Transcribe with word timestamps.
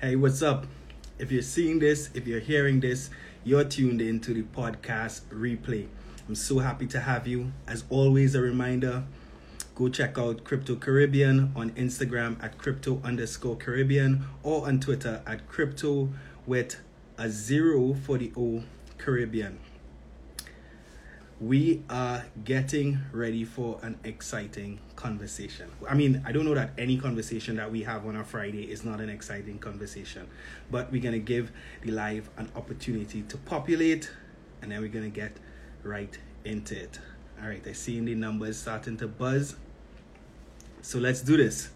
Hey, 0.00 0.16
what's 0.16 0.40
up? 0.40 0.66
If 1.18 1.30
you're 1.30 1.42
seeing 1.42 1.78
this, 1.78 2.08
if 2.14 2.26
you're 2.26 2.40
hearing 2.40 2.80
this, 2.80 3.10
you're 3.44 3.64
tuned 3.64 4.00
into 4.00 4.32
the 4.32 4.44
podcast 4.44 5.24
replay. 5.24 5.88
I'm 6.26 6.34
so 6.34 6.60
happy 6.60 6.86
to 6.86 7.00
have 7.00 7.26
you. 7.26 7.52
As 7.66 7.84
always, 7.90 8.34
a 8.34 8.40
reminder 8.40 9.04
go 9.74 9.90
check 9.90 10.16
out 10.16 10.42
Crypto 10.42 10.76
Caribbean 10.76 11.52
on 11.54 11.72
Instagram 11.72 12.42
at 12.42 12.56
crypto 12.56 13.02
underscore 13.04 13.56
Caribbean 13.56 14.24
or 14.42 14.66
on 14.66 14.80
Twitter 14.80 15.20
at 15.26 15.46
crypto 15.50 16.08
with 16.46 16.76
a 17.18 17.28
zero 17.28 17.92
for 17.92 18.16
the 18.16 18.32
O 18.38 18.62
Caribbean 18.96 19.58
we 21.40 21.82
are 21.88 22.22
getting 22.44 22.98
ready 23.12 23.44
for 23.44 23.78
an 23.82 23.98
exciting 24.04 24.78
conversation. 24.94 25.70
I 25.88 25.94
mean, 25.94 26.22
I 26.26 26.32
don't 26.32 26.44
know 26.44 26.54
that 26.54 26.72
any 26.76 26.98
conversation 26.98 27.56
that 27.56 27.72
we 27.72 27.82
have 27.84 28.04
on 28.04 28.16
a 28.16 28.24
Friday 28.24 28.70
is 28.70 28.84
not 28.84 29.00
an 29.00 29.08
exciting 29.08 29.58
conversation, 29.58 30.28
but 30.70 30.92
we're 30.92 31.00
going 31.00 31.14
to 31.14 31.18
give 31.18 31.50
the 31.80 31.92
live 31.92 32.28
an 32.36 32.50
opportunity 32.54 33.22
to 33.22 33.38
populate 33.38 34.10
and 34.60 34.70
then 34.70 34.82
we're 34.82 34.88
going 34.88 35.10
to 35.10 35.20
get 35.20 35.32
right 35.82 36.18
into 36.44 36.78
it. 36.78 37.00
All 37.42 37.48
right, 37.48 37.66
I 37.66 37.72
see 37.72 37.98
the 38.00 38.14
numbers 38.14 38.58
starting 38.58 38.98
to 38.98 39.08
buzz. 39.08 39.56
So 40.82 40.98
let's 40.98 41.22
do 41.22 41.38
this. 41.38 41.70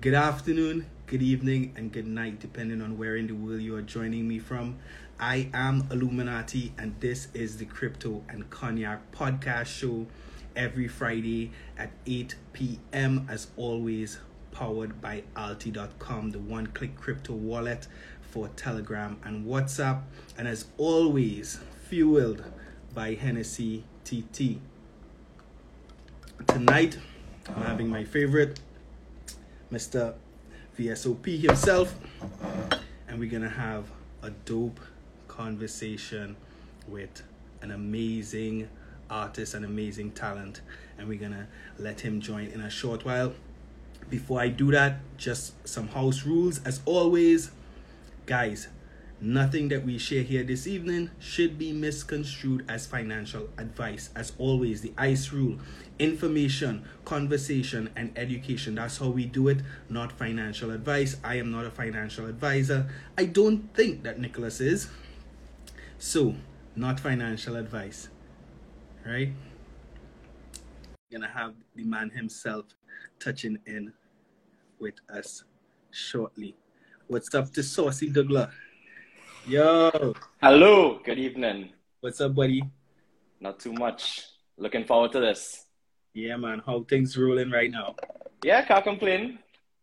Good 0.00 0.14
afternoon, 0.14 0.86
good 1.06 1.22
evening, 1.22 1.74
and 1.76 1.92
good 1.92 2.08
night, 2.08 2.40
depending 2.40 2.82
on 2.82 2.98
where 2.98 3.14
in 3.14 3.28
the 3.28 3.34
world 3.34 3.60
you 3.60 3.76
are 3.76 3.82
joining 3.82 4.26
me 4.26 4.40
from. 4.40 4.78
I 5.22 5.50
am 5.52 5.82
Alluminati, 5.90 6.72
and 6.78 6.98
this 6.98 7.28
is 7.34 7.58
the 7.58 7.66
Crypto 7.66 8.24
and 8.30 8.48
Cognac 8.48 9.12
podcast 9.12 9.66
show 9.66 10.06
every 10.56 10.88
Friday 10.88 11.50
at 11.76 11.90
8 12.06 12.36
p.m. 12.54 13.26
As 13.28 13.48
always, 13.58 14.18
powered 14.50 15.02
by 15.02 15.24
Alti.com, 15.36 16.30
the 16.30 16.38
one 16.38 16.68
click 16.68 16.96
crypto 16.96 17.34
wallet 17.34 17.86
for 18.22 18.48
Telegram 18.56 19.18
and 19.22 19.46
WhatsApp, 19.46 20.00
and 20.38 20.48
as 20.48 20.64
always, 20.78 21.60
fueled 21.86 22.42
by 22.94 23.12
Hennessy 23.12 23.84
TT. 24.04 24.56
Tonight, 26.46 26.96
I'm 27.46 27.62
having 27.64 27.90
my 27.90 28.04
favorite, 28.04 28.58
Mr. 29.70 30.14
VSOP 30.78 31.42
himself, 31.42 31.94
and 33.06 33.20
we're 33.20 33.28
gonna 33.28 33.50
have 33.50 33.84
a 34.22 34.30
dope 34.30 34.80
conversation 35.40 36.36
with 36.86 37.22
an 37.62 37.70
amazing 37.70 38.68
artist, 39.08 39.54
an 39.54 39.64
amazing 39.64 40.10
talent, 40.10 40.60
and 40.98 41.08
we're 41.08 41.18
gonna 41.18 41.46
let 41.78 42.02
him 42.02 42.20
join 42.20 42.46
in 42.48 42.60
a 42.60 42.68
short 42.68 43.06
while. 43.06 43.32
Before 44.10 44.38
I 44.38 44.48
do 44.48 44.70
that, 44.72 45.00
just 45.16 45.54
some 45.66 45.88
house 45.88 46.26
rules. 46.26 46.60
As 46.66 46.82
always, 46.84 47.52
guys, 48.26 48.68
nothing 49.18 49.68
that 49.68 49.82
we 49.82 49.96
share 49.96 50.22
here 50.22 50.44
this 50.44 50.66
evening 50.66 51.10
should 51.18 51.58
be 51.58 51.72
misconstrued 51.72 52.66
as 52.68 52.86
financial 52.86 53.48
advice. 53.56 54.10
As 54.14 54.34
always, 54.36 54.82
the 54.82 54.92
ICE 54.98 55.32
rule 55.32 55.58
information, 55.98 56.84
conversation, 57.06 57.88
and 57.96 58.12
education. 58.16 58.74
That's 58.74 58.98
how 58.98 59.08
we 59.08 59.24
do 59.24 59.48
it, 59.48 59.60
not 59.88 60.12
financial 60.12 60.70
advice. 60.70 61.16
I 61.24 61.36
am 61.36 61.50
not 61.50 61.64
a 61.64 61.70
financial 61.70 62.26
advisor. 62.26 62.90
I 63.16 63.24
don't 63.24 63.72
think 63.74 64.02
that 64.02 64.18
Nicholas 64.18 64.60
is. 64.60 64.88
So, 66.02 66.34
not 66.76 66.98
financial 66.98 67.56
advice, 67.56 68.08
right? 69.04 69.28
Gonna 71.12 71.28
have 71.28 71.52
the 71.76 71.84
man 71.84 72.08
himself 72.08 72.64
touching 73.18 73.58
in 73.66 73.92
with 74.78 74.94
us 75.14 75.44
shortly. 75.90 76.56
What's 77.06 77.34
up 77.34 77.52
to 77.52 77.62
Saucy 77.62 78.08
Douglas? 78.08 78.48
Yo. 79.46 80.14
Hello. 80.40 81.00
Good 81.04 81.18
evening. 81.18 81.68
What's 82.00 82.22
up, 82.22 82.34
buddy? 82.34 82.62
Not 83.38 83.60
too 83.60 83.74
much. 83.74 84.24
Looking 84.56 84.86
forward 84.86 85.12
to 85.12 85.20
this. 85.20 85.66
Yeah, 86.14 86.36
man. 86.36 86.62
How 86.64 86.82
things 86.88 87.14
rolling 87.18 87.50
right 87.50 87.70
now? 87.70 87.96
Yeah, 88.42 88.62
can't 88.62 88.84
complain. 88.84 89.38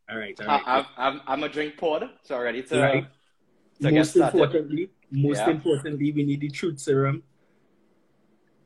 All 0.09 0.17
right. 0.17 0.35
All 0.41 0.47
right. 0.47 0.63
I, 0.65 0.85
I'm, 0.97 1.21
I'm 1.27 1.43
a 1.43 1.49
drink 1.49 1.77
poured, 1.77 2.09
so 2.23 2.39
ready 2.41 2.63
to, 2.63 2.81
right. 2.81 3.05
Most 3.79 4.15
importantly, 4.15 4.89
most 5.11 5.37
yeah. 5.37 5.49
importantly, 5.49 6.11
we 6.11 6.23
need 6.23 6.41
the 6.41 6.49
truth 6.49 6.79
serum. 6.79 7.23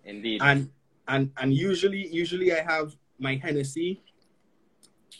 Indeed. 0.06 0.42
And 0.44 0.70
and 1.08 1.32
and 1.38 1.54
usually 1.54 2.08
usually 2.08 2.54
I 2.54 2.62
have 2.62 2.96
my 3.20 3.36
Hennessy 3.36 4.02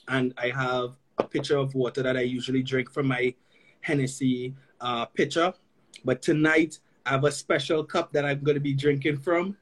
and 0.08 0.34
I 0.38 0.50
have 0.50 0.96
a 1.18 1.24
pitcher 1.24 1.58
of 1.58 1.76
water 1.76 2.02
that 2.02 2.18
I 2.18 2.22
usually 2.22 2.64
drink 2.64 2.92
from 2.92 3.08
my 3.08 3.34
Hennessy 3.82 4.56
uh, 4.80 5.06
pitcher. 5.06 5.54
But 6.04 6.22
tonight 6.22 6.80
I 7.06 7.12
have 7.12 7.24
a 7.24 7.32
special 7.32 7.84
cup 7.84 8.12
that 8.14 8.26
I'm 8.26 8.42
going 8.42 8.56
to 8.56 8.62
be 8.62 8.74
drinking 8.74 9.18
from. 9.18 9.58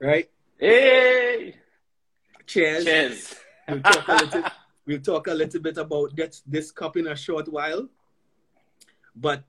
Right? 0.00 0.30
Hey! 0.58 1.56
Cheers. 2.46 2.84
Cheers. 2.84 3.34
we'll, 3.68 3.80
talk 3.82 4.08
a 4.08 4.12
little, 4.14 4.42
we'll 4.86 5.00
talk 5.00 5.26
a 5.28 5.34
little 5.34 5.60
bit 5.60 5.76
about 5.76 6.16
this, 6.16 6.42
this 6.46 6.70
cup 6.70 6.96
in 6.96 7.06
a 7.08 7.16
short 7.16 7.48
while. 7.48 7.88
But 9.14 9.44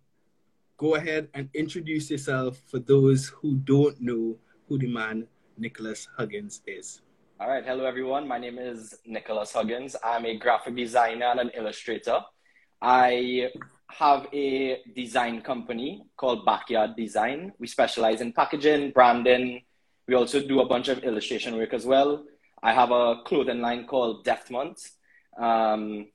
go 0.78 0.96
ahead 0.96 1.30
and 1.34 1.50
introduce 1.54 2.10
yourself 2.10 2.62
for 2.68 2.80
those 2.80 3.28
who 3.28 3.56
don't 3.56 4.00
know 4.02 4.38
who 4.68 4.78
the 4.78 4.88
man 4.88 5.28
Nicholas 5.58 6.08
Huggins 6.18 6.62
is. 6.66 7.02
All 7.40 7.50
right. 7.50 7.66
Hello, 7.66 7.86
everyone. 7.86 8.28
My 8.28 8.38
name 8.38 8.60
is 8.60 8.96
Nicholas 9.06 9.54
Huggins. 9.54 9.96
I'm 10.04 10.26
a 10.26 10.38
graphic 10.38 10.76
designer 10.76 11.26
and 11.26 11.40
an 11.40 11.52
illustrator. 11.56 12.20
I 12.82 13.50
have 13.88 14.28
a 14.34 14.82
design 14.96 15.42
company 15.42 16.04
called 16.18 16.46
Backyard 16.46 16.96
Design. 16.96 17.52
We 17.60 17.68
specialize 17.68 18.22
in 18.22 18.32
packaging, 18.34 18.92
branding. 18.92 19.64
We 20.08 20.16
also 20.16 20.40
do 20.46 20.62
a 20.62 20.66
bunch 20.66 20.88
of 20.88 21.00
illustration 21.00 21.58
work 21.58 21.74
as 21.74 21.86
well. 21.86 22.26
I 22.64 22.74
have 22.74 22.92
a 22.92 23.22
clothing 23.26 23.62
line 23.62 23.88
called 23.88 24.26
Deftmont. 24.26 24.78
Um, 25.38 26.08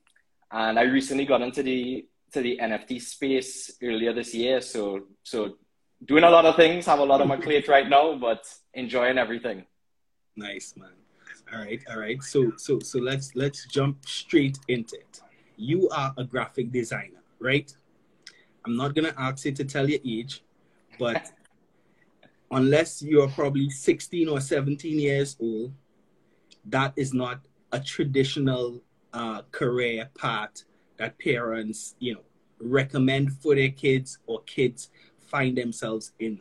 and 0.50 0.78
I 0.78 0.82
recently 0.82 1.24
got 1.24 1.42
into 1.42 1.62
the 1.62 2.06
to 2.36 2.42
the 2.42 2.58
NFT 2.62 3.00
space 3.00 3.72
earlier 3.82 4.12
this 4.12 4.34
year. 4.34 4.60
So 4.60 5.04
so 5.22 5.56
doing 6.04 6.22
a 6.22 6.28
lot 6.28 6.44
of 6.44 6.54
things, 6.56 6.84
have 6.84 6.98
a 6.98 7.04
lot 7.04 7.22
on 7.22 7.28
my 7.28 7.38
plate 7.38 7.66
right 7.74 7.88
now, 7.88 8.14
but 8.16 8.44
enjoying 8.74 9.16
everything. 9.16 9.64
Nice 10.36 10.74
man. 10.76 10.96
All 11.50 11.60
right, 11.60 11.80
all 11.90 11.98
right. 11.98 12.22
So 12.22 12.52
so 12.58 12.78
so 12.80 12.98
let's 12.98 13.34
let's 13.34 13.66
jump 13.66 14.06
straight 14.06 14.58
into 14.68 14.96
it. 14.96 15.22
You 15.56 15.88
are 15.88 16.12
a 16.18 16.24
graphic 16.24 16.70
designer, 16.70 17.22
right? 17.40 17.74
I'm 18.66 18.76
not 18.76 18.94
gonna 18.94 19.14
ask 19.16 19.46
you 19.46 19.52
to 19.52 19.64
tell 19.64 19.88
your 19.88 20.00
age, 20.04 20.42
but 20.98 21.32
unless 22.50 23.00
you're 23.00 23.28
probably 23.28 23.70
16 23.70 24.28
or 24.28 24.40
17 24.40 24.98
years 24.98 25.36
old, 25.40 25.72
that 26.66 26.92
is 26.96 27.14
not 27.14 27.40
a 27.72 27.80
traditional 27.80 28.82
uh, 29.14 29.40
career 29.52 30.10
path 30.18 30.64
that 30.98 31.18
parents, 31.18 31.94
you 31.98 32.14
know, 32.14 32.20
recommend 32.60 33.32
for 33.32 33.54
their 33.54 33.70
kids 33.70 34.18
or 34.26 34.42
kids 34.42 34.88
find 35.18 35.56
themselves 35.56 36.12
in. 36.18 36.40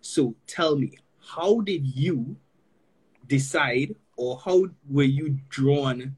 So 0.00 0.34
tell 0.46 0.76
me, 0.76 0.98
how 1.20 1.60
did 1.60 1.86
you 1.86 2.36
decide 3.26 3.94
or 4.16 4.40
how 4.44 4.66
were 4.88 5.02
you 5.02 5.38
drawn 5.48 6.16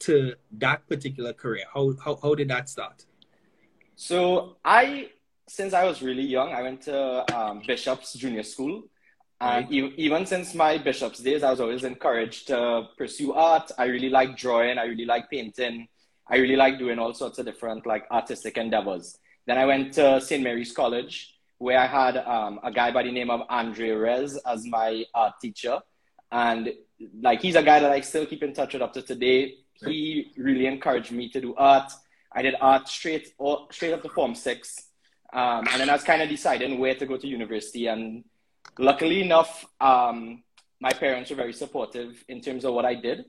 to 0.00 0.34
that 0.52 0.88
particular 0.88 1.32
career? 1.32 1.64
How, 1.72 1.94
how, 2.04 2.18
how 2.22 2.34
did 2.34 2.48
that 2.48 2.68
start? 2.68 3.04
So 3.96 4.56
I, 4.64 5.10
since 5.48 5.74
I 5.74 5.84
was 5.84 6.02
really 6.02 6.22
young, 6.22 6.52
I 6.52 6.62
went 6.62 6.82
to 6.82 7.36
um, 7.36 7.62
Bishop's 7.66 8.14
Junior 8.14 8.42
School. 8.42 8.84
And 9.42 9.70
right. 9.70 9.92
even 9.96 10.26
since 10.26 10.54
my 10.54 10.76
Bishop's 10.76 11.20
days, 11.20 11.42
I 11.42 11.50
was 11.50 11.60
always 11.60 11.84
encouraged 11.84 12.48
to 12.48 12.88
pursue 12.98 13.32
art. 13.32 13.70
I 13.78 13.84
really 13.84 14.10
like 14.10 14.36
drawing. 14.36 14.76
I 14.76 14.84
really 14.84 15.06
like 15.06 15.30
painting. 15.30 15.88
I 16.30 16.36
really 16.36 16.56
like 16.56 16.78
doing 16.78 16.98
all 16.98 17.12
sorts 17.12 17.38
of 17.38 17.46
different 17.46 17.86
like 17.86 18.06
artistic 18.10 18.56
endeavors. 18.56 19.18
Then 19.46 19.58
I 19.58 19.66
went 19.66 19.92
to 19.94 20.20
St. 20.20 20.42
Mary's 20.42 20.72
College, 20.72 21.34
where 21.58 21.78
I 21.78 21.86
had 21.86 22.16
um, 22.18 22.60
a 22.62 22.70
guy 22.70 22.92
by 22.92 23.02
the 23.02 23.10
name 23.10 23.30
of 23.30 23.42
Andre 23.48 23.90
Rez 23.90 24.36
as 24.46 24.64
my 24.64 25.04
art 25.12 25.34
teacher. 25.42 25.80
And 26.30 26.72
like 27.20 27.42
he's 27.42 27.56
a 27.56 27.62
guy 27.62 27.80
that 27.80 27.90
I 27.90 28.00
still 28.00 28.26
keep 28.26 28.42
in 28.42 28.52
touch 28.52 28.74
with 28.74 28.82
up 28.82 28.92
to 28.92 29.02
today. 29.02 29.56
He 29.74 30.30
really 30.36 30.66
encouraged 30.66 31.10
me 31.10 31.28
to 31.30 31.40
do 31.40 31.54
art. 31.56 31.90
I 32.32 32.42
did 32.42 32.54
art 32.60 32.86
straight 32.86 33.34
or, 33.38 33.66
straight 33.72 33.92
up 33.92 34.02
to 34.02 34.08
Form 34.08 34.34
Six, 34.34 34.76
um, 35.32 35.66
and 35.70 35.80
then 35.80 35.90
I 35.90 35.94
was 35.94 36.04
kind 36.04 36.22
of 36.22 36.28
deciding 36.28 36.78
where 36.78 36.94
to 36.94 37.06
go 37.06 37.16
to 37.16 37.26
university. 37.26 37.88
And 37.88 38.24
luckily 38.78 39.22
enough, 39.22 39.64
um, 39.80 40.44
my 40.80 40.92
parents 40.92 41.30
were 41.30 41.36
very 41.36 41.52
supportive 41.52 42.22
in 42.28 42.40
terms 42.40 42.64
of 42.64 42.74
what 42.74 42.84
I 42.84 42.94
did. 42.94 43.24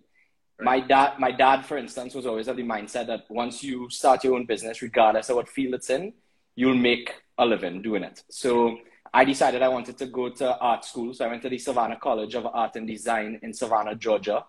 My 0.61 0.79
dad, 0.79 1.19
my 1.19 1.31
dad, 1.31 1.65
for 1.65 1.77
instance, 1.77 2.13
was 2.13 2.25
always 2.25 2.47
of 2.47 2.57
the 2.57 2.63
mindset 2.63 3.07
that 3.07 3.25
once 3.29 3.63
you 3.63 3.89
start 3.89 4.23
your 4.23 4.35
own 4.35 4.45
business, 4.45 4.81
regardless 4.81 5.29
of 5.29 5.37
what 5.37 5.49
field 5.49 5.73
it's 5.73 5.89
in, 5.89 6.13
you'll 6.55 6.75
make 6.75 7.15
a 7.37 7.45
living 7.45 7.81
doing 7.81 8.03
it. 8.03 8.23
So 8.29 8.77
I 9.13 9.25
decided 9.25 9.61
I 9.61 9.67
wanted 9.67 9.97
to 9.97 10.05
go 10.05 10.29
to 10.29 10.57
art 10.57 10.85
school. 10.85 11.13
So 11.13 11.25
I 11.25 11.27
went 11.27 11.41
to 11.41 11.49
the 11.49 11.57
Savannah 11.57 11.97
College 11.97 12.35
of 12.35 12.45
Art 12.45 12.75
and 12.75 12.87
Design 12.87 13.39
in 13.41 13.53
Savannah, 13.53 13.95
Georgia. 13.95 14.45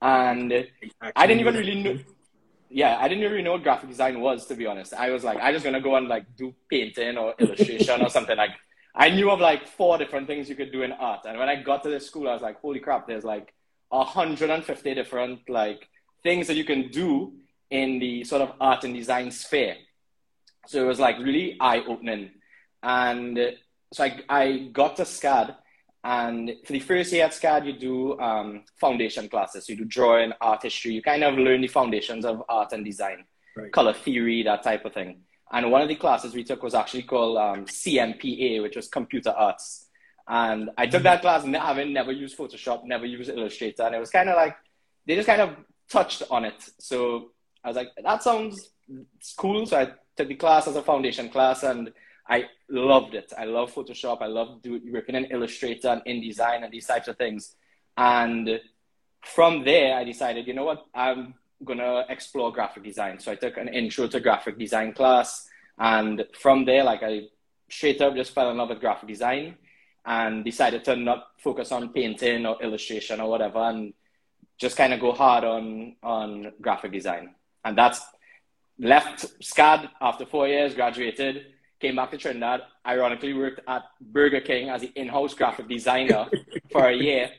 And 0.00 0.66
I 1.14 1.26
didn't 1.26 1.40
even 1.40 1.54
really 1.54 1.82
know. 1.82 1.98
yeah, 2.68 2.98
I 3.00 3.08
didn't 3.08 3.30
really 3.30 3.42
know 3.42 3.52
what 3.52 3.62
graphic 3.62 3.88
design 3.88 4.20
was 4.20 4.46
to 4.46 4.54
be 4.54 4.66
honest. 4.66 4.92
I 4.92 5.10
was 5.10 5.24
like, 5.24 5.38
I 5.38 5.52
just 5.52 5.64
gonna 5.64 5.80
go 5.80 5.96
and 5.96 6.06
like 6.06 6.24
do 6.36 6.54
painting 6.70 7.16
or 7.16 7.34
illustration 7.38 8.02
or 8.02 8.10
something 8.10 8.36
like. 8.36 8.50
I 8.98 9.10
knew 9.10 9.30
of 9.30 9.40
like 9.40 9.66
four 9.66 9.98
different 9.98 10.26
things 10.26 10.48
you 10.48 10.54
could 10.54 10.72
do 10.72 10.82
in 10.82 10.90
art, 10.92 11.26
and 11.26 11.38
when 11.38 11.50
I 11.50 11.56
got 11.62 11.82
to 11.82 11.90
this 11.90 12.06
school, 12.06 12.30
I 12.30 12.32
was 12.32 12.40
like, 12.40 12.58
holy 12.60 12.80
crap! 12.80 13.06
There's 13.06 13.24
like 13.24 13.52
150 13.88 14.94
different 14.94 15.48
like 15.48 15.88
things 16.22 16.46
that 16.46 16.56
you 16.56 16.64
can 16.64 16.88
do 16.88 17.32
in 17.70 17.98
the 17.98 18.24
sort 18.24 18.42
of 18.42 18.52
art 18.60 18.84
and 18.84 18.94
design 18.94 19.30
sphere. 19.30 19.76
So 20.66 20.82
it 20.82 20.86
was 20.86 20.98
like 20.98 21.18
really 21.18 21.56
eye 21.60 21.82
opening, 21.86 22.30
and 22.82 23.54
so 23.92 24.04
I 24.04 24.20
I 24.28 24.58
got 24.72 24.96
to 24.96 25.02
SCAD 25.02 25.54
and 26.06 26.54
for 26.64 26.72
the 26.72 26.78
first 26.78 27.12
year 27.12 27.24
at 27.24 27.32
SCAD, 27.32 27.66
you 27.66 27.72
do 27.72 28.20
um, 28.20 28.62
foundation 28.80 29.28
classes. 29.28 29.68
You 29.68 29.74
do 29.74 29.84
drawing, 29.84 30.32
art 30.40 30.62
history. 30.62 30.92
You 30.92 31.02
kind 31.02 31.24
of 31.24 31.34
learn 31.34 31.62
the 31.62 31.66
foundations 31.66 32.24
of 32.24 32.44
art 32.48 32.72
and 32.72 32.84
design, 32.84 33.24
right. 33.56 33.72
color 33.72 33.92
theory, 33.92 34.44
that 34.44 34.62
type 34.62 34.84
of 34.84 34.94
thing. 34.94 35.22
And 35.50 35.68
one 35.72 35.82
of 35.82 35.88
the 35.88 35.96
classes 35.96 36.32
we 36.32 36.44
took 36.44 36.62
was 36.62 36.76
actually 36.76 37.02
called 37.02 37.38
um, 37.38 37.64
CMPA, 37.64 38.62
which 38.62 38.76
was 38.76 38.86
computer 38.86 39.30
arts. 39.30 39.85
And 40.28 40.70
I 40.76 40.86
took 40.86 41.04
that 41.04 41.20
class 41.20 41.44
and 41.44 41.56
I've 41.56 41.86
never 41.86 42.12
used 42.12 42.36
Photoshop, 42.36 42.84
never 42.84 43.06
used 43.06 43.30
Illustrator. 43.30 43.84
And 43.84 43.94
it 43.94 44.00
was 44.00 44.10
kind 44.10 44.28
of 44.28 44.36
like, 44.36 44.56
they 45.06 45.14
just 45.14 45.26
kind 45.26 45.40
of 45.40 45.56
touched 45.88 46.22
on 46.30 46.44
it. 46.44 46.70
So 46.78 47.30
I 47.62 47.68
was 47.68 47.76
like, 47.76 47.90
that 48.02 48.22
sounds 48.22 48.70
cool. 49.36 49.66
So 49.66 49.78
I 49.78 49.92
took 50.16 50.28
the 50.28 50.34
class 50.34 50.66
as 50.66 50.76
a 50.76 50.82
foundation 50.82 51.28
class 51.28 51.62
and 51.62 51.92
I 52.28 52.46
loved 52.68 53.14
it. 53.14 53.32
I 53.38 53.44
love 53.44 53.72
Photoshop. 53.72 54.20
I 54.20 54.26
love 54.26 54.62
do, 54.62 54.80
working 54.90 55.14
in 55.14 55.26
Illustrator 55.26 55.88
and 55.88 56.02
InDesign 56.04 56.64
and 56.64 56.72
these 56.72 56.86
types 56.86 57.06
of 57.06 57.16
things. 57.16 57.54
And 57.96 58.60
from 59.22 59.64
there, 59.64 59.96
I 59.96 60.04
decided, 60.04 60.46
you 60.46 60.54
know 60.54 60.64
what, 60.64 60.86
I'm 60.94 61.34
gonna 61.64 62.04
explore 62.08 62.52
graphic 62.52 62.84
design. 62.84 63.18
So 63.18 63.32
I 63.32 63.36
took 63.36 63.56
an 63.56 63.68
intro 63.68 64.06
to 64.08 64.20
graphic 64.20 64.58
design 64.58 64.92
class, 64.92 65.48
and 65.78 66.24
from 66.38 66.64
there, 66.64 66.84
like 66.84 67.02
I 67.02 67.22
straight 67.70 68.00
up 68.00 68.14
just 68.14 68.32
fell 68.32 68.50
in 68.50 68.56
love 68.56 68.68
with 68.68 68.80
graphic 68.80 69.08
design 69.08 69.56
and 70.06 70.44
decided 70.44 70.84
to 70.84 70.96
not 70.96 71.28
focus 71.38 71.72
on 71.72 71.92
painting 71.92 72.46
or 72.46 72.62
illustration 72.62 73.20
or 73.20 73.28
whatever, 73.28 73.58
and 73.58 73.92
just 74.58 74.76
kind 74.76 74.94
of 74.94 75.00
go 75.00 75.12
hard 75.12 75.44
on 75.44 75.96
on 76.02 76.52
graphic 76.60 76.92
design. 76.92 77.34
And 77.64 77.76
that's 77.76 78.00
left 78.78 79.26
SCAD 79.40 79.90
after 80.00 80.24
four 80.24 80.48
years, 80.48 80.74
graduated 80.74 81.46
came 81.80 81.96
back 81.96 82.10
to 82.10 82.18
Trinidad, 82.18 82.62
ironically 82.86 83.34
worked 83.34 83.60
at 83.68 83.82
Burger 84.00 84.40
King 84.40 84.70
as 84.70 84.80
the 84.80 84.92
in-house 84.94 85.34
graphic 85.34 85.68
designer 85.68 86.26
for 86.72 86.86
a 86.86 86.94
year. 86.94 87.30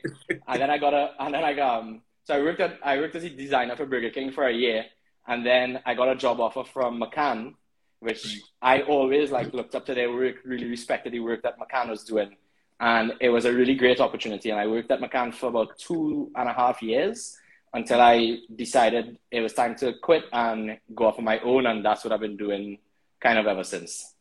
And 0.47 0.61
then 0.61 0.69
I 0.69 0.77
got 0.77 0.93
a, 0.93 1.11
and 1.19 1.33
then 1.33 1.43
I 1.43 1.53
got, 1.53 1.79
um, 1.79 2.01
so 2.23 2.35
I 2.35 2.41
worked 2.41 2.59
at, 2.59 2.77
I 2.83 2.97
worked 2.97 3.15
as 3.15 3.23
a 3.23 3.29
designer 3.29 3.75
for 3.75 3.85
Burger 3.85 4.09
King 4.09 4.31
for 4.31 4.47
a 4.47 4.53
year. 4.53 4.85
And 5.27 5.45
then 5.45 5.79
I 5.85 5.93
got 5.95 6.09
a 6.09 6.15
job 6.15 6.39
offer 6.39 6.63
from 6.63 7.01
McCann, 7.01 7.55
which 7.99 8.41
I 8.61 8.81
always 8.83 9.31
like 9.31 9.53
looked 9.53 9.75
up 9.75 9.85
to 9.87 9.95
their 9.95 10.11
work, 10.11 10.35
really 10.45 10.67
respected 10.67 11.13
the 11.13 11.19
work 11.19 11.41
that 11.43 11.57
McCann 11.59 11.89
was 11.89 12.03
doing. 12.03 12.35
And 12.79 13.13
it 13.19 13.29
was 13.29 13.45
a 13.45 13.53
really 13.53 13.75
great 13.75 13.99
opportunity. 13.99 14.51
And 14.51 14.59
I 14.59 14.67
worked 14.67 14.91
at 14.91 14.99
McCann 14.99 15.33
for 15.33 15.47
about 15.47 15.77
two 15.79 16.31
and 16.35 16.47
a 16.47 16.53
half 16.53 16.81
years 16.81 17.37
until 17.73 18.01
I 18.01 18.39
decided 18.55 19.17
it 19.31 19.41
was 19.41 19.53
time 19.53 19.75
to 19.77 19.93
quit 19.93 20.25
and 20.31 20.77
go 20.93 21.07
off 21.07 21.17
on 21.17 21.23
my 21.23 21.39
own. 21.39 21.65
And 21.65 21.83
that's 21.83 22.03
what 22.03 22.13
I've 22.13 22.19
been 22.19 22.37
doing 22.37 22.77
kind 23.19 23.39
of 23.39 23.47
ever 23.47 23.63
since. 23.63 24.13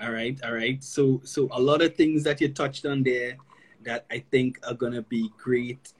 All 0.00 0.12
right, 0.12 0.38
all 0.44 0.52
right. 0.52 0.82
So 0.84 1.22
so 1.24 1.48
a 1.52 1.60
lot 1.60 1.80
of 1.80 1.96
things 1.96 2.22
that 2.24 2.40
you 2.40 2.48
touched 2.52 2.84
on 2.84 3.02
there 3.02 3.36
that 3.82 4.04
I 4.10 4.18
think 4.30 4.58
are 4.66 4.74
gonna 4.74 5.02
be 5.02 5.30
great 5.38 5.92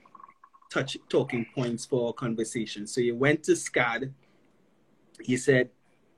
touch 0.69 0.97
talking 1.09 1.45
points 1.55 1.85
for 1.85 2.07
our 2.07 2.13
conversation. 2.13 2.85
So 2.85 3.01
you 3.01 3.15
went 3.15 3.43
to 3.43 3.53
SCAD. 3.53 4.11
You 5.23 5.37
said 5.37 5.69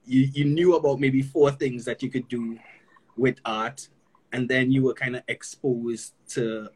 you, 0.05 0.27
you 0.33 0.45
knew 0.45 0.75
about 0.75 0.99
maybe 0.99 1.21
four 1.21 1.51
things 1.51 1.85
that 1.85 2.01
you 2.01 2.09
could 2.09 2.27
do 2.27 2.57
with 3.15 3.39
art, 3.45 3.87
and 4.31 4.47
then 4.47 4.71
you 4.71 4.83
were 4.83 4.93
kind 4.93 5.15
of 5.15 5.23
exposed 5.27 6.13
to 6.29 6.69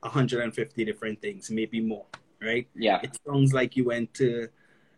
150 0.00 0.84
different 0.84 1.20
things, 1.20 1.50
maybe 1.50 1.80
more, 1.80 2.06
right? 2.40 2.66
Yeah. 2.74 3.00
It 3.02 3.16
sounds 3.26 3.52
like 3.52 3.76
you 3.76 3.84
went 3.84 4.12
to 4.14 4.48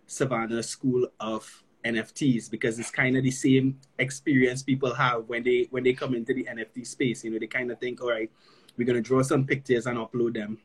Savannah 0.06 0.62
School 0.62 1.06
of 1.20 1.64
NFTs 1.84 2.50
because 2.50 2.78
it's 2.78 2.90
kind 2.90 3.16
of 3.16 3.22
the 3.22 3.30
same 3.30 3.78
experience 3.98 4.62
people 4.62 4.94
have 4.94 5.28
when 5.28 5.42
they 5.42 5.68
when 5.70 5.84
they 5.84 5.92
come 5.92 6.14
into 6.14 6.32
the 6.32 6.44
NFT 6.44 6.86
space. 6.86 7.22
You 7.24 7.30
know, 7.30 7.38
they 7.38 7.46
kind 7.46 7.70
of 7.70 7.78
think, 7.78 8.00
all 8.02 8.10
right, 8.10 8.30
we're 8.76 8.86
gonna 8.86 9.02
draw 9.02 9.22
some 9.22 9.44
pictures 9.44 9.86
and 9.86 9.98
upload 9.98 10.34
them 10.34 10.58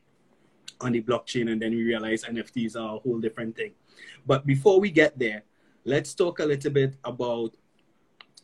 on 0.80 0.92
the 0.92 1.02
blockchain, 1.02 1.52
and 1.52 1.60
then 1.60 1.72
we 1.72 1.82
realize 1.82 2.24
NFTs 2.24 2.74
are 2.76 2.96
a 2.96 2.98
whole 2.98 3.20
different 3.20 3.54
thing. 3.54 3.72
But 4.26 4.46
before 4.46 4.80
we 4.80 4.90
get 4.90 5.18
there, 5.18 5.42
let's 5.84 6.14
talk 6.14 6.38
a 6.40 6.44
little 6.44 6.70
bit 6.70 6.96
about 7.04 7.54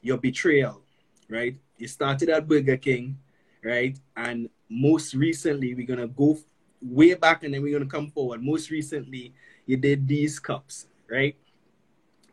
your 0.02 0.18
betrayal, 0.18 0.82
right? 1.30 1.56
You 1.78 1.88
started 1.88 2.28
at 2.30 2.48
Burger 2.48 2.76
King, 2.76 3.18
right? 3.62 3.98
And 4.16 4.48
most 4.68 5.14
recently, 5.14 5.74
we're 5.74 5.86
gonna 5.86 6.08
go 6.08 6.38
way 6.82 7.14
back, 7.14 7.42
and 7.44 7.54
then 7.54 7.62
we're 7.62 7.78
gonna 7.78 7.90
come 7.90 8.10
forward. 8.10 8.42
Most 8.42 8.70
recently, 8.70 9.34
you 9.66 9.76
did 9.76 10.06
these 10.06 10.38
cups, 10.38 10.86
right? 11.10 11.36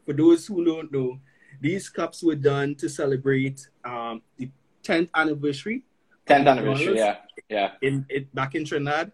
for 0.05 0.13
those 0.13 0.47
who 0.47 0.63
don't 0.63 0.91
know, 0.91 1.19
these 1.59 1.89
cups 1.89 2.23
were 2.23 2.35
done 2.35 2.75
to 2.75 2.89
celebrate 2.89 3.67
um, 3.83 4.21
the 4.37 4.49
10th 4.83 5.09
anniversary. 5.15 5.83
10th 6.27 6.47
anniversary, 6.47 6.97
yeah, 6.97 7.17
yeah. 7.49 7.71
In 7.81 8.05
it 8.09 8.33
back 8.33 8.55
in 8.55 8.65
Trinidad. 8.65 9.11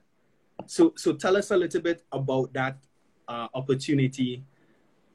So, 0.65 0.93
so 0.95 1.13
tell 1.13 1.37
us 1.37 1.51
a 1.51 1.57
little 1.57 1.81
bit 1.81 2.03
about 2.11 2.53
that 2.53 2.77
uh, 3.27 3.47
opportunity. 3.53 4.43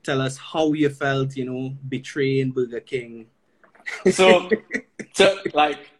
Tell 0.03 0.21
us 0.21 0.37
how 0.37 0.73
you 0.73 0.91
felt, 0.91 1.37
you 1.37 1.45
know, 1.45 1.75
betraying 1.89 2.51
Burger 2.51 2.81
King. 2.81 3.27
So, 4.11 4.49
to 5.15 5.37
like 5.53 5.91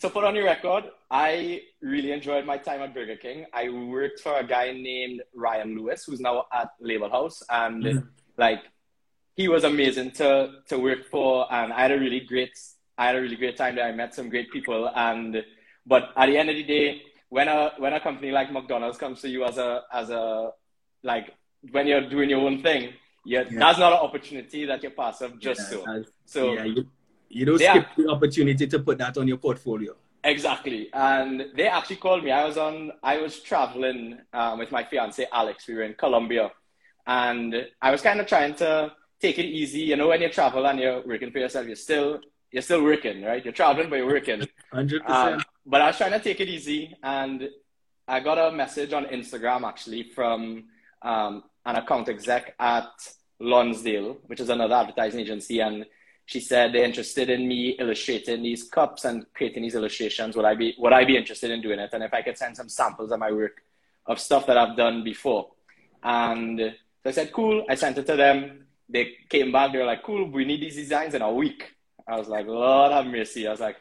to 0.00 0.10
put 0.10 0.24
on 0.24 0.34
your 0.34 0.44
record, 0.44 0.84
I 1.10 1.62
really 1.80 2.12
enjoyed 2.12 2.46
my 2.46 2.58
time 2.58 2.80
at 2.82 2.94
Burger 2.94 3.16
King. 3.16 3.46
I 3.52 3.68
worked 3.68 4.20
for 4.20 4.36
a 4.36 4.44
guy 4.44 4.72
named 4.72 5.22
Ryan 5.34 5.76
Lewis, 5.76 6.04
who's 6.04 6.20
now 6.20 6.46
at 6.52 6.70
Label 6.80 7.10
House, 7.10 7.42
and 7.48 7.84
mm-hmm. 7.84 8.06
like 8.36 8.62
he 9.36 9.48
was 9.48 9.64
amazing 9.64 10.12
to 10.12 10.60
to 10.68 10.78
work 10.78 11.06
for, 11.10 11.52
and 11.52 11.72
I 11.72 11.82
had 11.82 11.92
a 11.92 11.98
really 11.98 12.20
great 12.20 12.56
I 13.00 13.06
had 13.06 13.16
a 13.16 13.20
really 13.22 13.36
great 13.36 13.56
time 13.56 13.76
there. 13.76 13.86
I 13.86 13.92
met 13.92 14.14
some 14.14 14.28
great 14.28 14.50
people, 14.50 14.90
and 14.94 15.42
but 15.86 16.10
at 16.16 16.26
the 16.26 16.36
end 16.36 16.50
of 16.50 16.56
the 16.56 16.62
day, 16.62 17.02
when 17.30 17.48
a 17.48 17.72
when 17.78 17.94
a 17.94 18.00
company 18.00 18.30
like 18.30 18.52
McDonald's 18.52 18.98
comes 18.98 19.22
to 19.22 19.28
you 19.28 19.44
as 19.44 19.56
a 19.56 19.82
as 19.90 20.10
a 20.10 20.50
like 21.02 21.34
when 21.70 21.86
you're 21.86 22.08
doing 22.08 22.28
your 22.28 22.40
own 22.40 22.62
thing, 22.62 22.92
yeah, 23.24 23.44
that's 23.44 23.78
not 23.78 23.92
an 23.94 24.00
opportunity 24.00 24.66
that 24.66 24.82
you 24.82 24.90
pass 24.90 25.22
up 25.22 25.38
just 25.38 25.60
yeah, 25.72 25.78
so. 25.78 26.04
So 26.26 26.52
yeah, 26.52 26.64
you, 26.64 26.86
you 27.30 27.46
don't 27.46 27.58
skip 27.58 27.86
the 27.96 28.08
opportunity 28.08 28.66
to 28.66 28.78
put 28.80 28.98
that 28.98 29.16
on 29.16 29.26
your 29.26 29.38
portfolio. 29.38 29.94
Exactly, 30.22 30.90
and 30.92 31.46
they 31.56 31.66
actually 31.66 31.96
called 31.96 32.22
me. 32.22 32.30
I 32.30 32.44
was 32.44 32.58
on. 32.58 32.92
I 33.02 33.18
was 33.18 33.40
traveling 33.40 34.18
um, 34.34 34.58
with 34.58 34.70
my 34.70 34.84
fiance 34.84 35.26
Alex. 35.32 35.66
We 35.66 35.74
were 35.74 35.82
in 35.82 35.94
Colombia, 35.94 36.50
and 37.06 37.66
I 37.80 37.90
was 37.90 38.02
kind 38.02 38.20
of 38.20 38.26
trying 38.26 38.54
to 38.56 38.92
take 39.20 39.38
it 39.38 39.46
easy. 39.46 39.80
You 39.80 39.96
know, 39.96 40.08
when 40.08 40.20
you 40.20 40.28
travel 40.28 40.66
and 40.66 40.78
you're 40.78 41.00
working 41.06 41.30
for 41.30 41.38
yourself, 41.38 41.66
you're 41.66 41.76
still 41.76 42.20
you're 42.50 42.62
still 42.62 42.82
working, 42.82 43.22
right? 43.22 43.42
You're 43.42 43.54
traveling, 43.54 43.88
but 43.88 43.96
you're 43.96 44.06
working. 44.06 44.46
Hundred 44.72 45.02
um, 45.06 45.06
percent. 45.06 45.42
But 45.64 45.80
I 45.80 45.86
was 45.86 45.96
trying 45.96 46.12
to 46.12 46.20
take 46.20 46.40
it 46.40 46.48
easy, 46.48 46.94
and 47.02 47.48
I 48.06 48.20
got 48.20 48.38
a 48.38 48.52
message 48.54 48.92
on 48.92 49.06
Instagram 49.06 49.66
actually 49.66 50.02
from 50.02 50.64
um, 51.00 51.44
an 51.64 51.76
account 51.76 52.10
exec 52.10 52.54
at 52.58 52.90
Lonsdale, 53.38 54.18
which 54.26 54.40
is 54.40 54.50
another 54.50 54.74
advertising 54.74 55.20
agency, 55.20 55.60
and 55.60 55.86
she 56.30 56.40
said 56.40 56.72
they're 56.72 56.84
interested 56.84 57.28
in 57.28 57.48
me 57.48 57.70
illustrating 57.70 58.42
these 58.42 58.62
cups 58.64 59.04
and 59.04 59.26
creating 59.34 59.62
these 59.64 59.74
illustrations. 59.74 60.36
Would 60.36 60.44
I 60.44 60.54
be 60.54 60.74
would 60.78 60.92
I 60.92 61.04
be 61.04 61.16
interested 61.16 61.50
in 61.50 61.60
doing 61.60 61.80
it? 61.80 61.90
And 61.92 62.04
if 62.04 62.14
I 62.14 62.22
could 62.22 62.38
send 62.38 62.56
some 62.56 62.68
samples 62.68 63.10
of 63.10 63.18
my 63.18 63.32
work 63.32 63.62
of 64.06 64.20
stuff 64.20 64.46
that 64.46 64.56
I've 64.56 64.76
done 64.76 65.02
before. 65.02 65.48
And 66.02 66.58
so 67.02 67.10
I 67.10 67.12
said, 67.12 67.32
cool. 67.32 67.64
I 67.68 67.74
sent 67.74 67.98
it 67.98 68.06
to 68.06 68.16
them 68.16 68.66
they 68.92 69.12
came 69.28 69.52
back, 69.52 69.72
they 69.72 69.78
were 69.78 69.84
like, 69.84 70.02
cool, 70.02 70.30
we 70.30 70.44
need 70.44 70.60
these 70.60 70.76
designs 70.76 71.14
in 71.14 71.22
a 71.22 71.32
week. 71.32 71.74
I 72.06 72.18
was 72.18 72.28
like, 72.28 72.46
Lord 72.46 72.92
have 72.92 73.06
mercy. 73.06 73.46
I 73.46 73.50
was 73.50 73.60
like, 73.60 73.76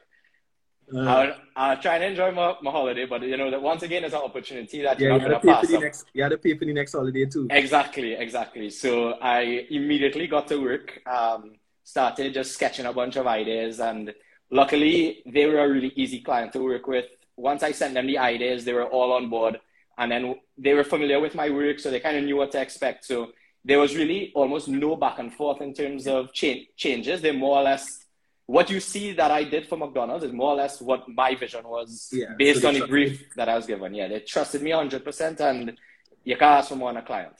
uh, 0.93 0.99
I'll, 0.99 1.35
I'll 1.55 1.77
try 1.77 1.95
and 1.95 2.03
enjoy 2.03 2.31
my, 2.31 2.55
my 2.61 2.71
holiday, 2.71 3.05
but 3.05 3.21
you 3.21 3.37
know 3.37 3.51
that 3.51 3.61
once 3.61 3.83
again, 3.83 4.03
it's 4.03 4.13
an 4.13 4.21
opportunity 4.21 4.81
that 4.81 4.99
you're 4.99 5.11
yeah, 5.11 5.17
not 5.17 5.27
going 5.27 5.41
to 5.41 5.47
pass 5.47 5.73
up. 5.73 5.81
Next, 5.81 6.05
you 6.13 6.23
had 6.23 6.29
to 6.29 6.37
pay 6.37 6.57
for 6.57 6.65
the 6.65 6.73
next 6.73 6.93
holiday 6.93 7.25
too. 7.25 7.47
Exactly, 7.51 8.13
exactly. 8.13 8.69
So 8.69 9.13
I 9.21 9.67
immediately 9.69 10.27
got 10.27 10.47
to 10.47 10.57
work, 10.57 10.99
um, 11.05 11.55
started 11.89 12.33
just 12.33 12.53
sketching 12.53 12.85
a 12.85 12.93
bunch 12.93 13.15
of 13.15 13.25
ideas, 13.25 13.79
and 13.79 14.13
luckily 14.51 15.23
they 15.25 15.45
were 15.47 15.59
a 15.59 15.69
really 15.69 15.91
easy 15.95 16.21
client 16.21 16.53
to 16.53 16.63
work 16.63 16.85
with. 16.87 17.05
Once 17.35 17.63
I 17.63 17.71
sent 17.71 17.95
them 17.95 18.05
the 18.05 18.19
ideas, 18.19 18.63
they 18.63 18.73
were 18.73 18.85
all 18.85 19.11
on 19.13 19.29
board, 19.29 19.59
and 19.97 20.11
then 20.11 20.35
they 20.57 20.73
were 20.73 20.83
familiar 20.83 21.19
with 21.19 21.33
my 21.33 21.49
work, 21.49 21.79
so 21.79 21.89
they 21.89 21.99
kind 21.99 22.17
of 22.17 22.23
knew 22.23 22.37
what 22.37 22.51
to 22.51 22.61
expect. 22.61 23.05
So 23.05 23.31
there 23.65 23.79
was 23.79 23.95
really 23.95 24.31
almost 24.35 24.67
no 24.67 24.95
back 24.95 25.17
and 25.19 25.33
forth 25.33 25.61
in 25.61 25.73
terms 25.73 26.07
of 26.07 26.31
cha- 26.31 26.65
changes. 26.77 27.21
They 27.21 27.31
more 27.31 27.57
or 27.57 27.63
less 27.63 28.05
what 28.45 28.69
you 28.69 28.79
see 28.79 29.13
that 29.13 29.31
I 29.31 29.43
did 29.43 29.67
for 29.67 29.77
McDonald's 29.77 30.25
is 30.25 30.31
more 30.31 30.51
or 30.53 30.57
less 30.57 30.81
what 30.81 31.07
my 31.09 31.35
vision 31.35 31.67
was 31.67 32.09
yeah, 32.11 32.33
based 32.37 32.61
so 32.61 32.67
on 32.67 32.75
the 32.75 32.87
brief 32.87 33.19
me. 33.19 33.27
that 33.35 33.49
I 33.49 33.55
was 33.55 33.65
given. 33.65 33.93
Yeah, 33.93 34.07
they 34.07 34.19
trusted 34.21 34.61
me 34.61 34.71
100%, 34.71 35.39
and 35.39 35.77
you 36.23 36.35
can't 36.35 36.57
ask 36.59 36.69
for 36.69 36.75
more 36.75 36.89
on 36.89 36.97
a 36.97 37.01
client. 37.01 37.35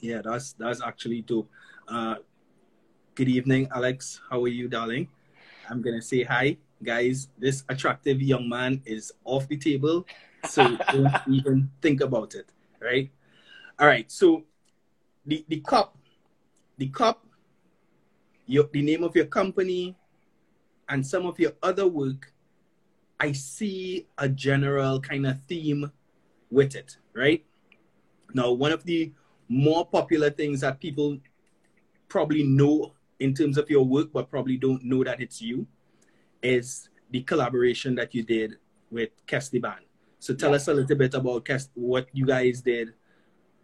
Yeah, 0.00 0.20
that's 0.22 0.52
that's 0.52 0.82
actually 0.82 1.22
dope. 1.22 1.48
Uh, 1.88 2.16
good 3.16 3.28
evening, 3.30 3.66
Alex. 3.74 4.20
How 4.28 4.44
are 4.44 4.48
you, 4.48 4.68
darling? 4.68 5.08
I'm 5.70 5.80
gonna 5.80 6.02
say 6.02 6.22
hi, 6.22 6.58
guys. 6.84 7.28
This 7.38 7.64
attractive 7.70 8.20
young 8.20 8.46
man 8.46 8.82
is 8.84 9.10
off 9.24 9.48
the 9.48 9.56
table, 9.56 10.04
so 10.46 10.76
don't 10.92 11.10
even 11.26 11.70
think 11.80 12.02
about 12.02 12.34
it. 12.34 12.52
Right? 12.78 13.10
All 13.78 13.86
right. 13.86 14.12
So 14.12 14.44
the 15.24 15.46
the 15.48 15.60
cup, 15.60 15.96
the 16.76 16.88
cup, 16.88 17.24
your 18.44 18.68
the 18.70 18.82
name 18.82 19.02
of 19.02 19.16
your 19.16 19.24
company, 19.24 19.96
and 20.90 21.00
some 21.00 21.24
of 21.24 21.40
your 21.40 21.52
other 21.62 21.88
work, 21.88 22.34
I 23.18 23.32
see 23.32 24.08
a 24.18 24.28
general 24.28 25.00
kind 25.00 25.26
of 25.26 25.40
theme 25.48 25.90
with 26.50 26.76
it. 26.76 26.98
Right? 27.14 27.46
Now, 28.34 28.52
one 28.52 28.72
of 28.72 28.84
the 28.84 29.10
more 29.48 29.86
popular 29.86 30.28
things 30.28 30.60
that 30.60 30.80
people 30.80 31.16
probably 32.08 32.42
know 32.42 32.92
in 33.20 33.34
terms 33.34 33.58
of 33.58 33.70
your 33.70 33.84
work, 33.84 34.12
but 34.12 34.30
probably 34.30 34.56
don't 34.56 34.84
know 34.84 35.04
that 35.04 35.20
it's 35.20 35.40
you, 35.40 35.66
is 36.42 36.88
the 37.10 37.22
collaboration 37.22 37.94
that 37.94 38.14
you 38.14 38.22
did 38.22 38.56
with 38.90 39.10
Kes 39.26 39.60
Band. 39.60 39.84
So 40.18 40.34
tell 40.34 40.50
yeah. 40.50 40.56
us 40.56 40.68
a 40.68 40.74
little 40.74 40.96
bit 40.96 41.14
about 41.14 41.44
Kes, 41.44 41.68
what 41.74 42.08
you 42.12 42.26
guys 42.26 42.60
did, 42.60 42.94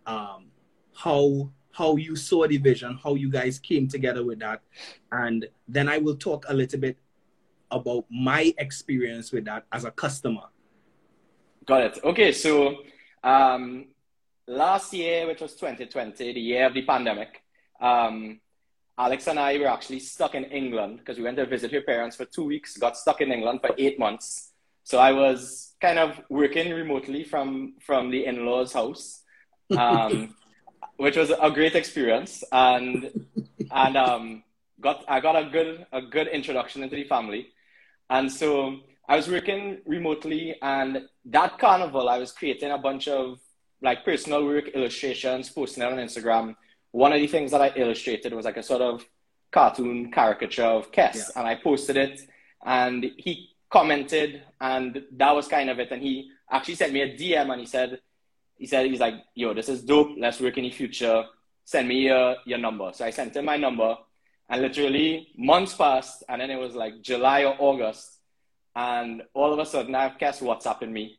um, 0.07 0.47
how 0.95 1.51
how 1.73 1.97
you 1.97 2.15
saw 2.17 2.47
the 2.47 2.59
vision, 2.59 2.99
how 3.03 3.15
you 3.15 3.31
guys 3.31 3.59
came 3.59 3.89
together 3.89 4.23
with 4.25 4.39
that, 4.41 4.61
and 5.11 5.49
then 5.67 5.89
I 5.89 5.99
will 5.99 6.17
talk 6.17 6.45
a 6.49 6.55
little 6.55 6.79
bit 6.79 6.99
about 7.71 8.05
my 8.11 8.53
experience 8.59 9.33
with 9.33 9.47
that 9.47 9.65
as 9.73 9.85
a 9.85 9.91
customer. 9.91 10.43
Got 11.65 11.83
it. 11.83 11.99
Okay, 12.05 12.33
so 12.33 12.77
um, 13.25 13.87
last 14.47 14.93
year, 14.93 15.27
which 15.27 15.41
was 15.41 15.55
2020, 15.55 16.35
the 16.35 16.41
year 16.41 16.67
of 16.67 16.75
the 16.75 16.83
pandemic, 16.83 17.43
um, 17.81 18.41
Alex 19.03 19.27
and 19.27 19.39
I 19.39 19.59
were 19.59 19.67
actually 19.67 19.99
stuck 19.99 20.37
in 20.37 20.45
England 20.45 20.99
because 20.99 21.19
we 21.19 21.25
went 21.25 21.37
to 21.37 21.45
visit 21.45 21.73
her 21.73 21.83
parents 21.83 22.15
for 22.15 22.25
two 22.25 22.45
weeks, 22.45 22.77
got 22.77 22.97
stuck 22.97 23.21
in 23.21 23.33
England 23.33 23.61
for 23.61 23.75
eight 23.77 23.99
months. 23.99 24.53
So 24.85 24.99
I 24.99 25.11
was 25.11 25.75
kind 25.81 25.99
of 25.99 26.21
working 26.31 26.73
remotely 26.73 27.25
from, 27.25 27.75
from 27.81 28.11
the 28.11 28.25
in 28.27 28.47
law's 28.47 28.73
house, 28.73 29.23
um, 29.77 30.37
which 30.99 31.17
was 31.17 31.31
a 31.31 31.51
great 31.51 31.75
experience. 31.75 32.45
And, 32.53 33.27
and 33.73 33.97
um, 33.97 34.45
got, 34.81 35.05
I 35.09 35.19
got 35.19 35.35
a 35.35 35.51
good, 35.51 35.85
a 35.93 36.03
good 36.03 36.29
introduction 36.29 36.85
into 36.85 36.95
the 36.95 37.05
family. 37.05 37.49
And 38.09 38.31
so 38.31 38.79
I 39.09 39.17
was 39.17 39.29
working 39.29 39.79
remotely, 39.85 40.55
and 40.63 41.09
that 41.25 41.59
carnival, 41.59 42.09
I 42.09 42.19
was 42.19 42.31
creating 42.31 42.71
a 42.71 42.79
bunch 42.79 43.09
of 43.09 43.41
like 43.83 44.05
personal 44.05 44.45
work, 44.45 44.69
illustrations, 44.69 45.51
posting 45.51 45.83
it 45.83 45.93
on 45.93 45.99
Instagram. 45.99 46.55
One 46.93 47.13
of 47.13 47.21
the 47.21 47.27
things 47.27 47.51
that 47.51 47.61
I 47.61 47.73
illustrated 47.75 48.33
was 48.33 48.45
like 48.45 48.57
a 48.57 48.63
sort 48.63 48.83
of 48.83 49.05
cartoon 49.51 50.11
caricature 50.11 50.65
of 50.65 50.93
Kes, 50.93 51.17
yeah. 51.17 51.23
and 51.37 51.47
I 51.47 51.57
posted 51.57 51.97
it, 51.97 52.21
and 52.65 53.05
he 53.17 53.51
commented, 53.71 54.43
and 54.61 55.03
that 55.13 55.35
was 55.35 55.49
kind 55.49 55.71
of 55.71 55.79
it. 55.79 55.91
And 55.91 56.03
he 56.03 56.31
actually 56.51 56.77
sent 56.77 56.93
me 56.93 57.03
a 57.03 57.17
DM, 57.17 57.51
and 57.51 57.61
he 57.61 57.67
said, 57.67 58.01
he 58.57 58.67
said 58.67 58.87
he's 58.87 59.01
like, 59.01 59.15
"Yo, 59.35 59.55
this 59.55 59.69
is 59.69 59.83
dope. 59.83 60.11
Let's 60.17 60.41
work 60.41 60.57
in 60.57 60.65
the 60.65 60.71
future. 60.71 61.25
Send 61.65 61.89
me 61.89 62.03
your 62.03 62.37
your 62.45 62.59
number." 62.59 62.93
So 62.95 63.05
I 63.05 63.11
sent 63.11 63.37
him 63.37 63.45
my 63.45 63.57
number, 63.57 63.97
and 64.49 64.63
literally 64.63 65.29
months 65.37 65.75
passed, 65.75 66.23
and 66.29 66.41
then 66.41 66.51
it 66.51 66.59
was 66.59 66.75
like 66.75 67.03
July 67.03 67.45
or 67.45 67.57
August, 67.59 68.19
and 68.77 69.23
all 69.35 69.53
of 69.53 69.59
a 69.59 69.67
sudden 69.67 69.95
I 69.95 70.05
have 70.05 70.19
Kes 70.19 70.41
WhatsApping 70.41 70.93
me, 70.93 71.19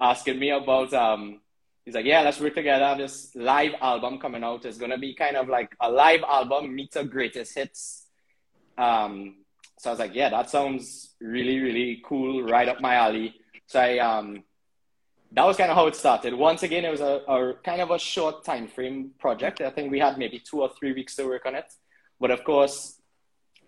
asking 0.00 0.38
me 0.38 0.50
about 0.50 0.92
um 0.92 1.40
he's 1.84 1.94
like, 1.94 2.06
yeah, 2.06 2.20
let's 2.22 2.40
work 2.40 2.54
together. 2.54 2.94
This 2.96 3.34
live 3.34 3.72
album 3.80 4.18
coming 4.18 4.44
out. 4.44 4.64
It's 4.64 4.78
gonna 4.78 4.98
be 4.98 5.14
kind 5.14 5.36
of 5.36 5.48
like 5.48 5.74
a 5.80 5.90
live 5.90 6.22
album 6.22 6.74
meets 6.74 6.96
a 6.96 7.04
greatest 7.04 7.54
hits. 7.54 8.06
Um, 8.78 9.36
so 9.78 9.90
I 9.90 9.92
was 9.92 9.98
like, 9.98 10.14
yeah, 10.14 10.30
that 10.30 10.50
sounds 10.50 11.14
really, 11.20 11.58
really 11.58 12.02
cool, 12.04 12.42
right 12.42 12.68
up 12.68 12.80
my 12.80 12.94
alley. 12.94 13.34
So 13.66 13.80
I 13.80 13.98
um, 13.98 14.44
that 15.32 15.44
was 15.44 15.56
kind 15.56 15.70
of 15.70 15.76
how 15.76 15.86
it 15.86 15.96
started. 15.96 16.34
Once 16.34 16.62
again, 16.62 16.84
it 16.84 16.90
was 16.90 17.00
a, 17.00 17.22
a 17.26 17.54
kind 17.64 17.80
of 17.80 17.90
a 17.90 17.98
short 17.98 18.44
time 18.44 18.68
frame 18.68 19.12
project. 19.18 19.60
I 19.60 19.70
think 19.70 19.90
we 19.90 19.98
had 19.98 20.18
maybe 20.18 20.38
two 20.38 20.62
or 20.62 20.70
three 20.78 20.92
weeks 20.92 21.16
to 21.16 21.24
work 21.24 21.46
on 21.46 21.54
it, 21.54 21.72
but 22.20 22.30
of 22.30 22.44
course, 22.44 23.00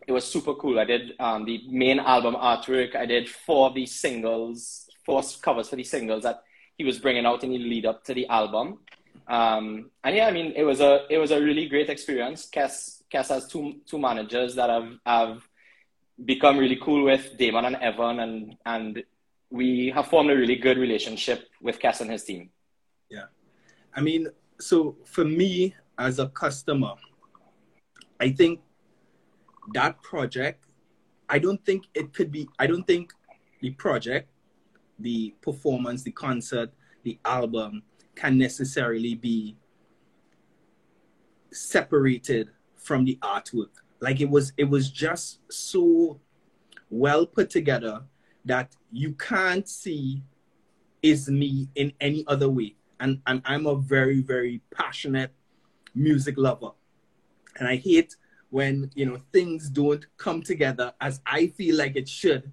it 0.07 0.13
was 0.13 0.25
super 0.25 0.55
cool. 0.55 0.79
I 0.79 0.85
did 0.85 1.13
um, 1.19 1.47
the 1.47 1.63
main 1.69 1.99
album 1.99 2.35
artwork. 2.35 2.95
I 2.95 3.07
did 3.07 3.29
four 3.29 3.69
of 3.69 3.75
these 3.75 3.95
singles, 3.95 4.87
four 5.07 5.23
covers 5.41 5.71
for 5.71 5.77
these 5.77 5.91
singles 5.91 6.25
that 6.25 6.43
he 6.77 6.85
was 6.85 6.99
bringing 6.99 7.27
out 7.27 7.45
in 7.45 7.51
the 7.51 7.59
lead 7.59 7.87
up 7.87 8.05
to 8.05 8.15
the 8.15 8.27
album. 8.29 8.79
Um, 9.27 9.91
and 10.03 10.17
yeah, 10.17 10.27
I 10.27 10.33
mean, 10.33 10.53
it 10.57 10.65
was 10.65 10.81
a 10.81 11.07
it 11.09 11.19
was 11.19 11.31
a 11.31 11.41
really 11.41 11.67
great 11.69 11.89
experience. 11.89 12.49
Kes 12.51 13.03
Kes 13.13 13.29
has 13.29 13.49
two 13.49 13.77
two 13.87 13.99
managers 13.99 14.55
that 14.57 14.71
have 14.71 14.93
have 15.07 15.49
become 16.25 16.59
really 16.59 16.77
cool 16.77 17.05
with 17.05 17.37
Damon 17.39 17.65
and 17.65 17.77
Evan, 17.77 18.21
and 18.21 18.57
and 18.67 19.03
we 19.51 19.91
have 19.95 20.09
formed 20.09 20.31
a 20.31 20.37
really 20.37 20.57
good 20.57 20.79
relationship 20.79 21.49
with 21.63 21.79
Kes 21.79 22.01
and 22.01 22.11
his 22.11 22.25
team. 22.25 22.51
Yeah, 23.09 23.27
I 23.95 24.01
mean, 24.01 24.29
so 24.61 24.97
for 25.05 25.25
me 25.25 25.75
as 25.99 26.19
a 26.19 26.29
customer, 26.29 26.95
I 28.21 28.31
think 28.31 28.61
that 29.73 30.03
project, 30.03 30.65
I 31.29 31.39
don't 31.39 31.65
think 31.65 31.85
it 31.95 32.13
could 32.13 32.31
be. 32.31 32.49
I 32.59 32.67
don't 32.67 32.87
think 32.87 33.13
the 33.63 33.71
project 33.71 34.29
the 34.99 35.35
performance, 35.41 36.03
the 36.03 36.13
concert, 36.13 36.71
the 37.03 37.19
album 37.25 37.83
can 38.15 38.39
necessarily 38.39 39.15
be 39.15 39.57
separated 41.53 42.51
from 42.77 43.05
the 43.05 43.19
artwork. 43.23 43.71
Like 44.01 44.21
it 44.21 44.29
was, 44.29 44.53
it 44.57 44.65
was 44.65 44.91
just 44.91 45.41
so 45.51 46.21
well 46.91 47.27
put 47.27 47.51
together 47.51 48.03
that 48.45 48.75
you 48.93 49.15
can't 49.15 49.69
see 49.69 50.23
is 51.03 51.29
me 51.29 51.69
in 51.75 51.93
any 52.01 52.25
other 52.27 52.49
way. 52.49 52.75
And 53.01 53.21
and 53.27 53.43
I'm 53.45 53.67
a 53.67 53.77
very, 53.77 54.21
very 54.21 54.63
passionate 54.75 55.33
music 55.95 56.37
lover. 56.39 56.71
And 57.59 57.69
I 57.69 57.77
hate 57.77 58.17
when, 58.51 58.91
you 58.95 59.07
know, 59.07 59.19
things 59.33 59.69
don't 59.69 60.07
come 60.17 60.43
together 60.43 60.93
as 61.01 61.21
I 61.27 61.49
feel 61.49 61.77
like 61.77 61.97
it 61.97 62.09
should 62.09 62.51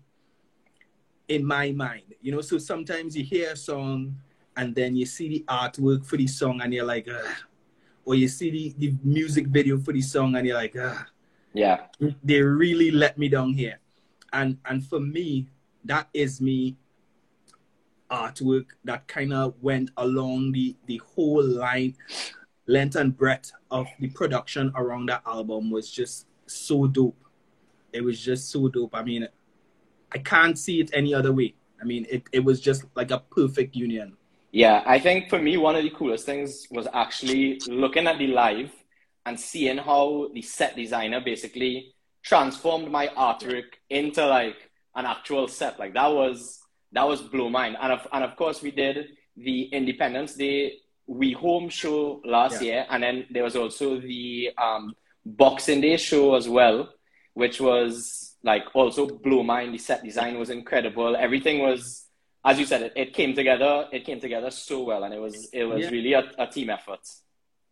in 1.31 1.45
my 1.45 1.71
mind. 1.71 2.03
You 2.21 2.33
know, 2.33 2.41
so 2.41 2.57
sometimes 2.57 3.15
you 3.15 3.23
hear 3.23 3.51
a 3.51 3.55
song 3.55 4.17
and 4.57 4.75
then 4.75 4.95
you 4.95 5.05
see 5.05 5.29
the 5.29 5.45
artwork 5.47 6.05
for 6.05 6.17
the 6.17 6.27
song 6.27 6.61
and 6.61 6.73
you're 6.73 6.85
like, 6.85 7.07
Ugh. 7.07 7.35
or 8.03 8.15
you 8.15 8.27
see 8.27 8.51
the, 8.51 8.75
the 8.77 8.97
music 9.03 9.47
video 9.47 9.79
for 9.79 9.93
the 9.93 10.01
song 10.01 10.35
and 10.35 10.45
you're 10.45 10.57
like, 10.57 10.75
Ugh. 10.75 11.05
yeah, 11.53 11.88
they 12.21 12.41
really 12.41 12.91
let 12.91 13.17
me 13.17 13.29
down 13.29 13.53
here. 13.53 13.79
And 14.33 14.57
and 14.65 14.85
for 14.85 15.00
me, 15.00 15.47
that 15.85 16.09
is 16.13 16.41
me 16.41 16.75
artwork 18.09 18.65
that 18.83 19.07
kind 19.07 19.31
of 19.31 19.55
went 19.61 19.89
along 19.95 20.51
the 20.51 20.75
the 20.85 20.97
whole 21.15 21.43
line 21.43 21.95
length 22.67 22.97
and 22.97 23.15
breadth 23.17 23.53
of 23.71 23.88
the 24.01 24.09
production 24.09 24.71
around 24.75 25.07
that 25.07 25.21
album 25.25 25.71
was 25.71 25.89
just 25.89 26.27
so 26.45 26.88
dope 26.88 27.23
it 27.93 28.03
was 28.03 28.19
just 28.19 28.50
so 28.51 28.67
dope 28.67 28.93
i 28.93 29.01
mean 29.01 29.25
I 30.12 30.18
can't 30.18 30.58
see 30.58 30.80
it 30.80 30.91
any 30.94 31.13
other 31.13 31.32
way. 31.32 31.53
I 31.82 31.86
mean, 31.86 32.06
it, 32.10 32.24
it 32.32 32.44
was 32.44 32.60
just 32.60 32.86
like 32.96 33.12
a 33.12 33.20
perfect 33.20 33.75
union. 33.75 34.18
Yeah, 34.51 34.84
I 34.86 35.00
think 35.00 35.30
for 35.30 35.39
me, 35.39 35.58
one 35.58 35.75
of 35.75 35.84
the 35.84 35.89
coolest 35.89 36.25
things 36.25 36.68
was 36.70 36.88
actually 36.94 37.60
looking 37.68 38.08
at 38.08 38.18
the 38.18 38.27
live 38.27 38.72
and 39.25 39.39
seeing 39.39 39.77
how 39.77 40.30
the 40.34 40.41
set 40.41 40.75
designer 40.75 41.22
basically 41.22 41.94
transformed 42.24 42.91
my 42.91 43.08
artwork 43.08 43.63
into 43.89 44.25
like 44.25 44.70
an 44.96 45.06
actual 45.06 45.48
set. 45.48 45.80
Like 45.80 45.94
that 45.94 46.08
was 46.08 46.60
that 46.91 47.08
was 47.08 47.22
blow 47.22 47.50
mind. 47.50 47.77
And 47.82 47.94
of, 47.94 48.08
and 48.12 48.24
of 48.24 48.36
course, 48.36 48.62
we 48.62 48.72
did 48.72 49.08
the 49.38 49.63
Independence 49.63 50.36
Day 50.36 50.74
we 51.08 51.34
home 51.34 51.70
show 51.70 52.22
last 52.25 52.62
yeah. 52.62 52.68
year, 52.68 52.86
and 52.89 53.03
then 53.03 53.25
there 53.32 53.44
was 53.44 53.56
also 53.56 54.00
the 54.00 54.50
um, 54.58 54.94
Boxing 55.25 55.82
Day 55.82 55.98
show 55.98 56.36
as 56.36 56.48
well, 56.48 56.89
which 57.33 57.61
was 57.61 58.35
like 58.43 58.63
also 58.73 59.07
blew 59.07 59.43
mind. 59.43 59.73
The 59.73 59.77
set 59.77 60.03
design 60.03 60.38
was 60.38 60.50
incredible. 60.50 61.15
Everything 61.15 61.59
was, 61.59 62.05
as 62.43 62.59
you 62.59 62.65
said, 62.65 62.81
it, 62.81 62.93
it 62.95 63.13
came 63.13 63.33
together. 63.33 63.88
It 63.91 64.05
came 64.05 64.19
together 64.19 64.51
so 64.51 64.83
well, 64.83 65.03
and 65.03 65.13
it 65.13 65.19
was 65.19 65.50
it 65.53 65.65
was 65.65 65.81
yeah. 65.81 65.89
really 65.89 66.13
a, 66.13 66.31
a 66.38 66.47
team 66.47 66.69
effort. 66.69 67.07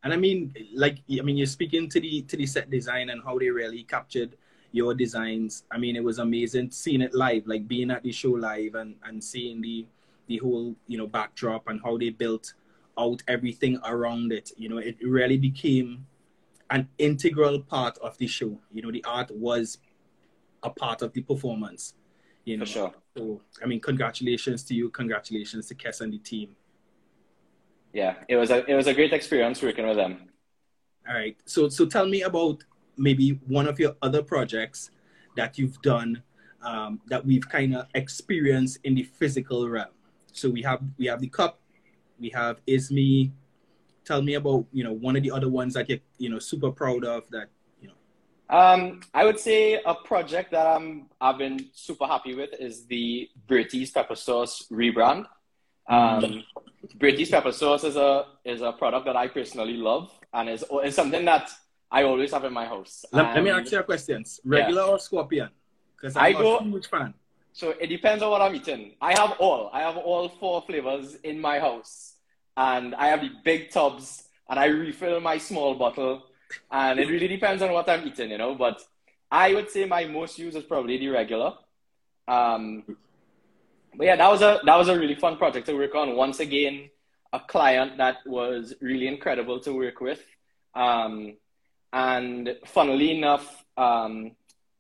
And 0.04 0.14
I 0.14 0.18
mean, 0.18 0.54
like 0.74 1.00
I 1.12 1.22
mean, 1.22 1.38
you're 1.38 1.48
speaking 1.48 1.90
to 1.90 2.00
the 2.00 2.22
to 2.24 2.38
the 2.38 2.46
set 2.46 2.70
design 2.70 3.10
and 3.10 3.22
how 3.24 3.38
they 3.38 3.50
really 3.50 3.84
captured 3.84 4.36
your 4.72 4.94
designs. 4.94 5.64
I 5.72 5.78
mean, 5.78 5.96
it 5.96 6.04
was 6.04 6.20
amazing 6.20 6.72
seeing 6.72 7.02
it 7.02 7.14
live, 7.14 7.48
like 7.48 7.68
being 7.68 7.92
at 7.92 8.04
the 8.04 8.12
show 8.12 8.32
live 8.32 8.76
and 8.76 8.96
and 9.04 9.24
seeing 9.24 9.62
the 9.62 9.86
the 10.28 10.38
whole 10.38 10.76
you 10.88 10.98
know 10.98 11.08
backdrop 11.08 11.68
and 11.68 11.82
how 11.84 11.98
they 11.98 12.10
built 12.10 12.54
out 12.98 13.22
everything 13.28 13.80
around 13.86 14.32
it. 14.32 14.52
You 14.58 14.70
know, 14.70 14.78
it 14.78 14.98
really 15.02 15.38
became 15.38 16.06
an 16.70 16.88
integral 16.98 17.62
part 17.62 17.98
of 18.00 18.18
the 18.18 18.28
show. 18.28 18.60
You 18.72 18.82
know, 18.82 18.92
the 18.92 19.04
art 19.06 19.32
was 19.32 19.80
a 20.64 20.70
part 20.70 21.02
of 21.02 21.14
the 21.14 21.22
performance. 21.22 21.94
You 22.46 22.58
know, 22.58 22.66
For 22.66 22.72
sure. 22.72 22.94
So 23.18 23.42
I 23.64 23.66
mean, 23.66 23.80
congratulations 23.80 24.64
to 24.64 24.74
you. 24.74 24.90
Congratulations 24.90 25.68
to 25.68 25.76
Kes 25.76 26.02
and 26.02 26.14
the 26.14 26.20
team. 26.20 26.56
Yeah, 27.94 28.16
it 28.28 28.36
was 28.36 28.52
a 28.52 28.70
it 28.70 28.76
was 28.76 28.88
a 28.88 28.94
great 28.94 29.14
experience 29.14 29.62
working 29.62 29.88
with 29.88 29.98
them. 29.98 30.30
All 31.08 31.16
right. 31.16 31.38
So 31.46 31.70
so 31.70 31.86
tell 31.86 32.08
me 32.08 32.22
about 32.22 32.64
maybe 32.98 33.40
one 33.48 33.68
of 33.68 33.80
your 33.80 33.96
other 34.02 34.22
projects 34.22 34.92
that 35.36 35.58
you've 35.58 35.82
done 35.82 36.22
um, 36.62 37.02
that 37.08 37.26
we've 37.26 37.48
kind 37.48 37.76
of 37.76 37.88
experienced 37.96 38.80
in 38.84 38.96
the 38.96 39.04
physical 39.04 39.68
realm. 39.70 39.88
So 40.32 40.50
we 40.50 40.62
have 40.64 40.82
we 40.98 41.08
have 41.08 41.22
the 41.22 41.30
cup, 41.30 41.60
we 42.20 42.30
have 42.30 42.64
Isme. 42.66 43.32
Tell 44.10 44.24
me 44.24 44.34
about 44.34 44.66
you 44.74 44.84
know 44.84 44.94
one 44.94 45.16
of 45.16 45.22
the 45.22 45.30
other 45.30 45.50
ones 45.50 45.76
that 45.76 45.88
you're 45.88 46.00
you 46.18 46.30
know 46.30 46.40
super 46.40 46.72
proud 46.72 47.06
of 47.06 47.30
that 47.30 47.48
you 47.80 47.90
know. 47.90 48.58
Um, 48.58 49.02
I 49.14 49.24
would 49.24 49.40
say 49.40 49.80
a 49.86 49.94
project 49.94 50.50
that 50.50 50.66
I'm 50.66 51.06
I've 51.22 51.38
been 51.38 51.70
super 51.74 52.08
happy 52.08 52.34
with 52.34 52.50
is 52.60 52.88
the 52.88 53.30
Bertie's 53.48 53.92
pepper 53.92 54.16
sauce 54.16 54.66
rebrand. 54.72 55.28
Um, 55.88 56.44
Bertie's 56.98 57.30
pepper 57.30 57.52
sauce 57.52 57.84
is 57.84 57.98
a 57.98 58.26
is 58.44 58.62
a 58.64 58.72
product 58.72 59.06
that 59.06 59.16
I 59.16 59.28
personally 59.28 59.78
love 59.78 60.12
and 60.34 60.50
is 60.50 60.66
is 60.84 60.96
something 60.96 61.24
that 61.26 61.52
I 61.92 62.02
always 62.02 62.32
have 62.34 62.46
in 62.46 62.54
my 62.54 62.66
house. 62.66 63.06
Let, 63.12 63.36
let 63.36 63.44
me 63.44 63.52
ask 63.52 63.72
you 63.72 63.78
a 63.78 63.84
question: 63.84 64.26
regular 64.44 64.86
yeah. 64.86 64.88
or 64.88 64.98
scorpion? 64.98 65.50
Because 65.96 66.16
I 66.16 66.34
go, 66.34 66.60
huge 66.64 66.88
fan. 66.88 67.14
So 67.54 67.76
it 67.80 67.88
depends 67.88 68.24
on 68.24 68.32
what 68.32 68.42
I'm 68.42 68.56
eating. 68.56 68.94
I 69.00 69.12
have 69.20 69.36
all. 69.38 69.70
I 69.72 69.82
have 69.82 69.98
all 69.98 70.30
four 70.30 70.64
flavors 70.64 71.14
in 71.24 71.40
my 71.40 71.60
house, 71.60 72.16
and 72.60 72.94
I 72.96 73.08
have 73.08 73.22
the 73.22 73.32
big 73.44 73.72
tubs, 73.72 74.24
and 74.50 74.60
I 74.60 74.66
refill 74.66 75.22
my 75.22 75.38
small 75.38 75.76
bottle, 75.76 76.24
and 76.70 77.00
it 77.00 77.08
really 77.08 77.30
depends 77.30 77.64
on 77.64 77.72
what 77.72 77.88
I'm 77.88 78.06
eating, 78.06 78.32
you 78.32 78.38
know. 78.38 78.54
But 78.54 78.82
I 79.32 79.54
would 79.54 79.70
say 79.70 79.86
my 79.86 80.04
most 80.06 80.38
use 80.38 80.56
is 80.56 80.66
probably 80.66 80.98
the 80.98 81.08
regular. 81.08 81.54
Um, 82.28 82.84
but 83.96 84.06
yeah, 84.06 84.18
that 84.18 84.30
was 84.30 84.42
a 84.42 84.60
that 84.66 84.76
was 84.76 84.90
a 84.90 85.00
really 85.00 85.16
fun 85.16 85.38
project 85.38 85.68
to 85.68 85.74
work 85.74 85.96
on. 85.96 86.18
Once 86.18 86.42
again, 86.42 86.90
a 87.32 87.40
client 87.40 87.98
that 87.98 88.18
was 88.26 88.74
really 88.82 89.08
incredible 89.08 89.62
to 89.62 89.72
work 89.72 90.02
with. 90.02 90.22
Um, 90.76 91.38
and 91.94 92.58
funnily 92.66 93.18
enough, 93.18 93.64
um, 93.78 94.32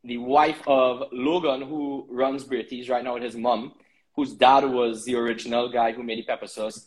the 0.03 0.17
wife 0.17 0.61
of 0.67 1.03
Logan, 1.13 1.61
who 1.61 2.05
runs 2.09 2.43
Bertie's 2.43 2.89
right 2.89 3.03
now 3.05 3.13
with 3.13 3.23
his 3.23 3.37
mom, 3.37 3.73
whose 4.17 4.33
dad 4.33 4.65
was 4.65 5.05
the 5.05 5.15
original 5.15 5.69
guy 5.69 5.93
who 5.93 6.03
made 6.03 6.19
the 6.19 6.23
pepper 6.23 6.47
sauce. 6.47 6.85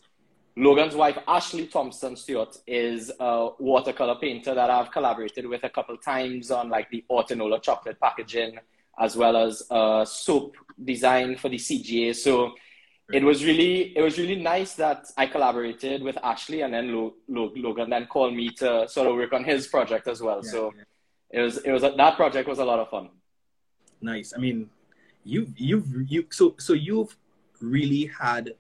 Logan's 0.57 0.95
wife, 0.95 1.19
Ashley 1.27 1.67
Thompson 1.67 2.17
Stewart, 2.17 2.57
is 2.67 3.11
a 3.19 3.51
watercolor 3.59 4.17
painter 4.17 4.55
that 4.55 4.71
I've 4.71 4.91
collaborated 4.91 5.47
with 5.47 5.65
a 5.65 5.71
couple 5.71 5.97
times 5.97 6.51
on 6.51 6.69
like 6.69 6.91
the 6.91 7.05
Autonola 7.11 7.61
chocolate 7.63 7.99
packaging, 8.01 8.59
as 8.99 9.17
well 9.17 9.37
as 9.37 9.63
a 9.71 10.05
soap 10.07 10.57
design 10.83 11.37
for 11.37 11.49
the 11.49 11.57
CGA. 11.57 12.15
So 12.15 12.53
it 13.13 13.23
was 13.25 13.45
really 13.45 13.97
it 13.97 14.03
was 14.03 14.19
really 14.19 14.37
nice 14.37 14.75
that 14.75 15.07
I 15.17 15.27
collaborated 15.27 16.03
with 16.03 16.19
Ashley, 16.23 16.63
and 16.63 16.73
then 16.75 17.13
Logan 17.29 17.91
then 17.91 18.07
called 18.07 18.35
me 18.35 18.51
to 18.59 18.87
sort 18.89 19.09
of 19.09 19.17
work 19.17 19.33
on 19.33 19.45
his 19.45 19.67
project 19.67 20.07
as 20.09 20.21
well. 20.21 20.41
Yeah, 20.45 20.51
so. 20.51 20.73
Yeah 20.77 20.85
it 21.33 21.41
was 21.41 21.57
it 21.59 21.73
was 21.73 21.83
that 21.83 22.17
project 22.17 22.49
was 22.49 22.59
a 22.59 22.65
lot 22.65 22.79
of 22.79 22.91
fun. 22.91 23.09
Nice. 24.01 24.33
I 24.37 24.39
mean, 24.39 24.69
you 25.25 25.53
you've 25.57 25.89
you 26.11 26.27
so 26.31 26.55
so 26.59 26.75
you've 26.75 27.17
really 27.61 28.11
had 28.21 28.55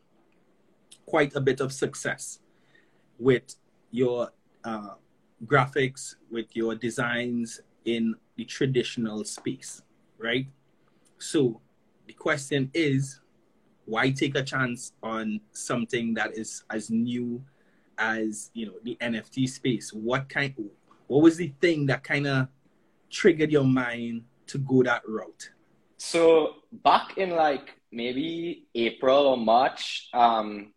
quite 1.06 1.34
a 1.34 1.40
bit 1.40 1.60
of 1.60 1.72
success 1.72 2.38
with 3.18 3.54
your 3.90 4.30
uh, 4.64 4.94
graphics, 5.46 6.16
with 6.30 6.54
your 6.54 6.74
designs 6.74 7.60
in 7.84 8.14
the 8.36 8.44
traditional 8.44 9.24
space, 9.24 9.82
right? 10.18 10.46
So 11.18 11.60
the 12.06 12.12
question 12.12 12.70
is, 12.74 13.20
why 13.84 14.10
take 14.10 14.36
a 14.36 14.42
chance 14.42 14.92
on 15.02 15.40
something 15.52 16.14
that 16.14 16.36
is 16.36 16.64
as 16.70 16.90
new 16.90 17.42
as 17.98 18.50
you 18.54 18.66
know 18.66 18.74
the 18.82 18.96
NFT 19.00 19.48
space? 19.48 19.92
What 19.92 20.28
kind? 20.28 20.54
What 21.08 21.22
was 21.22 21.36
the 21.36 21.52
thing 21.60 21.86
that 21.86 22.04
kind 22.04 22.26
of 22.26 22.48
triggered 23.10 23.50
your 23.50 23.64
mind 23.64 24.24
to 24.46 24.58
go 24.58 24.82
that 24.84 25.06
route? 25.06 25.50
So 25.98 26.54
back 26.72 27.18
in 27.18 27.30
like 27.30 27.74
maybe 27.90 28.66
April 28.74 29.26
or 29.28 29.36
March, 29.36 30.08
um, 30.14 30.72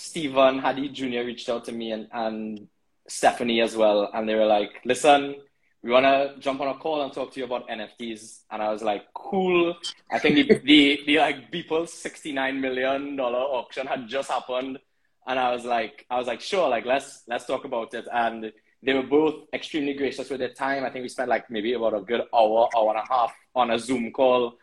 Stephen 0.00 0.58
Haddy 0.58 0.88
Jr. 0.88 1.24
reached 1.26 1.48
out 1.48 1.66
to 1.66 1.72
me 1.72 1.92
and, 1.92 2.08
and 2.12 2.68
Stephanie 3.06 3.60
as 3.60 3.76
well. 3.76 4.10
And 4.14 4.28
they 4.28 4.34
were 4.34 4.46
like, 4.46 4.80
listen, 4.84 5.36
we 5.82 5.90
want 5.90 6.04
to 6.04 6.34
jump 6.40 6.60
on 6.60 6.68
a 6.68 6.74
call 6.74 7.02
and 7.02 7.12
talk 7.12 7.32
to 7.32 7.40
you 7.40 7.44
about 7.44 7.68
NFTs. 7.68 8.40
And 8.50 8.62
I 8.62 8.70
was 8.70 8.82
like, 8.82 9.04
cool. 9.14 9.76
I 10.10 10.18
think 10.18 10.34
the, 10.36 10.58
the, 10.64 11.00
the 11.06 11.18
like 11.18 11.52
Beeple 11.52 11.84
$69 11.84 12.60
million 12.60 13.20
auction 13.20 13.86
had 13.86 14.08
just 14.08 14.30
happened. 14.30 14.78
And 15.26 15.38
I 15.38 15.52
was 15.52 15.64
like, 15.64 16.06
I 16.10 16.18
was 16.18 16.26
like, 16.26 16.40
sure, 16.40 16.68
like 16.68 16.86
let's, 16.86 17.22
let's 17.28 17.44
talk 17.44 17.64
about 17.64 17.92
it. 17.92 18.06
And 18.10 18.52
they 18.82 18.94
were 18.94 19.02
both 19.02 19.44
extremely 19.52 19.92
gracious 19.92 20.30
with 20.30 20.40
their 20.40 20.54
time. 20.54 20.84
I 20.84 20.90
think 20.90 21.02
we 21.02 21.08
spent 21.10 21.28
like 21.28 21.50
maybe 21.50 21.74
about 21.74 21.94
a 21.94 22.00
good 22.00 22.22
hour, 22.34 22.68
hour 22.74 22.90
and 22.90 22.98
a 22.98 23.12
half 23.12 23.34
on 23.54 23.70
a 23.70 23.78
Zoom 23.78 24.12
call. 24.12 24.54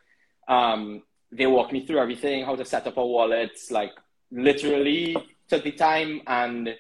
Um, 0.48 1.04
they 1.32 1.46
walked 1.46 1.74
me 1.74 1.86
through 1.86 2.00
everything, 2.00 2.44
how 2.44 2.56
to 2.56 2.66
set 2.66 2.88
up 2.88 2.98
a 2.98 3.06
wallet, 3.06 3.52
like 3.70 3.92
literally 4.32 5.16
took 5.48 5.64
the 5.64 5.72
time. 5.72 6.22
And 6.28 6.76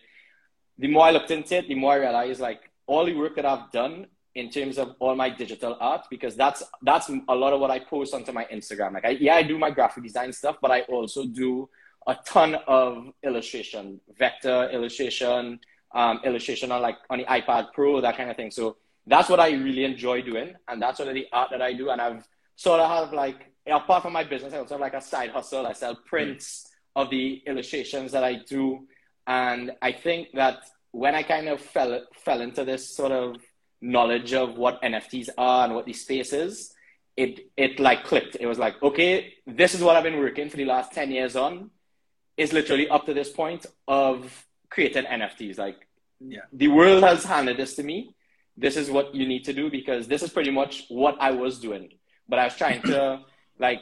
the 0.77 0.87
more 0.87 1.05
I 1.05 1.11
looked 1.11 1.31
into 1.31 1.57
it, 1.57 1.67
the 1.67 1.75
more 1.75 1.93
I 1.93 1.97
realized 1.97 2.39
like 2.39 2.61
all 2.85 3.05
the 3.05 3.13
work 3.13 3.35
that 3.35 3.45
I've 3.45 3.71
done 3.71 4.07
in 4.35 4.51
terms 4.51 4.77
of 4.77 4.95
all 4.99 5.15
my 5.15 5.29
digital 5.29 5.75
art, 5.79 6.05
because 6.11 6.35
that's 6.35 6.61
that's 6.83 7.09
a 7.27 7.35
lot 7.35 7.53
of 7.53 7.59
what 7.59 7.71
I 7.71 7.79
post 7.79 8.13
onto 8.13 8.31
my 8.31 8.45
Instagram. 8.45 8.93
Like, 8.93 9.05
I, 9.05 9.09
yeah, 9.09 9.35
I 9.35 9.43
do 9.43 9.57
my 9.57 9.71
graphic 9.71 10.03
design 10.03 10.31
stuff, 10.31 10.57
but 10.61 10.69
I 10.69 10.81
also 10.81 11.25
do 11.25 11.67
a 12.05 12.15
ton 12.23 12.55
of 12.67 13.11
illustration, 13.23 13.99
vector 14.17 14.69
illustration, 14.71 15.59
um, 15.93 16.21
illustration 16.23 16.71
on 16.71 16.81
like 16.81 16.97
on 17.09 17.17
the 17.17 17.25
iPad 17.25 17.73
Pro, 17.73 17.99
that 17.99 18.15
kind 18.15 18.29
of 18.29 18.35
thing. 18.35 18.51
So 18.51 18.77
that's 19.07 19.27
what 19.27 19.39
I 19.39 19.51
really 19.51 19.85
enjoy 19.85 20.21
doing, 20.21 20.53
and 20.67 20.81
that's 20.81 20.97
sort 20.97 21.09
of 21.09 21.15
the 21.15 21.25
art 21.33 21.49
that 21.49 21.61
I 21.61 21.73
do. 21.73 21.89
And 21.89 21.99
I've 21.99 22.27
sort 22.55 22.79
of 22.79 22.89
have 22.89 23.13
like 23.13 23.51
apart 23.65 24.03
from 24.03 24.13
my 24.13 24.23
business, 24.23 24.53
I 24.53 24.59
also 24.59 24.75
have 24.75 24.81
like 24.81 24.93
a 24.93 25.01
side 25.01 25.31
hustle. 25.31 25.65
I 25.65 25.73
sell 25.73 25.95
prints 25.95 26.69
of 26.97 27.11
the 27.11 27.43
illustrations 27.45 28.11
that 28.11 28.23
I 28.23 28.33
do, 28.33 28.87
and 29.27 29.71
I 29.81 29.91
think 29.91 30.29
that 30.33 30.57
when 30.91 31.13
I 31.13 31.21
kind 31.21 31.47
of 31.47 31.61
fell 31.61 32.01
fell 32.25 32.41
into 32.41 32.65
this 32.65 32.89
sort 32.89 33.11
of 33.11 33.37
knowledge 33.79 34.33
of 34.33 34.57
what 34.57 34.81
NFTs 34.81 35.29
are 35.37 35.65
and 35.65 35.75
what 35.75 35.85
the 35.85 35.93
space 35.93 36.33
is, 36.33 36.73
it 37.15 37.51
it 37.55 37.79
like 37.79 38.03
clicked. 38.03 38.35
It 38.39 38.47
was 38.47 38.57
like, 38.57 38.81
okay, 38.81 39.35
this 39.45 39.75
is 39.75 39.81
what 39.83 39.95
I've 39.95 40.03
been 40.03 40.17
working 40.17 40.49
for 40.49 40.57
the 40.57 40.65
last 40.65 40.91
ten 40.91 41.11
years 41.11 41.35
on. 41.35 41.69
Is 42.35 42.51
literally 42.51 42.89
up 42.89 43.05
to 43.05 43.13
this 43.13 43.29
point 43.29 43.65
of 43.87 44.45
created 44.69 45.05
NFTs. 45.05 45.57
Like, 45.57 45.77
yeah. 46.19 46.45
the 46.51 46.67
world 46.67 47.03
has 47.03 47.23
handed 47.23 47.57
this 47.57 47.75
to 47.75 47.83
me. 47.83 48.15
This 48.55 48.75
is 48.75 48.89
what 48.89 49.13
you 49.13 49.27
need 49.27 49.45
to 49.45 49.53
do 49.53 49.69
because 49.69 50.07
this 50.07 50.23
is 50.23 50.31
pretty 50.31 50.51
much 50.51 50.85
what 50.89 51.15
I 51.19 51.31
was 51.31 51.59
doing. 51.59 51.89
But 52.27 52.39
I 52.39 52.45
was 52.45 52.55
trying 52.55 52.81
to 52.83 53.21
like 53.59 53.81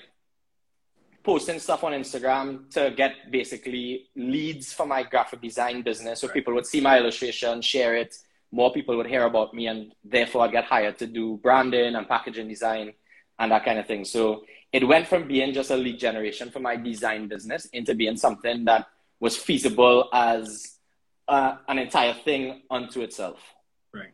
posting 1.25 1.59
stuff 1.59 1.83
on 1.83 1.91
Instagram 1.91 2.69
to 2.69 2.93
get 2.95 3.31
basically 3.31 4.09
leads 4.15 4.71
for 4.71 4.85
my 4.85 5.03
graphic 5.03 5.41
design 5.41 5.81
business. 5.81 6.21
So 6.21 6.27
right. 6.27 6.33
people 6.35 6.53
would 6.53 6.65
see 6.65 6.79
my 6.79 6.99
illustration, 6.99 7.61
share 7.61 7.95
it, 7.95 8.15
more 8.51 8.71
people 8.71 8.95
would 8.95 9.07
hear 9.07 9.25
about 9.25 9.53
me, 9.53 9.67
and 9.67 9.91
therefore 10.03 10.43
I'd 10.43 10.51
get 10.51 10.65
hired 10.65 10.97
to 10.99 11.07
do 11.07 11.37
branding 11.41 11.95
and 11.95 12.07
packaging 12.07 12.47
design 12.47 12.93
and 13.39 13.51
that 13.51 13.65
kind 13.65 13.79
of 13.79 13.87
thing. 13.87 14.05
So 14.05 14.45
it 14.71 14.87
went 14.87 15.07
from 15.07 15.27
being 15.27 15.53
just 15.53 15.71
a 15.71 15.75
lead 15.75 15.99
generation 15.99 16.51
for 16.51 16.59
my 16.59 16.75
design 16.75 17.27
business 17.27 17.65
into 17.73 17.95
being 17.95 18.17
something 18.17 18.65
that 18.65 18.87
was 19.19 19.35
feasible 19.35 20.09
as 20.13 20.77
uh, 21.27 21.55
an 21.67 21.79
entire 21.79 22.13
thing 22.13 22.61
unto 22.69 23.01
itself. 23.01 23.39
Right. 23.93 24.13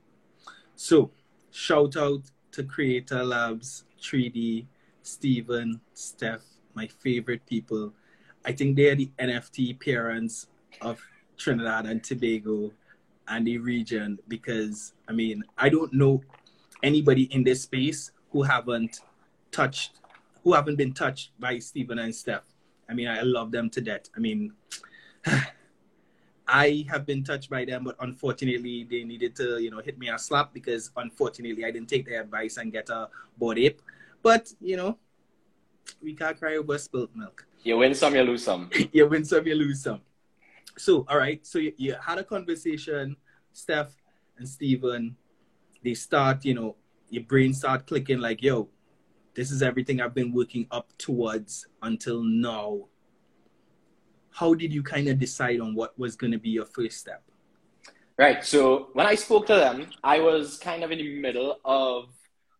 So, 0.75 1.11
shout 1.51 1.97
out 1.97 2.21
to 2.53 2.63
Creator 2.63 3.23
Labs, 3.23 3.83
3D, 4.01 4.65
Stephen, 5.03 5.81
Steph, 5.93 6.41
my 6.75 6.87
favorite 6.87 7.45
people. 7.45 7.93
I 8.45 8.51
think 8.51 8.75
they 8.75 8.89
are 8.89 8.95
the 8.95 9.11
NFT 9.19 9.79
parents 9.79 10.47
of 10.81 11.01
Trinidad 11.37 11.85
and 11.85 12.03
Tobago 12.03 12.71
and 13.27 13.45
the 13.45 13.57
region 13.57 14.19
because, 14.27 14.93
I 15.07 15.13
mean, 15.13 15.43
I 15.57 15.69
don't 15.69 15.93
know 15.93 16.21
anybody 16.83 17.23
in 17.33 17.43
this 17.43 17.63
space 17.63 18.11
who 18.31 18.43
haven't 18.43 19.01
touched, 19.51 19.99
who 20.43 20.53
haven't 20.53 20.77
been 20.77 20.93
touched 20.93 21.31
by 21.39 21.59
Stephen 21.59 21.99
and 21.99 22.13
Steph. 22.13 22.43
I 22.89 22.93
mean, 22.93 23.07
I 23.07 23.21
love 23.21 23.51
them 23.51 23.69
to 23.71 23.81
death. 23.81 24.09
I 24.15 24.19
mean, 24.19 24.53
I 26.47 26.85
have 26.89 27.05
been 27.05 27.23
touched 27.23 27.49
by 27.49 27.63
them, 27.63 27.85
but 27.85 27.95
unfortunately, 28.01 28.85
they 28.89 29.03
needed 29.03 29.35
to, 29.37 29.59
you 29.59 29.71
know, 29.71 29.79
hit 29.79 29.97
me 29.97 30.09
a 30.09 30.19
slap 30.19 30.53
because 30.53 30.91
unfortunately, 30.97 31.63
I 31.63 31.71
didn't 31.71 31.87
take 31.87 32.05
their 32.05 32.21
advice 32.21 32.57
and 32.57 32.71
get 32.71 32.89
a 32.89 33.07
board 33.37 33.57
ape. 33.57 33.81
But 34.21 34.51
you 34.59 34.75
know, 34.75 34.97
we 36.01 36.13
can't 36.13 36.37
cry 36.39 36.57
over 36.57 36.77
spilt 36.77 37.09
milk. 37.15 37.45
You 37.63 37.77
win 37.77 37.93
some, 37.93 38.15
you 38.15 38.23
lose 38.23 38.43
some. 38.43 38.69
you 38.91 39.07
win 39.07 39.23
some, 39.23 39.45
you 39.45 39.55
lose 39.55 39.83
some. 39.83 40.01
So, 40.77 41.05
all 41.07 41.17
right. 41.17 41.45
So 41.45 41.59
you, 41.59 41.73
you 41.77 41.95
had 42.01 42.17
a 42.17 42.23
conversation, 42.23 43.15
Steph 43.53 43.93
and 44.37 44.47
Stephen. 44.47 45.15
They 45.83 45.93
start, 45.93 46.45
you 46.45 46.53
know, 46.53 46.75
your 47.09 47.23
brain 47.23 47.53
start 47.53 47.87
clicking 47.87 48.19
like, 48.19 48.41
yo, 48.41 48.69
this 49.33 49.51
is 49.51 49.61
everything 49.61 50.01
I've 50.01 50.15
been 50.15 50.33
working 50.33 50.67
up 50.71 50.89
towards 50.97 51.67
until 51.81 52.23
now 52.23 52.87
how 54.31 54.53
did 54.53 54.73
you 54.73 54.81
kind 54.81 55.07
of 55.07 55.19
decide 55.19 55.59
on 55.59 55.75
what 55.75 55.97
was 55.99 56.15
going 56.15 56.31
to 56.31 56.39
be 56.39 56.49
your 56.49 56.65
first 56.65 56.97
step? 56.97 57.23
Right. 58.17 58.43
So 58.43 58.89
when 58.93 59.05
I 59.05 59.15
spoke 59.15 59.45
to 59.47 59.55
them, 59.55 59.87
I 60.03 60.19
was 60.19 60.57
kind 60.57 60.83
of 60.83 60.91
in 60.91 60.99
the 60.99 61.19
middle 61.19 61.59
of 61.65 62.05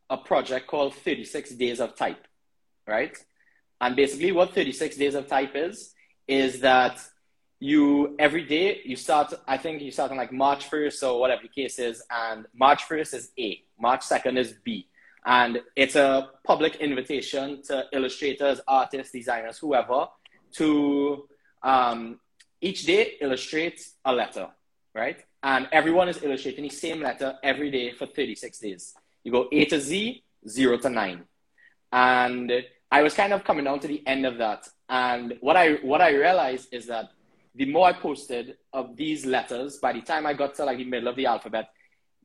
a 0.09 0.17
project 0.17 0.67
called 0.67 0.93
36 0.95 1.51
Days 1.51 1.79
of 1.79 1.95
Type, 1.95 2.27
right? 2.87 3.17
And 3.81 3.95
basically, 3.95 4.31
what 4.31 4.53
36 4.53 4.95
Days 4.95 5.15
of 5.15 5.27
Type 5.27 5.55
is, 5.55 5.93
is 6.27 6.61
that 6.61 7.03
you 7.59 8.15
every 8.19 8.45
day 8.45 8.81
you 8.85 8.95
start, 8.95 9.33
I 9.47 9.57
think 9.57 9.81
you 9.81 9.91
start 9.91 10.11
on 10.11 10.17
like 10.17 10.31
March 10.31 10.69
1st 10.69 11.09
or 11.09 11.19
whatever 11.19 11.41
the 11.41 11.47
case 11.49 11.79
is, 11.79 12.03
and 12.11 12.45
March 12.53 12.83
1st 12.87 13.13
is 13.15 13.31
A, 13.39 13.63
March 13.79 14.01
2nd 14.01 14.37
is 14.37 14.53
B. 14.63 14.87
And 15.25 15.61
it's 15.75 15.95
a 15.95 16.29
public 16.43 16.75
invitation 16.75 17.61
to 17.63 17.85
illustrators, 17.91 18.61
artists, 18.67 19.11
designers, 19.11 19.57
whoever, 19.57 20.07
to 20.53 21.27
um, 21.63 22.19
each 22.59 22.85
day 22.85 23.13
illustrate 23.19 23.83
a 24.05 24.13
letter, 24.13 24.47
right? 24.93 25.23
And 25.43 25.67
everyone 25.71 26.07
is 26.07 26.21
illustrating 26.23 26.63
the 26.63 26.69
same 26.69 27.01
letter 27.01 27.35
every 27.43 27.71
day 27.71 27.93
for 27.93 28.05
36 28.05 28.59
days. 28.59 28.93
You 29.23 29.31
go 29.31 29.47
A 29.51 29.65
to 29.65 29.79
Z, 29.79 30.23
zero 30.47 30.77
to 30.77 30.89
nine. 30.89 31.23
And 31.91 32.51
I 32.91 33.01
was 33.01 33.13
kind 33.13 33.33
of 33.33 33.43
coming 33.43 33.65
down 33.65 33.79
to 33.79 33.87
the 33.87 34.05
end 34.05 34.25
of 34.25 34.37
that. 34.37 34.67
And 34.89 35.37
what 35.41 35.55
I, 35.55 35.75
what 35.75 36.01
I 36.01 36.11
realized 36.11 36.73
is 36.73 36.87
that 36.87 37.11
the 37.55 37.65
more 37.65 37.87
I 37.87 37.93
posted 37.93 38.57
of 38.73 38.95
these 38.97 39.25
letters, 39.25 39.77
by 39.77 39.93
the 39.93 40.01
time 40.01 40.25
I 40.25 40.33
got 40.33 40.55
to 40.55 40.65
like 40.65 40.77
the 40.77 40.85
middle 40.85 41.07
of 41.07 41.15
the 41.15 41.25
alphabet, 41.25 41.69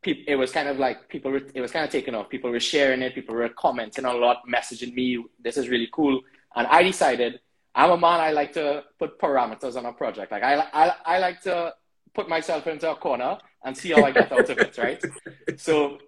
it 0.05 0.37
was 0.37 0.53
kind 0.53 0.69
of 0.69 0.79
like 0.79 1.09
people 1.09 1.33
were, 1.33 1.43
it 1.55 1.61
was 1.61 1.73
kind 1.73 1.85
of 1.85 1.91
taken 1.91 2.15
off. 2.15 2.29
People 2.29 2.51
were 2.51 2.61
sharing 2.61 3.03
it. 3.03 3.15
People 3.15 3.35
were 3.35 3.49
commenting 3.49 4.05
a 4.05 4.13
lot, 4.13 4.43
messaging 4.49 4.95
me. 4.95 5.25
This 5.43 5.57
is 5.57 5.69
really 5.69 5.89
cool. 5.93 6.21
And 6.55 6.67
I 6.69 6.83
decided 6.83 7.41
I'm 7.75 7.91
a 7.91 7.99
man. 7.99 8.21
I 8.21 8.31
like 8.31 8.53
to 8.55 8.85
put 8.99 9.19
parameters 9.19 9.77
on 9.77 9.85
a 9.85 9.93
project. 9.93 10.33
Like 10.33 10.43
I, 10.43 10.67
I, 10.73 10.95
I 11.05 11.19
like 11.19 11.43
to 11.43 11.75
put 12.15 12.29
myself 12.29 12.67
into 12.67 12.91
a 12.91 12.97
corner 12.97 13.39
and 13.65 13.77
see 13.77 13.91
how 13.91 14.05
I 14.05 14.11
get 14.11 14.33
out 14.33 14.49
of 14.49 14.59
it. 14.59 14.79
Right. 14.79 15.03
So 15.59 15.99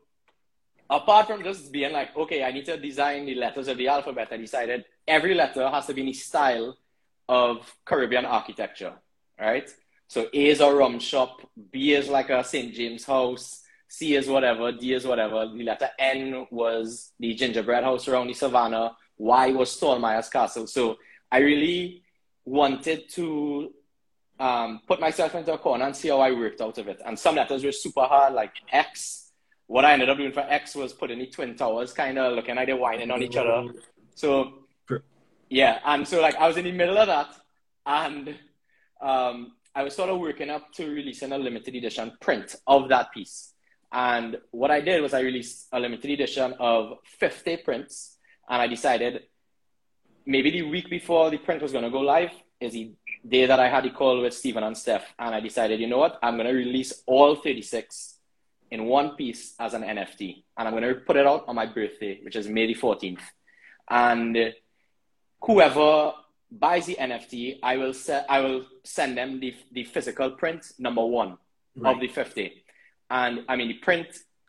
apart 0.90 1.27
from 1.27 1.42
just 1.42 1.70
being 1.70 1.92
like, 1.92 2.16
okay, 2.16 2.44
I 2.44 2.51
need 2.51 2.64
to 2.66 2.77
design 2.77 3.27
the 3.27 3.35
letters 3.35 3.68
of 3.68 3.77
the 3.77 3.88
alphabet, 3.88 4.29
I 4.31 4.37
decided 4.37 4.85
every 5.07 5.35
letter 5.35 5.68
has 5.68 5.87
to 5.87 5.94
be 5.94 6.01
in 6.01 6.07
the 6.07 6.12
style 6.12 6.77
of 7.29 7.74
Caribbean 7.85 8.24
architecture, 8.24 8.94
right? 9.38 9.68
So 10.09 10.29
A 10.33 10.46
is 10.46 10.61
a 10.61 10.74
rum 10.74 10.98
shop, 10.98 11.42
B 11.70 11.92
is 11.92 12.09
like 12.09 12.31
a 12.31 12.42
St. 12.42 12.72
James 12.72 13.05
house, 13.05 13.62
C 13.88 14.16
is 14.16 14.29
whatever, 14.29 14.72
D 14.72 14.94
is 14.94 15.07
whatever. 15.07 15.46
The 15.46 15.62
letter 15.62 15.90
N 15.98 16.46
was 16.51 17.12
the 17.20 17.35
gingerbread 17.35 17.85
house 17.85 18.09
around 18.09 18.29
the 18.29 18.35
savannah, 18.35 18.96
Y 19.18 19.51
was 19.53 19.79
Stollmeyer's 19.79 20.29
castle. 20.29 20.66
So 20.66 20.96
I 21.31 21.38
really 21.38 22.03
wanted 22.44 23.11
to 23.11 23.72
um, 24.40 24.81
put 24.87 25.01
myself 25.01 25.35
into 25.35 25.53
a 25.53 25.59
corner 25.59 25.85
and 25.85 25.96
see 25.96 26.09
how 26.09 26.20
I 26.20 26.33
worked 26.33 26.61
out 26.61 26.79
of 26.79 26.88
it. 26.88 27.01
And 27.05 27.18
some 27.18 27.35
letters 27.35 27.64
were 27.64 27.72
super 27.72 28.05
hard, 28.05 28.33
like 28.33 28.53
X 28.72 29.28
what 29.68 29.85
I 29.85 29.92
ended 29.92 30.09
up 30.09 30.16
doing 30.16 30.33
for 30.33 30.40
X 30.40 30.74
was 30.74 30.92
putting 30.94 31.18
the 31.18 31.26
twin 31.26 31.54
towers, 31.54 31.92
kind 31.92 32.18
of 32.18 32.33
looking 32.33 32.57
like 32.57 32.66
they're 32.66 32.76
whining 32.76 33.11
on 33.11 33.22
each 33.22 33.37
other. 33.37 33.68
So, 34.14 34.64
yeah, 35.48 35.78
and 35.85 36.09
so 36.09 36.20
like 36.20 36.37
I 36.37 36.48
was 36.48 36.57
in 36.57 36.64
the 36.64 36.72
middle 36.72 36.96
of 36.96 37.07
that, 37.07 37.28
and 37.87 38.35
um, 39.00 39.52
I 39.74 39.83
was 39.83 39.94
sort 39.94 40.09
of 40.09 40.18
working 40.18 40.48
up 40.48 40.72
to 40.72 40.88
releasing 40.88 41.33
a 41.33 41.38
limited 41.38 41.74
edition 41.74 42.12
print 42.18 42.57
of 42.66 42.88
that 42.88 43.12
piece. 43.12 43.52
And 43.92 44.38
what 44.50 44.70
I 44.70 44.81
did 44.81 45.02
was 45.02 45.12
I 45.12 45.20
released 45.20 45.68
a 45.70 45.78
limited 45.78 46.11
edition 46.11 46.54
of 46.59 46.98
50 47.18 47.59
prints, 47.59 48.16
and 48.48 48.62
I 48.62 48.66
decided 48.66 49.24
maybe 50.24 50.50
the 50.50 50.62
week 50.62 50.88
before 50.88 51.31
the 51.31 51.38
print 51.38 51.61
was 51.62 51.72
going 51.72 51.85
to 51.85 51.90
go 51.90 52.00
live 52.00 52.31
is 52.59 52.72
the 52.72 52.92
day 53.26 53.44
that 53.44 53.61
I 53.61 53.68
had 53.68 53.85
the 53.85 53.90
call 53.90 54.22
with 54.22 54.33
Stephen 54.33 54.64
and 54.64 54.76
Steph, 54.76 55.12
and 55.18 55.35
I 55.35 55.40
decided, 55.40 55.78
you 55.78 55.87
know 55.87 55.98
what, 55.98 56.18
I'm 56.22 56.37
going 56.37 56.48
to 56.48 56.54
release 56.54 57.02
all 57.07 57.37
36 57.37 58.17
in 58.70 58.85
one 58.85 59.16
piece 59.16 59.54
as 59.59 59.74
an 59.74 59.83
NFT. 59.83 60.44
And 60.57 60.68
I'm 60.68 60.74
going 60.74 60.83
to 60.83 61.00
put 61.00 61.16
it 61.16 61.26
out 61.26 61.44
on 61.48 61.54
my 61.54 61.66
birthday, 61.66 62.20
which 62.22 62.37
is 62.37 62.48
May 62.48 62.66
the 62.66 62.74
14th. 62.74 63.20
And 63.90 64.54
whoever 65.42 66.12
buys 66.50 66.87
the 66.87 66.96
NFT, 66.96 67.59
I 67.62 67.76
will, 67.76 67.94
se- 67.94 68.24
I 68.28 68.40
will 68.40 68.66
send 68.85 69.16
them 69.16 69.40
the, 69.40 69.54
the 69.72 69.85
physical 69.85 70.31
print, 70.33 70.72
number 70.78 71.04
one 71.04 71.38
right. 71.76 71.94
of 71.94 72.00
the 72.00 72.09
50. 72.09 72.64
And 73.11 73.44
I 73.48 73.57
mean, 73.57 73.68
the 73.68 73.74
print, 73.74 74.09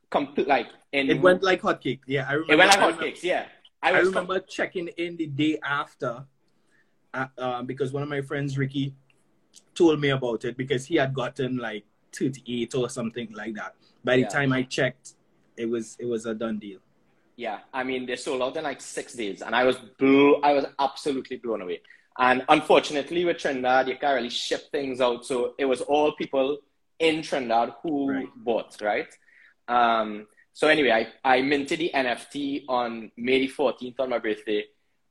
complete 0.10 0.48
like 0.48 0.68
in. 0.92 1.10
It 1.10 1.22
went 1.22 1.44
like 1.44 1.62
hotcakes. 1.62 2.02
Yeah, 2.06 2.26
I 2.28 2.34
remember. 2.34 2.54
It 2.54 2.58
went 2.58 2.72
like 2.72 2.80
hotcakes, 2.80 3.24
yeah. 3.24 3.46
I, 3.82 3.94
I 3.94 4.00
remember 4.00 4.40
com- 4.40 4.50
checking 4.50 4.88
in 4.90 5.16
the 5.16 5.28
day 5.28 5.60
after 5.64 6.26
uh, 7.14 7.28
uh, 7.38 7.62
because 7.64 7.94
one 7.94 8.04
of 8.04 8.10
my 8.10 8.22
friends, 8.22 8.58
Ricky, 8.58 8.94
told 9.74 10.00
me 10.00 10.10
about 10.10 10.46
it 10.46 10.58
because 10.58 10.86
he 10.86 10.96
had 10.96 11.14
gotten 11.14 11.58
like 11.58 11.86
38 12.14 12.76
or 12.76 12.90
something 12.90 13.30
like 13.34 13.56
that. 13.56 13.76
By 14.04 14.16
the 14.16 14.22
yeah. 14.22 14.28
time 14.28 14.54
I 14.54 14.64
checked, 14.64 15.14
it 15.58 15.70
was 15.70 15.98
it 16.00 16.06
was 16.06 16.26
a 16.26 16.34
done 16.34 16.60
deal. 16.60 16.80
Yeah, 17.36 17.60
I 17.74 17.84
mean 17.84 18.06
they 18.06 18.16
sold 18.16 18.42
out 18.42 18.58
in 18.58 18.64
like 18.64 18.82
six 18.82 19.14
days, 19.14 19.42
and 19.42 19.56
I 19.56 19.64
was 19.64 19.78
blew, 19.98 20.36
I 20.42 20.54
was 20.54 20.66
absolutely 20.78 21.38
blown 21.38 21.62
away. 21.62 21.82
And 22.18 22.44
unfortunately, 22.50 23.24
with 23.24 23.38
Trinidad, 23.38 23.88
you 23.88 23.98
can't 23.98 24.16
really 24.16 24.30
ship 24.30 24.72
things 24.72 25.00
out, 25.00 25.26
so 25.26 25.54
it 25.58 25.66
was 25.66 25.82
all 25.82 26.12
people 26.14 26.58
in 27.00 27.22
Trinidad 27.22 27.74
who 27.82 28.12
right. 28.12 28.28
bought, 28.36 28.82
right? 28.82 29.08
Um, 29.70 30.28
so 30.52 30.68
anyway, 30.68 31.08
I, 31.24 31.38
I 31.38 31.42
minted 31.42 31.80
the 31.80 31.92
NFT 31.96 32.66
on 32.68 33.12
May 33.16 33.40
the 33.40 33.54
14th 33.54 34.00
on 34.00 34.10
my 34.10 34.20
birthday, 34.20 34.66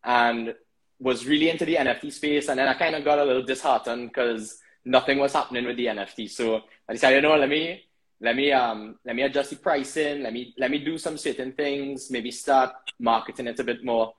and 0.05 0.55
was 1.01 1.27
really 1.27 1.49
into 1.49 1.65
the 1.65 1.77
NFT 1.77 2.13
space. 2.13 2.49
And 2.49 2.59
then 2.59 2.69
I 2.69 2.75
kind 2.75 2.95
of 2.95 3.05
got 3.05 3.19
a 3.19 3.25
little 3.25 3.43
disheartened 3.43 4.09
because 4.09 4.59
nothing 4.85 5.19
was 5.19 5.33
happening 5.33 5.65
with 5.65 5.77
the 5.77 5.87
NFT. 5.87 6.29
So 6.31 6.63
I 6.89 6.93
decided, 6.93 7.17
you 7.17 7.23
know, 7.23 7.37
let 7.37 7.49
me 7.49 7.83
let 8.21 8.35
me 8.37 8.53
um 8.53 8.97
let 9.05 9.15
me 9.15 9.23
adjust 9.23 9.51
the 9.51 9.57
pricing 9.57 10.23
let 10.23 10.33
me 10.33 10.55
let 10.59 10.71
me 10.71 10.79
do 10.79 10.99
some 10.99 11.17
certain 11.17 11.53
things 11.53 12.11
maybe 12.11 12.31
start 12.31 12.73
marketing 12.99 13.47
it 13.47 13.59
a 13.61 13.65
bit 13.65 13.85
more 13.85 14.13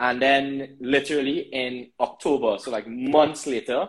and 0.00 0.20
then 0.20 0.76
literally 0.80 1.40
in 1.52 1.88
october 2.00 2.56
so 2.58 2.70
like 2.70 2.86
months 2.86 3.46
later 3.46 3.88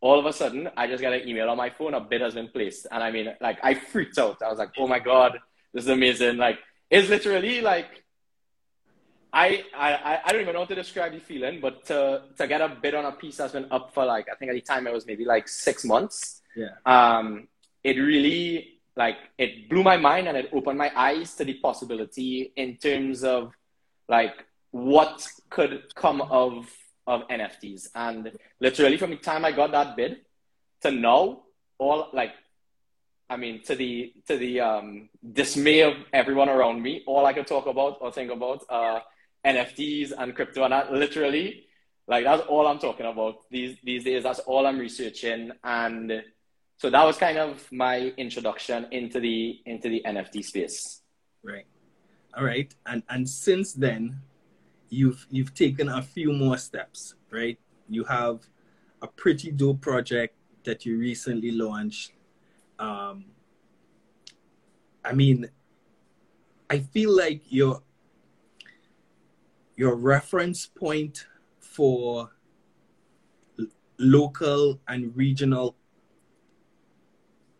all 0.00 0.18
of 0.18 0.26
a 0.26 0.32
sudden 0.32 0.68
i 0.76 0.86
just 0.86 1.02
got 1.02 1.12
an 1.12 1.28
email 1.28 1.50
on 1.50 1.56
my 1.56 1.70
phone 1.70 1.94
a 1.94 2.00
bid 2.00 2.20
has 2.20 2.34
been 2.34 2.48
placed 2.48 2.86
and 2.90 3.02
i 3.02 3.10
mean 3.10 3.32
like 3.40 3.58
i 3.62 3.74
freaked 3.74 4.18
out 4.18 4.40
i 4.42 4.48
was 4.48 4.58
like 4.58 4.70
oh 4.78 4.88
my 4.88 4.98
god 4.98 5.38
this 5.72 5.84
is 5.84 5.90
amazing 5.90 6.36
like 6.36 6.58
it's 6.90 7.08
literally 7.08 7.60
like 7.60 8.02
I, 9.34 9.64
I 9.74 10.20
I 10.26 10.32
don't 10.32 10.42
even 10.42 10.52
know 10.52 10.60
how 10.60 10.66
to 10.66 10.74
describe 10.74 11.12
the 11.12 11.18
feeling, 11.18 11.58
but 11.58 11.86
to 11.86 12.24
to 12.36 12.46
get 12.46 12.60
a 12.60 12.68
bid 12.68 12.94
on 12.94 13.06
a 13.06 13.12
piece 13.12 13.38
that's 13.38 13.54
been 13.54 13.66
up 13.70 13.94
for 13.94 14.04
like 14.04 14.26
I 14.30 14.34
think 14.34 14.50
at 14.50 14.54
the 14.54 14.60
time 14.60 14.86
it 14.86 14.92
was 14.92 15.06
maybe 15.06 15.24
like 15.24 15.48
six 15.48 15.86
months. 15.86 16.42
Yeah. 16.54 16.76
Um, 16.84 17.48
it 17.82 17.96
really 17.96 18.81
like 18.96 19.16
it 19.38 19.68
blew 19.70 19.82
my 19.82 19.96
mind 19.96 20.28
and 20.28 20.36
it 20.36 20.50
opened 20.52 20.78
my 20.78 20.90
eyes 20.94 21.34
to 21.34 21.44
the 21.44 21.54
possibility 21.54 22.52
in 22.56 22.76
terms 22.76 23.24
of 23.24 23.52
like 24.08 24.44
what 24.70 25.26
could 25.50 25.94
come 25.94 26.20
of 26.22 26.70
of 27.06 27.26
NFTs. 27.28 27.88
And 27.94 28.32
literally 28.60 28.96
from 28.96 29.10
the 29.10 29.16
time 29.16 29.44
I 29.44 29.52
got 29.52 29.72
that 29.72 29.96
bid 29.96 30.18
to 30.82 30.90
now, 30.90 31.42
all 31.78 32.08
like 32.12 32.32
I 33.30 33.36
mean 33.36 33.62
to 33.64 33.74
the 33.74 34.12
to 34.26 34.36
the 34.36 34.60
um, 34.60 35.08
dismay 35.32 35.80
of 35.80 35.94
everyone 36.12 36.48
around 36.48 36.82
me, 36.82 37.02
all 37.06 37.24
I 37.26 37.32
could 37.32 37.46
talk 37.46 37.66
about 37.66 37.98
or 38.00 38.12
think 38.12 38.30
about 38.30 38.64
uh, 38.68 39.00
NFTs 39.44 40.12
and 40.16 40.34
crypto 40.34 40.64
and 40.64 40.72
that 40.72 40.92
literally 40.92 41.64
like 42.06 42.24
that's 42.24 42.42
all 42.42 42.66
I'm 42.66 42.78
talking 42.78 43.06
about 43.06 43.48
these 43.50 43.76
these 43.82 44.04
days. 44.04 44.22
That's 44.22 44.40
all 44.40 44.66
I'm 44.66 44.78
researching 44.78 45.52
and 45.64 46.22
so 46.82 46.90
that 46.90 47.04
was 47.04 47.16
kind 47.16 47.38
of 47.38 47.70
my 47.70 48.12
introduction 48.16 48.88
into 48.90 49.20
the 49.20 49.60
into 49.66 49.88
the 49.88 50.02
NFT 50.04 50.44
space. 50.44 51.02
Right. 51.44 51.64
All 52.36 52.42
right. 52.42 52.74
And 52.86 53.04
and 53.08 53.28
since 53.28 53.72
then, 53.72 54.18
you've 54.88 55.24
you've 55.30 55.54
taken 55.54 55.88
a 55.88 56.02
few 56.02 56.32
more 56.32 56.58
steps, 56.58 57.14
right? 57.30 57.56
You 57.88 58.02
have 58.02 58.40
a 59.00 59.06
pretty 59.06 59.52
dope 59.52 59.80
project 59.80 60.34
that 60.64 60.84
you 60.84 60.98
recently 60.98 61.52
launched. 61.52 62.14
Um, 62.80 63.26
I 65.04 65.12
mean, 65.12 65.50
I 66.68 66.80
feel 66.80 67.16
like 67.16 67.42
your 67.48 67.80
your 69.76 69.94
reference 69.94 70.66
point 70.66 71.26
for 71.60 72.32
local 73.98 74.80
and 74.88 75.16
regional 75.16 75.76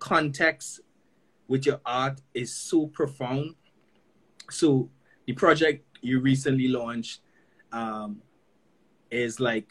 context 0.03 0.81
with 1.47 1.65
your 1.65 1.81
art 1.87 2.21
is 2.35 2.53
so 2.53 2.89
profound. 2.89 3.55
So 4.51 4.91
the 5.27 5.33
project 5.33 5.87
you 6.01 6.19
recently 6.19 6.67
launched 6.67 7.21
um, 7.71 8.21
is 9.13 9.39
like 9.39 9.69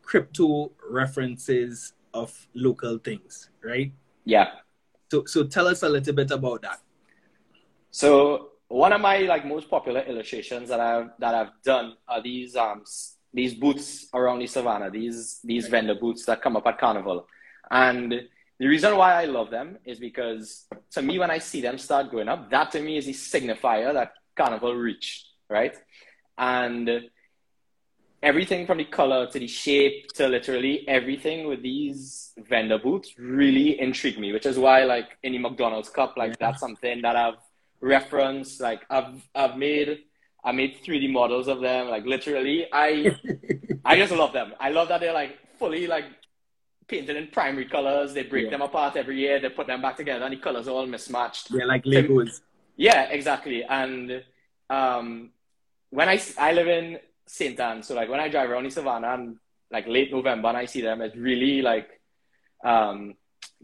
crypto 0.00 0.72
references 0.88 1.92
of 2.14 2.32
local 2.54 2.96
things, 2.96 3.50
right? 3.62 3.92
Yeah. 4.24 4.52
So 5.10 5.26
so 5.26 5.44
tell 5.44 5.68
us 5.68 5.82
a 5.82 5.88
little 5.88 6.14
bit 6.14 6.30
about 6.30 6.62
that. 6.62 6.80
So 7.90 8.52
one 8.68 8.94
of 8.94 9.02
my 9.02 9.18
like 9.18 9.44
most 9.44 9.68
popular 9.68 10.00
illustrations 10.00 10.70
that 10.70 10.80
I've 10.80 11.10
that 11.18 11.34
I've 11.34 11.62
done 11.62 11.96
are 12.08 12.22
these 12.22 12.56
um 12.56 12.84
these 13.34 13.52
booths 13.52 14.06
around 14.14 14.38
the 14.38 14.46
savannah, 14.46 14.90
these 14.90 15.40
these 15.44 15.68
vendor 15.68 15.94
booths 15.94 16.24
that 16.24 16.40
come 16.40 16.56
up 16.56 16.66
at 16.66 16.78
carnival. 16.78 17.26
And 17.70 18.28
the 18.58 18.66
reason 18.66 18.96
why 18.96 19.14
I 19.14 19.24
love 19.24 19.50
them 19.50 19.78
is 19.84 19.98
because 19.98 20.66
to 20.92 21.02
me, 21.02 21.18
when 21.18 21.30
I 21.30 21.38
see 21.38 21.60
them 21.60 21.78
start 21.78 22.10
going 22.10 22.28
up, 22.28 22.50
that 22.50 22.70
to 22.72 22.80
me 22.80 22.96
is 22.96 23.06
the 23.06 23.12
signifier 23.12 23.92
that 23.92 24.12
Carnival 24.36 24.74
reached, 24.74 25.26
right? 25.48 25.74
And 26.38 27.10
everything 28.22 28.66
from 28.66 28.78
the 28.78 28.84
color 28.84 29.26
to 29.26 29.38
the 29.38 29.46
shape 29.46 30.08
to 30.14 30.26
literally 30.28 30.88
everything 30.88 31.46
with 31.46 31.62
these 31.62 32.32
vendor 32.38 32.78
booths 32.78 33.12
really 33.18 33.78
intrigued 33.78 34.18
me, 34.18 34.32
which 34.32 34.46
is 34.46 34.58
why 34.58 34.84
like 34.84 35.18
in 35.22 35.32
the 35.32 35.38
McDonald's 35.38 35.90
cup, 35.90 36.16
like 36.16 36.38
that's 36.38 36.60
something 36.60 37.02
that 37.02 37.16
I've 37.16 37.34
referenced. 37.80 38.60
Like 38.60 38.82
I've 38.88 39.28
I've 39.34 39.56
made 39.56 40.04
I 40.42 40.52
made 40.52 40.82
3D 40.84 41.12
models 41.12 41.48
of 41.48 41.60
them. 41.60 41.88
Like 41.88 42.04
literally, 42.04 42.66
I 42.72 43.16
I 43.84 43.96
just 43.96 44.12
love 44.12 44.32
them. 44.32 44.54
I 44.58 44.70
love 44.70 44.88
that 44.88 45.00
they're 45.00 45.12
like 45.12 45.38
fully 45.58 45.86
like 45.86 46.06
painted 46.88 47.16
in 47.16 47.28
primary 47.28 47.66
colors. 47.66 48.14
They 48.14 48.22
break 48.24 48.44
yeah. 48.44 48.50
them 48.50 48.62
apart 48.62 48.96
every 48.96 49.18
year. 49.18 49.40
They 49.40 49.48
put 49.48 49.66
them 49.66 49.82
back 49.82 49.96
together, 49.96 50.24
and 50.24 50.32
the 50.32 50.38
colors 50.38 50.68
are 50.68 50.72
all 50.72 50.86
mismatched. 50.86 51.50
Yeah, 51.50 51.64
like 51.64 51.84
Legos. 51.84 52.40
Yeah, 52.76 53.04
exactly. 53.04 53.64
And 53.64 54.22
um, 54.70 55.30
when 55.90 56.08
I 56.08 56.20
I 56.38 56.52
live 56.52 56.68
in 56.68 56.98
Saint 57.26 57.58
Anne, 57.60 57.82
so 57.82 57.94
like 57.94 58.08
when 58.08 58.20
I 58.20 58.28
drive 58.28 58.50
around 58.50 58.64
the 58.64 58.70
Savannah 58.70 59.14
and 59.14 59.36
like 59.70 59.86
late 59.86 60.12
November 60.12 60.48
and 60.48 60.56
I 60.56 60.66
see 60.66 60.80
them, 60.80 61.00
it 61.00 61.14
really 61.16 61.62
like 61.62 62.00
um, 62.64 63.14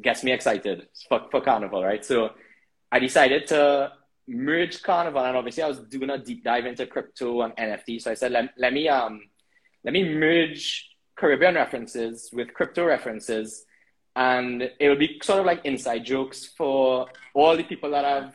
gets 0.01 0.23
me 0.25 0.33
excited 0.33 0.89
for 1.09 1.27
for 1.31 1.41
Carnival, 1.41 1.83
right? 1.83 2.05
So 2.05 2.31
I 2.93 2.99
decided 2.99 3.47
to 3.49 3.93
merge 4.27 4.83
Carnival, 4.83 5.25
and 5.25 5.37
obviously 5.37 5.63
I 5.63 5.69
was 5.69 5.81
doing 5.81 6.11
a 6.11 6.19
deep 6.19 6.45
dive 6.45 6.67
into 6.67 6.87
crypto 6.87 7.43
and 7.43 7.57
NFT. 7.57 8.01
So 8.01 8.11
I 8.11 8.15
said, 8.15 8.33
let, 8.33 8.51
let 8.57 8.73
me 8.73 8.89
um 8.89 9.23
let 9.85 9.93
me 9.93 10.15
merge 10.15 10.90
Caribbean 11.21 11.55
references 11.55 12.31
with 12.33 12.55
crypto 12.55 12.87
references, 12.87 13.67
and 14.17 14.63
it 14.81 14.89
will 14.89 14.97
be 14.97 15.21
sort 15.23 15.41
of 15.41 15.47
like 15.47 15.61
inside 15.65 16.05
jokes 16.05 16.47
for 16.47 17.07
all 17.35 17.57
the 17.57 17.63
people 17.63 17.91
that 17.91 18.05
I've 18.05 18.35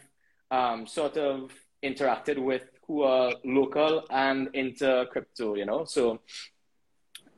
um, 0.51 0.85
sort 0.85 1.17
of 1.17 1.51
interacted 1.83 2.37
with 2.37 2.63
who 2.85 3.01
are 3.01 3.33
local 3.43 4.05
and 4.11 4.49
into 4.53 5.07
crypto, 5.11 5.55
you 5.55 5.65
know. 5.65 5.85
So 5.85 6.21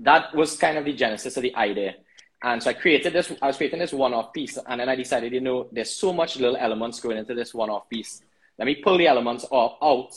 that 0.02 0.36
was 0.36 0.58
kind 0.58 0.78
of 0.78 0.84
the 0.84 0.94
genesis 0.94 1.38
of 1.38 1.44
the 1.44 1.56
idea. 1.56 1.96
And 2.44 2.62
so 2.62 2.70
I 2.70 2.74
created 2.74 3.14
this, 3.14 3.32
I 3.42 3.48
was 3.48 3.58
creating 3.58 3.80
this 3.80 3.94
one-off 3.94 4.34
piece, 4.34 4.60
and 4.68 4.82
then 4.82 4.90
I 4.90 4.96
decided, 4.96 5.32
you 5.32 5.42
know, 5.42 5.70
there's 5.72 5.96
so 5.96 6.12
much 6.12 6.36
little 6.36 6.58
elements 6.58 7.00
going 7.00 7.18
into 7.18 7.34
this 7.34 7.54
one-off 7.54 7.90
piece. 7.90 8.22
Let 8.60 8.66
me 8.66 8.76
pull 8.76 8.98
the 8.98 9.08
elements 9.08 9.46
off, 9.50 9.78
out 9.82 10.12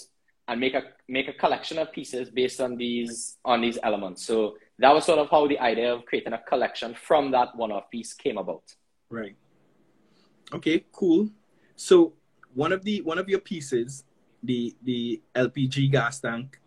and 0.48 0.58
make 0.58 0.74
a 0.74 0.82
make 1.08 1.28
a 1.28 1.32
collection 1.32 1.78
of 1.78 1.92
pieces 1.92 2.28
based 2.28 2.60
on 2.60 2.76
these 2.76 3.36
on 3.44 3.60
these 3.60 3.78
elements. 3.82 4.24
So 4.26 4.56
that 4.80 4.94
was 4.94 5.04
sort 5.04 5.18
of 5.18 5.28
how 5.30 5.46
the 5.46 5.58
idea 5.58 5.94
of 5.94 6.06
creating 6.06 6.32
a 6.32 6.38
collection 6.38 6.94
from 6.94 7.30
that 7.30 7.54
one-off 7.54 7.90
piece 7.90 8.14
came 8.14 8.38
about. 8.38 8.62
Right. 9.10 9.36
Okay, 10.52 10.84
cool. 10.90 11.28
So 11.76 12.14
one 12.54 12.72
of 12.72 12.82
the 12.82 13.02
one 13.02 13.18
of 13.18 13.28
your 13.28 13.40
pieces, 13.40 14.04
the 14.42 14.74
the 14.82 15.20
LPG 15.34 15.92
gas 15.92 16.20
tank, 16.20 16.58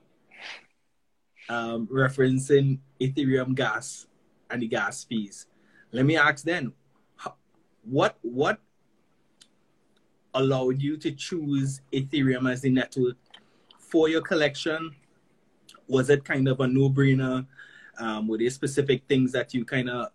um, 1.50 1.88
referencing 1.88 2.80
Ethereum 3.02 3.56
gas 3.56 4.08
and 4.50 4.62
the 4.62 4.68
gas 4.68 5.04
fees. 5.04 5.48
Let 5.92 6.06
me 6.06 6.16
ask 6.16 6.46
then, 6.46 6.72
what 7.84 8.18
what 8.22 8.60
allowed 10.36 10.82
you 10.82 10.98
to 10.98 11.12
choose 11.12 11.82
Ethereum 11.92 12.52
as 12.52 12.62
the 12.62 12.70
network 12.70 13.18
for 13.80 14.08
your 14.08 14.22
collection? 14.22 14.96
Was 15.88 16.10
it 16.10 16.24
kind 16.24 16.48
of 16.48 16.60
a 16.60 16.68
no-brainer? 16.68 17.46
Um, 18.00 18.28
were 18.28 18.38
there 18.38 18.50
specific 18.50 19.04
things 19.08 19.32
that 19.34 19.54
you 19.54 19.66
kind 19.66 19.90
of 19.90 20.10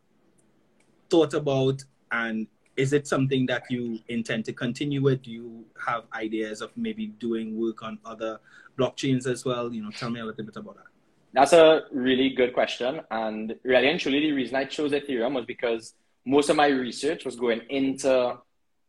thought 1.11 1.35
about? 1.35 1.85
And 2.11 2.47
is 2.77 2.93
it 2.93 3.07
something 3.07 3.47
that 3.47 3.65
you 3.71 3.99
intend 4.09 4.45
to 4.47 4.53
continue 4.53 5.03
with? 5.03 5.23
Do 5.23 5.31
you 5.31 5.65
have 5.85 6.05
ideas 6.13 6.61
of 6.61 6.71
maybe 6.77 7.09
doing 7.09 7.59
work 7.59 7.83
on 7.83 7.99
other 8.05 8.39
blockchains 8.79 9.27
as 9.27 9.45
well? 9.45 9.73
You 9.73 9.83
know, 9.83 9.91
tell 9.91 10.11
me 10.11 10.21
a 10.21 10.25
little 10.25 10.45
bit 10.45 10.57
about 10.57 10.77
that. 10.77 10.85
That's 11.33 11.53
a 11.53 11.83
really 11.93 12.31
good 12.31 12.55
question. 12.55 13.01
And 13.11 13.55
really 13.63 13.89
and 13.89 14.01
truly, 14.01 14.21
the 14.21 14.33
reason 14.33 14.57
I 14.57 14.65
chose 14.65 14.93
Ethereum 14.93 15.35
was 15.35 15.45
because 15.45 15.95
most 16.25 16.49
of 16.51 16.57
my 16.57 16.69
research 16.69 17.25
was 17.25 17.37
going 17.37 17.63
into 17.69 18.39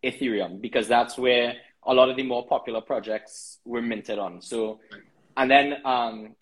Ethereum 0.03 0.61
because 0.61 0.87
that's 0.87 1.17
where 1.17 1.55
a 1.83 1.93
lot 1.93 2.09
of 2.09 2.15
the 2.15 2.23
more 2.23 2.45
popular 2.45 2.81
projects 2.81 3.59
were 3.65 3.81
minted 3.81 4.19
on. 4.19 4.41
So, 4.41 4.79
and 5.35 5.49
then 5.49 5.77
um, 5.85 6.35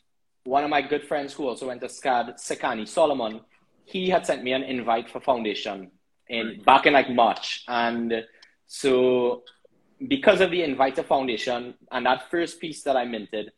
one 0.48 0.64
of 0.64 0.70
my 0.70 0.82
good 0.82 1.04
friends 1.04 1.34
who 1.34 1.46
also 1.46 1.68
went 1.68 1.82
to 1.82 1.88
SCAD, 1.88 2.36
Sekani 2.36 2.88
Solomon, 2.88 3.42
he 3.84 4.10
had 4.10 4.26
sent 4.26 4.44
me 4.44 4.54
an 4.54 4.64
invite 4.64 5.10
for 5.10 5.20
foundation 5.20 5.92
in 6.30 6.62
back 6.66 6.86
in 6.86 6.94
like 6.94 7.10
March. 7.10 7.66
And 7.68 8.24
so 8.66 9.44
because 10.08 10.40
of 10.40 10.50
the 10.52 10.64
invite 10.64 10.96
to 10.96 11.04
foundation 11.04 11.74
and 11.92 12.06
that 12.06 12.32
first 12.32 12.62
piece 12.62 12.82
that 12.84 12.96
I 12.96 13.04
minted, 13.04 13.52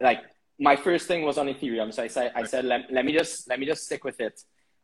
like 0.00 0.22
my 0.58 0.74
first 0.74 1.06
thing 1.06 1.22
was 1.22 1.38
on 1.38 1.46
Ethereum. 1.46 1.94
So 1.94 2.02
I 2.02 2.08
said, 2.08 2.32
I 2.34 2.42
said, 2.42 2.64
let, 2.64 2.92
let 2.92 3.04
me 3.04 3.12
just, 3.12 3.48
let 3.48 3.60
me 3.60 3.66
just 3.66 3.84
stick 3.84 4.02
with 4.02 4.20
it. 4.20 4.40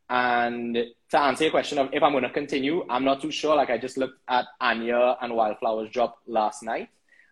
And 0.08 0.76
to 1.10 1.20
answer 1.20 1.44
your 1.44 1.50
question 1.50 1.78
of 1.78 1.88
if 1.92 2.02
I'm 2.02 2.12
going 2.12 2.22
to 2.22 2.30
continue, 2.30 2.84
I'm 2.88 3.04
not 3.04 3.20
too 3.20 3.32
sure. 3.32 3.56
Like 3.56 3.70
I 3.70 3.78
just 3.78 3.96
looked 3.96 4.20
at 4.28 4.44
Anya 4.60 5.16
and 5.20 5.34
Wildflowers 5.34 5.90
drop 5.90 6.18
last 6.28 6.62
night. 6.62 6.90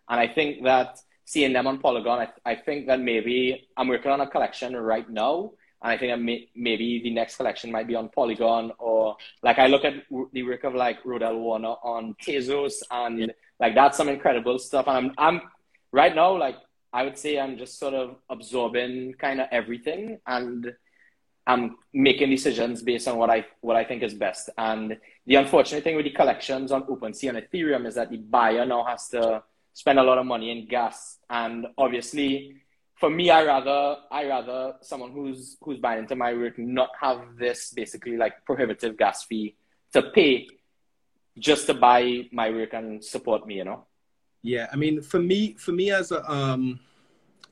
And 0.09 0.19
I 0.19 0.27
think 0.27 0.63
that 0.63 0.99
seeing 1.25 1.53
them 1.53 1.67
on 1.67 1.79
Polygon, 1.79 2.27
I, 2.45 2.51
I 2.51 2.55
think 2.55 2.87
that 2.87 2.99
maybe 2.99 3.67
I'm 3.77 3.87
working 3.87 4.11
on 4.11 4.21
a 4.21 4.27
collection 4.27 4.75
right 4.75 5.09
now. 5.09 5.51
And 5.81 5.91
I 5.91 5.97
think 5.97 6.19
may, 6.21 6.49
maybe 6.55 7.01
the 7.03 7.11
next 7.11 7.35
collection 7.37 7.71
might 7.71 7.87
be 7.87 7.95
on 7.95 8.09
Polygon 8.09 8.71
or 8.79 9.17
like 9.41 9.59
I 9.59 9.67
look 9.67 9.83
at 9.83 9.93
the 10.31 10.43
work 10.43 10.63
of 10.63 10.75
like 10.75 11.03
Rodell 11.03 11.39
Warner 11.39 11.75
on 11.83 12.15
Tezos 12.23 12.75
and 12.89 13.19
yeah. 13.19 13.27
like 13.59 13.75
that's 13.75 13.97
some 13.97 14.09
incredible 14.09 14.59
stuff. 14.59 14.87
And 14.87 14.97
I'm, 14.97 15.13
I'm 15.17 15.41
right 15.91 16.15
now, 16.15 16.37
like 16.37 16.55
I 16.93 17.03
would 17.03 17.17
say 17.17 17.39
I'm 17.39 17.57
just 17.57 17.79
sort 17.79 17.93
of 17.93 18.15
absorbing 18.29 19.15
kind 19.19 19.41
of 19.41 19.47
everything 19.51 20.19
and 20.25 20.73
I'm 21.45 21.75
making 21.93 22.29
decisions 22.29 22.81
based 22.81 23.07
on 23.09 23.17
what 23.17 23.29
I, 23.29 23.45
what 23.59 23.75
I 23.75 23.83
think 23.83 24.03
is 24.03 24.13
best. 24.13 24.49
And 24.57 24.97
the 25.25 25.35
unfortunate 25.35 25.83
thing 25.83 25.97
with 25.97 26.05
the 26.05 26.11
collections 26.11 26.71
on 26.71 26.83
OpenSea 26.83 27.29
and 27.29 27.37
Ethereum 27.39 27.85
is 27.85 27.95
that 27.95 28.09
the 28.09 28.17
buyer 28.17 28.65
now 28.65 28.85
has 28.85 29.09
to 29.09 29.43
spend 29.73 29.99
a 29.99 30.03
lot 30.03 30.17
of 30.17 30.25
money 30.25 30.51
in 30.51 30.67
gas. 30.67 31.17
And 31.29 31.67
obviously, 31.77 32.61
for 32.95 33.09
me, 33.09 33.29
I 33.29 33.43
rather 33.43 33.97
I 34.11 34.27
rather 34.27 34.75
someone 34.81 35.11
who's 35.11 35.57
who's 35.61 35.79
buying 35.79 35.99
into 35.99 36.15
my 36.15 36.33
work 36.33 36.57
not 36.57 36.89
have 37.01 37.37
this 37.37 37.71
basically 37.71 38.17
like 38.17 38.45
prohibitive 38.45 38.97
gas 38.97 39.25
fee 39.25 39.57
to 39.93 40.01
pay 40.01 40.47
just 41.37 41.65
to 41.67 41.73
buy 41.73 42.29
my 42.31 42.49
work 42.49 42.73
and 42.73 43.03
support 43.03 43.45
me. 43.45 43.55
You 43.55 43.65
know. 43.65 43.87
Yeah, 44.41 44.67
I 44.71 44.75
mean, 44.75 45.01
for 45.01 45.19
me, 45.19 45.53
for 45.53 45.71
me 45.71 45.91
as 45.91 46.11
a 46.11 46.29
um, 46.31 46.79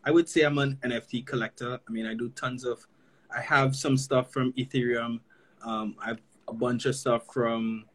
I 0.04 0.12
would 0.12 0.30
say 0.30 0.42
I'm 0.44 0.58
an 0.58 0.78
NFT 0.84 1.26
collector. 1.26 1.80
I 1.88 1.92
mean, 1.92 2.06
I 2.06 2.14
do 2.14 2.30
tons 2.30 2.64
of. 2.64 2.86
I 3.36 3.42
have 3.42 3.76
some 3.76 3.96
stuff 3.96 4.32
from 4.32 4.52
Ethereum. 4.54 5.20
Um, 5.64 5.96
I 6.04 6.08
have 6.10 6.22
a 6.48 6.54
bunch 6.54 6.86
of 6.86 6.96
stuff 6.96 7.24
from 7.32 7.86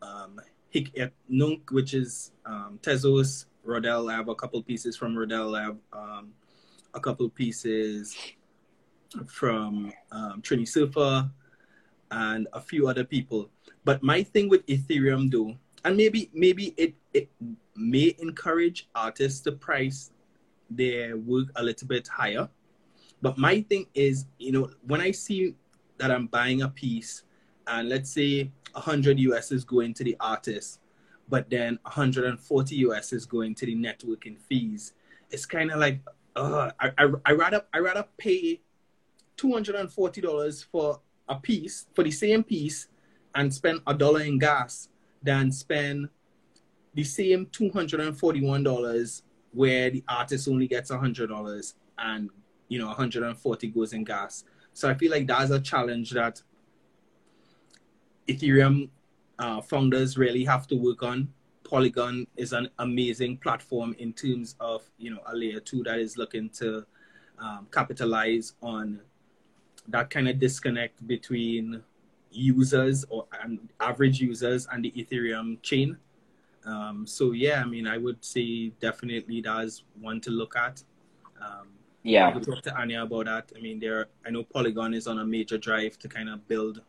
um, 0.00 0.40
Hic 0.70 0.92
et 0.96 1.12
Nunc, 1.28 1.70
which 1.70 1.92
is 1.92 2.32
um, 2.46 2.78
Tezos 2.82 3.46
Rodell 3.66 4.04
Lab, 4.04 4.28
a 4.28 4.34
couple 4.34 4.62
pieces 4.62 4.96
from 4.96 5.14
Rodell 5.14 5.50
Lab, 5.50 5.78
um, 5.92 6.32
a 6.94 7.00
couple 7.00 7.28
pieces 7.28 8.16
from 9.26 9.92
um, 10.10 10.42
Trini 10.42 10.66
Surfer, 10.66 11.30
and 12.10 12.48
a 12.52 12.60
few 12.60 12.88
other 12.88 13.04
people. 13.04 13.50
But 13.84 14.02
my 14.02 14.22
thing 14.22 14.48
with 14.48 14.66
Ethereum, 14.66 15.30
though, 15.30 15.56
and 15.84 15.96
maybe 15.96 16.30
maybe 16.32 16.74
it 16.76 16.94
it 17.12 17.28
may 17.74 18.14
encourage 18.18 18.88
artists 18.94 19.40
to 19.40 19.52
price 19.52 20.10
their 20.70 21.16
work 21.16 21.48
a 21.56 21.62
little 21.62 21.88
bit 21.88 22.06
higher. 22.08 22.48
But 23.20 23.38
my 23.38 23.62
thing 23.62 23.86
is, 23.94 24.26
you 24.38 24.52
know, 24.52 24.70
when 24.86 25.00
I 25.00 25.12
see 25.12 25.54
that 25.98 26.10
I'm 26.10 26.26
buying 26.26 26.62
a 26.62 26.68
piece, 26.68 27.22
and 27.66 27.88
let's 27.88 28.10
say 28.10 28.50
100 28.72 29.18
US 29.20 29.52
is 29.52 29.64
going 29.64 29.94
to 29.94 30.04
the 30.04 30.16
artist, 30.20 30.80
but 31.28 31.48
then 31.50 31.78
140 31.82 32.76
US 32.76 33.12
is 33.12 33.26
going 33.26 33.54
to 33.56 33.66
the 33.66 33.74
networking 33.74 34.38
fees. 34.38 34.92
It's 35.30 35.46
kind 35.46 35.70
of 35.70 35.78
like, 35.78 36.00
uh, 36.36 36.70
I, 36.80 36.90
I, 36.98 37.08
I 37.26 37.32
rather 37.32 37.64
I 37.72 37.78
rather 37.78 38.06
pay 38.18 38.60
$240 39.36 40.64
for 40.70 41.00
a 41.28 41.36
piece 41.36 41.86
for 41.94 42.04
the 42.04 42.10
same 42.10 42.42
piece 42.42 42.88
and 43.34 43.52
spend 43.52 43.80
a 43.86 43.94
dollar 43.94 44.20
in 44.20 44.38
gas 44.38 44.88
than 45.22 45.50
spend 45.50 46.08
the 46.94 47.04
same 47.04 47.46
$241 47.46 49.22
where 49.52 49.90
the 49.90 50.04
artist 50.08 50.48
only 50.48 50.66
gets 50.66 50.90
$100 50.90 51.74
and 51.98 52.30
you 52.68 52.78
know 52.78 52.86
140 52.86 53.68
goes 53.68 53.92
in 53.92 54.02
gas 54.02 54.44
so 54.72 54.88
i 54.88 54.94
feel 54.94 55.10
like 55.10 55.26
that's 55.26 55.50
a 55.50 55.60
challenge 55.60 56.10
that 56.10 56.42
ethereum 58.26 58.88
uh, 59.42 59.60
founders 59.60 60.16
really 60.16 60.44
have 60.44 60.66
to 60.68 60.76
work 60.76 61.02
on. 61.02 61.28
Polygon 61.64 62.26
is 62.36 62.52
an 62.52 62.68
amazing 62.78 63.38
platform 63.38 63.94
in 63.98 64.12
terms 64.12 64.54
of 64.60 64.88
you 64.98 65.10
know 65.10 65.20
a 65.26 65.34
layer 65.34 65.58
two 65.58 65.82
that 65.82 65.98
is 65.98 66.16
looking 66.16 66.48
to 66.50 66.86
um, 67.38 67.66
capitalize 67.72 68.52
on 68.62 69.00
that 69.88 70.10
kind 70.10 70.28
of 70.28 70.38
disconnect 70.38 71.04
between 71.08 71.82
users 72.30 73.04
or 73.08 73.26
average 73.80 74.20
users 74.20 74.68
and 74.70 74.84
the 74.84 74.92
Ethereum 74.92 75.60
chain. 75.62 75.96
Um, 76.64 77.04
so 77.06 77.32
yeah, 77.32 77.62
I 77.62 77.64
mean, 77.64 77.88
I 77.88 77.98
would 77.98 78.24
say 78.24 78.68
definitely 78.80 79.40
that's 79.40 79.82
one 80.00 80.20
to 80.20 80.30
look 80.30 80.54
at. 80.56 80.84
Um, 81.40 81.68
yeah, 82.04 82.32
we 82.32 82.40
talked 82.40 82.64
to 82.64 82.76
Anya 82.76 83.02
about 83.02 83.26
that. 83.26 83.52
I 83.56 83.60
mean, 83.60 83.80
there. 83.80 84.06
I 84.24 84.30
know 84.30 84.44
Polygon 84.44 84.94
is 84.94 85.08
on 85.08 85.18
a 85.18 85.26
major 85.26 85.58
drive 85.58 85.98
to 85.98 86.08
kind 86.08 86.28
of 86.28 86.46
build 86.46 86.82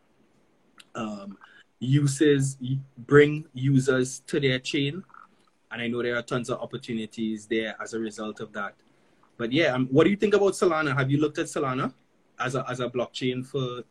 um, 0.93 1.37
uses, 1.83 2.57
bring 2.97 3.45
users 3.53 4.21
to 4.27 4.39
their 4.39 4.59
chain, 4.59 5.03
and 5.71 5.81
I 5.81 5.87
know 5.87 6.01
there 6.01 6.15
are 6.15 6.21
tons 6.21 6.49
of 6.49 6.59
opportunities 6.59 7.47
there 7.47 7.75
as 7.81 7.93
a 7.93 7.99
result 7.99 8.39
of 8.39 8.53
that. 8.53 8.75
But 9.37 9.51
yeah, 9.51 9.73
um, 9.73 9.87
what 9.91 10.03
do 10.03 10.11
you 10.11 10.15
think 10.15 10.33
about 10.35 10.53
Solana? 10.53 10.95
Have 10.95 11.09
you 11.09 11.19
looked 11.19 11.39
at 11.39 11.47
Solana 11.47 11.93
as 12.39 12.55
a 12.55 12.65
as 12.69 12.79
a 12.79 12.89
blockchain 12.89 13.45
for? 13.45 13.83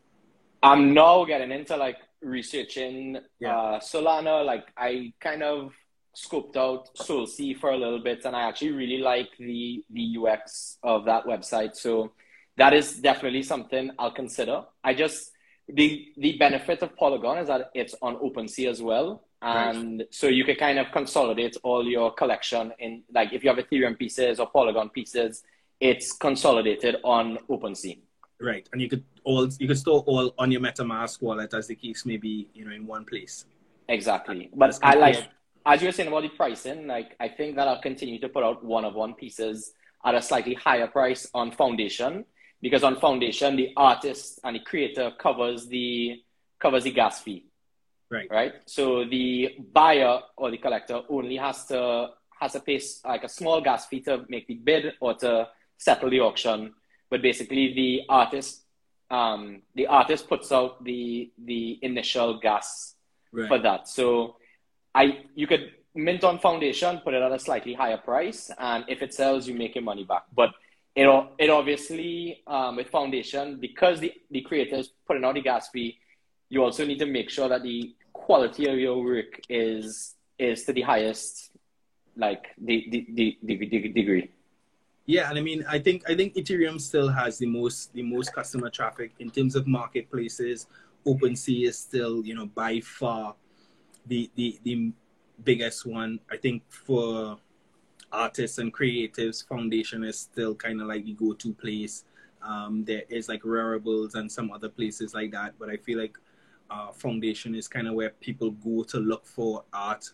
I'm 0.61 0.93
now 0.93 1.25
getting 1.25 1.51
into 1.51 1.75
like 1.75 1.97
researching 2.21 3.17
yeah. 3.39 3.57
uh, 3.57 3.79
Solana. 3.79 4.45
Like 4.45 4.67
I 4.77 5.13
kind 5.19 5.43
of 5.43 5.73
scoped 6.15 6.55
out 6.55 6.95
SolSea 6.95 7.59
for 7.59 7.71
a 7.71 7.77
little 7.77 7.99
bit, 7.99 8.23
and 8.23 8.35
I 8.35 8.47
actually 8.47 8.71
really 8.71 8.99
like 8.99 9.29
the 9.37 9.83
the 9.89 10.17
UX 10.17 10.77
of 10.83 11.05
that 11.05 11.25
website. 11.25 11.75
So 11.75 12.13
that 12.55 12.73
is 12.73 12.99
definitely 12.99 13.43
something 13.43 13.91
I'll 13.99 14.11
consider. 14.11 14.63
I 14.83 14.93
just 14.93 15.32
the 15.67 16.11
the 16.17 16.37
benefit 16.37 16.81
of 16.81 16.95
Polygon 16.95 17.37
is 17.37 17.47
that 17.47 17.71
it's 17.73 17.95
on 18.01 18.17
OpenSea 18.17 18.69
as 18.69 18.81
well, 18.81 19.23
and 19.41 19.99
right. 19.99 20.07
so 20.13 20.27
you 20.27 20.43
can 20.43 20.55
kind 20.55 20.79
of 20.79 20.87
consolidate 20.91 21.57
all 21.63 21.85
your 21.87 22.11
collection 22.13 22.73
in 22.79 23.03
like 23.13 23.33
if 23.33 23.43
you 23.43 23.49
have 23.49 23.63
Ethereum 23.63 23.97
pieces 23.97 24.39
or 24.39 24.47
Polygon 24.47 24.89
pieces, 24.89 25.43
it's 25.79 26.11
consolidated 26.13 26.97
on 27.03 27.37
OpenSea. 27.49 27.99
Right, 28.41 28.67
and 28.73 28.81
you 28.81 28.89
could 28.89 29.03
all 29.23 29.47
you 29.59 29.67
could 29.67 29.77
store 29.77 30.03
all 30.05 30.33
on 30.37 30.51
your 30.51 30.61
MetaMask 30.61 31.21
wallet 31.21 31.53
as 31.53 31.67
the 31.67 31.75
case 31.75 32.05
may 32.05 32.17
be, 32.17 32.49
you 32.53 32.65
know, 32.65 32.71
in 32.71 32.85
one 32.85 33.05
place. 33.05 33.45
Exactly, 33.87 34.49
but 34.53 34.77
I 34.83 34.95
like 34.95 35.29
as 35.65 35.81
you 35.81 35.87
were 35.87 35.93
saying 35.93 36.09
about 36.09 36.23
the 36.23 36.29
pricing. 36.29 36.87
Like 36.87 37.15
I 37.19 37.29
think 37.29 37.55
that 37.55 37.67
I'll 37.67 37.81
continue 37.81 38.19
to 38.19 38.27
put 38.27 38.43
out 38.43 38.63
one 38.65 38.83
of 38.83 38.95
one 38.95 39.13
pieces 39.13 39.73
at 40.05 40.15
a 40.15 40.21
slightly 40.21 40.55
higher 40.55 40.87
price 40.87 41.29
on 41.33 41.51
Foundation 41.51 42.25
because 42.63 42.83
on 42.83 42.99
Foundation 42.99 43.55
the 43.55 43.73
artist 43.77 44.39
and 44.43 44.55
the 44.55 44.61
creator 44.61 45.11
covers 45.19 45.67
the 45.67 46.17
covers 46.59 46.83
the 46.83 46.91
gas 46.91 47.21
fee. 47.21 47.45
Right. 48.09 48.27
Right. 48.31 48.53
So 48.65 49.05
the 49.05 49.57
buyer 49.71 50.19
or 50.37 50.49
the 50.49 50.57
collector 50.57 51.01
only 51.09 51.37
has 51.37 51.65
to 51.67 52.09
has 52.39 52.53
to 52.53 52.59
pay 52.59 52.81
like 53.05 53.23
a 53.23 53.29
small 53.29 53.61
gas 53.61 53.85
fee 53.85 54.01
to 54.01 54.25
make 54.29 54.47
the 54.47 54.55
bid 54.55 54.93
or 54.99 55.13
to 55.15 55.47
settle 55.77 56.09
the 56.09 56.19
auction 56.19 56.73
but 57.13 57.21
basically 57.21 57.73
the 57.75 58.01
artist 58.09 58.63
um, 59.11 59.61
the 59.75 59.85
artist 59.85 60.27
puts 60.27 60.51
out 60.51 60.83
the 60.83 61.31
the 61.37 61.77
initial 61.83 62.39
gas 62.39 62.95
right. 63.31 63.47
for 63.47 63.59
that. 63.59 63.87
So 63.87 64.37
I 64.95 65.25
you 65.35 65.45
could 65.45 65.71
mint 65.93 66.23
on 66.23 66.39
foundation, 66.39 66.99
put 67.03 67.13
it 67.13 67.21
at 67.21 67.31
a 67.31 67.37
slightly 67.37 67.75
higher 67.75 67.97
price, 67.97 68.49
and 68.57 68.83
if 68.87 69.03
it 69.03 69.13
sells, 69.13 69.47
you 69.47 69.53
make 69.53 69.75
your 69.75 69.83
money 69.83 70.03
back. 70.03 70.23
But 70.35 70.49
it 70.95 71.07
it 71.39 71.49
obviously 71.49 72.43
um, 72.47 72.75
with 72.75 72.89
foundation 72.89 73.59
because 73.59 73.99
the 73.99 74.13
the 74.31 74.41
creators 74.41 74.91
putting 75.07 75.23
out 75.23 75.35
the 75.35 75.41
gas 75.41 75.69
fee, 75.69 75.99
you 76.49 76.63
also 76.63 76.85
need 76.85 76.99
to 76.99 77.05
make 77.05 77.29
sure 77.29 77.49
that 77.49 77.63
the 77.63 77.95
quality 78.13 78.67
of 78.67 78.77
your 78.77 79.03
work 79.03 79.39
is 79.49 80.15
is 80.37 80.63
to 80.65 80.73
the 80.73 80.81
highest 80.81 81.51
like 82.15 82.47
the 82.57 82.87
the, 82.91 83.07
the, 83.13 83.37
the, 83.43 83.67
the 83.67 83.89
degree. 83.89 84.29
Yeah, 85.05 85.29
and 85.29 85.37
I 85.37 85.41
mean, 85.41 85.65
I 85.67 85.79
think 85.79 86.09
I 86.09 86.15
think 86.15 86.35
Ethereum 86.35 86.79
still 86.79 87.09
has 87.09 87.37
the 87.37 87.47
most 87.47 87.91
the 87.93 88.03
most 88.03 88.33
customer 88.33 88.69
traffic 88.69 89.11
in 89.19 89.29
terms 89.29 89.55
of 89.55 89.67
marketplaces. 89.67 90.67
OpenSea 91.05 91.67
is 91.67 91.77
still, 91.77 92.23
you 92.23 92.35
know, 92.35 92.45
by 92.45 92.79
far 92.79 93.35
the 94.05 94.29
the 94.35 94.59
the 94.63 94.93
biggest 95.43 95.85
one. 95.85 96.19
I 96.31 96.37
think 96.37 96.63
for 96.69 97.37
artists 98.13 98.59
and 98.59 98.73
creatives, 98.73 99.45
Foundation 99.45 100.03
is 100.03 100.19
still 100.19 100.55
kind 100.55 100.79
of 100.79 100.87
like 100.87 101.03
the 101.03 101.13
go-to 101.13 101.53
place. 101.53 102.05
Um, 102.41 102.85
there 102.85 103.03
is 103.09 103.27
like 103.27 103.41
Raribles 103.41 104.15
and 104.15 104.31
some 104.31 104.51
other 104.51 104.69
places 104.69 105.13
like 105.13 105.31
that, 105.31 105.55
but 105.59 105.69
I 105.69 105.77
feel 105.77 105.99
like 105.99 106.17
uh, 106.69 106.91
Foundation 106.91 107.55
is 107.55 107.67
kind 107.67 107.87
of 107.87 107.95
where 107.95 108.11
people 108.21 108.51
go 108.51 108.83
to 108.83 108.97
look 108.97 109.25
for 109.25 109.63
art 109.73 110.09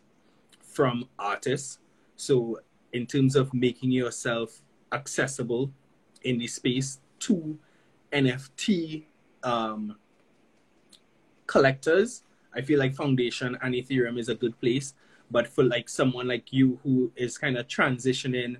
from 0.61 1.07
artists. 1.19 1.79
So 2.15 2.59
in 2.93 3.05
terms 3.05 3.35
of 3.35 3.53
making 3.53 3.91
yourself 3.91 4.61
accessible 4.91 5.71
in 6.23 6.37
the 6.37 6.47
space 6.47 6.99
to 7.19 7.57
NFT 8.11 9.03
um, 9.43 9.95
collectors. 11.47 12.23
I 12.53 12.61
feel 12.61 12.79
like 12.79 12.95
Foundation 12.95 13.57
and 13.61 13.75
Ethereum 13.75 14.19
is 14.19 14.29
a 14.29 14.35
good 14.35 14.59
place. 14.59 14.93
But 15.31 15.47
for 15.47 15.63
like 15.63 15.89
someone 15.89 16.27
like 16.27 16.51
you 16.51 16.79
who 16.83 17.11
is 17.15 17.37
kind 17.37 17.57
of 17.57 17.67
transitioning 17.67 18.57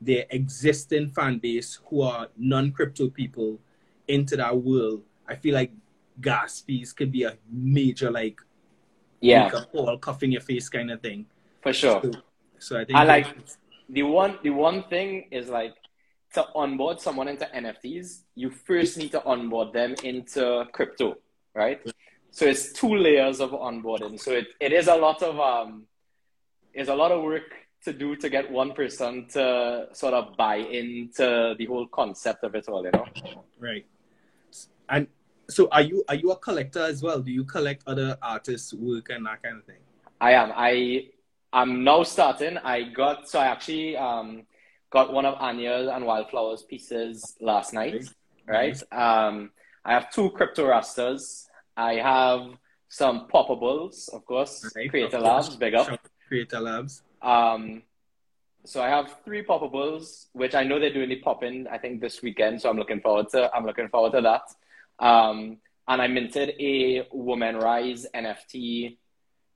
their 0.00 0.24
existing 0.30 1.08
fan 1.08 1.38
base 1.38 1.80
who 1.86 2.02
are 2.02 2.28
non-crypto 2.36 3.08
people 3.10 3.58
into 4.06 4.36
that 4.36 4.56
world, 4.56 5.02
I 5.28 5.36
feel 5.36 5.54
like 5.54 5.72
gas 6.20 6.60
fees 6.60 6.92
could 6.92 7.12
be 7.12 7.22
a 7.22 7.36
major 7.50 8.10
like 8.10 8.40
yeah 9.20 9.50
all 9.72 9.98
cuffing 9.98 10.32
your 10.32 10.40
face 10.40 10.68
kind 10.68 10.90
of 10.90 11.00
thing. 11.00 11.26
For 11.62 11.72
sure. 11.72 12.00
So, 12.02 12.12
so 12.58 12.80
I 12.80 12.84
think 12.84 12.98
I 12.98 13.04
like 13.04 13.26
the 13.88 14.02
one 14.02 14.38
the 14.42 14.50
one 14.50 14.84
thing 14.84 15.28
is 15.30 15.48
like 15.48 15.74
to 16.34 16.46
onboard 16.54 17.00
someone 17.00 17.28
into 17.28 17.46
NFTs, 17.46 18.22
you 18.34 18.50
first 18.50 18.98
need 18.98 19.12
to 19.12 19.24
onboard 19.24 19.72
them 19.72 19.94
into 20.04 20.66
crypto, 20.72 21.16
right? 21.54 21.80
So 22.30 22.44
it's 22.44 22.72
two 22.72 22.94
layers 22.94 23.40
of 23.40 23.50
onboarding. 23.50 24.20
So 24.20 24.32
it, 24.32 24.48
it 24.60 24.72
is 24.72 24.88
a 24.88 24.94
lot 24.94 25.22
of 25.22 25.40
um 25.40 25.84
it's 26.72 26.88
a 26.88 26.94
lot 26.94 27.12
of 27.12 27.22
work 27.22 27.54
to 27.84 27.92
do 27.92 28.16
to 28.16 28.28
get 28.28 28.50
one 28.50 28.72
person 28.72 29.26
to 29.28 29.88
sort 29.92 30.14
of 30.14 30.36
buy 30.36 30.56
into 30.56 31.54
the 31.58 31.66
whole 31.66 31.86
concept 31.86 32.44
of 32.44 32.54
it 32.54 32.68
all, 32.68 32.84
you 32.84 32.90
know? 32.92 33.06
Right. 33.58 33.86
And 34.88 35.06
so 35.48 35.68
are 35.70 35.82
you 35.82 36.04
are 36.08 36.14
you 36.14 36.30
a 36.30 36.36
collector 36.36 36.82
as 36.82 37.02
well? 37.02 37.20
Do 37.20 37.30
you 37.30 37.44
collect 37.44 37.82
other 37.86 38.16
artists' 38.22 38.74
work 38.74 39.10
and 39.10 39.26
that 39.26 39.42
kind 39.42 39.58
of 39.58 39.64
thing? 39.64 39.82
I 40.20 40.32
am. 40.32 40.52
I 40.54 41.08
I'm 41.52 41.84
now 41.84 42.02
starting. 42.02 42.58
I 42.58 42.82
got 42.82 43.28
so 43.28 43.38
I 43.38 43.46
actually 43.46 43.96
um, 43.96 44.42
got 44.90 45.12
one 45.12 45.24
of 45.24 45.34
Anya's 45.40 45.88
and 45.88 46.04
Wildflowers 46.04 46.62
pieces 46.64 47.36
last 47.40 47.72
night. 47.72 48.08
Right. 48.46 48.80
Um, 48.92 49.50
I 49.84 49.92
have 49.92 50.10
two 50.10 50.30
crypto 50.30 50.66
rastas. 50.66 51.46
I 51.76 51.94
have 51.94 52.40
some 52.88 53.28
poppables, 53.32 54.08
of 54.12 54.24
course. 54.24 54.70
Right. 54.74 54.90
Creator 54.90 55.20
Labs, 55.20 55.56
big 55.56 55.74
up. 55.74 55.98
Creator 56.28 56.60
Labs. 56.60 57.02
Um, 57.22 57.82
so 58.64 58.82
I 58.82 58.88
have 58.88 59.16
three 59.24 59.42
poppables, 59.44 60.26
which 60.32 60.54
I 60.54 60.62
know 60.62 60.78
they're 60.78 60.92
doing 60.92 61.08
the 61.08 61.16
popping. 61.16 61.66
I 61.68 61.78
think 61.78 62.00
this 62.00 62.22
weekend. 62.22 62.60
So 62.60 62.68
I'm 62.68 62.76
looking 62.76 63.00
forward 63.00 63.30
to. 63.30 63.50
I'm 63.54 63.64
looking 63.64 63.88
forward 63.88 64.12
to 64.12 64.20
that. 64.20 65.04
Um, 65.04 65.58
and 65.88 66.02
I 66.02 66.06
minted 66.06 66.54
a 66.60 67.08
Women 67.12 67.56
Rise 67.56 68.06
NFT 68.14 68.98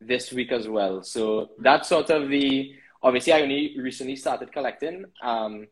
this 0.01 0.33
week 0.33 0.51
as 0.51 0.67
well. 0.67 1.03
So 1.03 1.51
that's 1.59 1.89
sort 1.89 2.11
of 2.11 2.29
the 2.31 2.75
obviously 3.03 3.33
I 3.33 3.43
only 3.43 3.79
recently 3.79 4.17
started 4.17 4.53
collecting. 4.53 5.05
Um, 5.23 5.67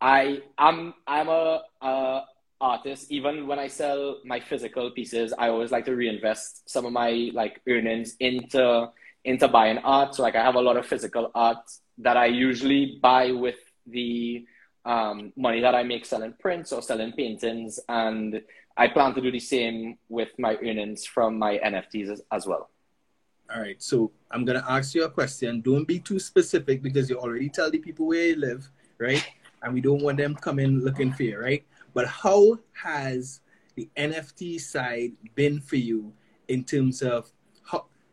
I 0.00 0.42
am 0.58 0.94
I'm, 1.06 1.28
a, 1.28 1.62
a 1.80 2.24
artist. 2.60 3.10
Even 3.10 3.46
when 3.46 3.58
I 3.58 3.68
sell 3.68 4.20
my 4.24 4.40
physical 4.40 4.90
pieces, 4.90 5.32
I 5.36 5.48
always 5.48 5.72
like 5.72 5.86
to 5.86 5.96
reinvest 5.96 6.68
some 6.68 6.84
of 6.84 6.92
my 6.92 7.30
like 7.32 7.60
earnings 7.68 8.14
into 8.20 8.90
into 9.24 9.48
buying 9.48 9.78
art. 9.78 10.14
So 10.14 10.22
like 10.22 10.36
I 10.36 10.42
have 10.42 10.54
a 10.54 10.60
lot 10.60 10.76
of 10.76 10.86
physical 10.86 11.30
art 11.34 11.58
that 11.98 12.16
I 12.16 12.26
usually 12.26 12.98
buy 13.02 13.32
with 13.32 13.56
the 13.86 14.46
um, 14.84 15.32
money 15.36 15.60
that 15.60 15.74
I 15.74 15.82
make 15.82 16.06
selling 16.06 16.34
prints 16.38 16.72
or 16.72 16.82
selling 16.82 17.12
paintings, 17.12 17.78
and 17.88 18.42
I 18.76 18.88
plan 18.88 19.14
to 19.14 19.20
do 19.20 19.30
the 19.30 19.40
same 19.40 19.98
with 20.08 20.30
my 20.38 20.56
earnings 20.56 21.04
from 21.04 21.38
my 21.38 21.58
NFTs 21.58 22.10
as, 22.10 22.22
as 22.32 22.46
well. 22.46 22.70
All 23.54 23.60
right, 23.60 23.82
so 23.82 24.12
I'm 24.30 24.44
gonna 24.44 24.64
ask 24.68 24.94
you 24.94 25.04
a 25.04 25.10
question. 25.10 25.60
Don't 25.60 25.86
be 25.86 25.98
too 25.98 26.18
specific 26.18 26.82
because 26.82 27.10
you 27.10 27.18
already 27.18 27.48
tell 27.48 27.70
the 27.70 27.78
people 27.78 28.06
where 28.06 28.28
you 28.28 28.36
live, 28.36 28.70
right? 28.98 29.26
And 29.60 29.74
we 29.74 29.80
don't 29.80 30.02
want 30.02 30.18
them 30.18 30.36
coming 30.36 30.78
looking 30.84 31.10
for 31.12 31.24
you, 31.24 31.36
right? 31.36 31.66
But 31.92 32.06
how 32.06 32.60
has 32.80 33.40
the 33.74 33.88
NFT 33.96 34.60
side 34.60 35.10
been 35.34 35.58
for 35.58 35.74
you 35.74 36.12
in 36.46 36.62
terms 36.62 37.02
of 37.02 37.32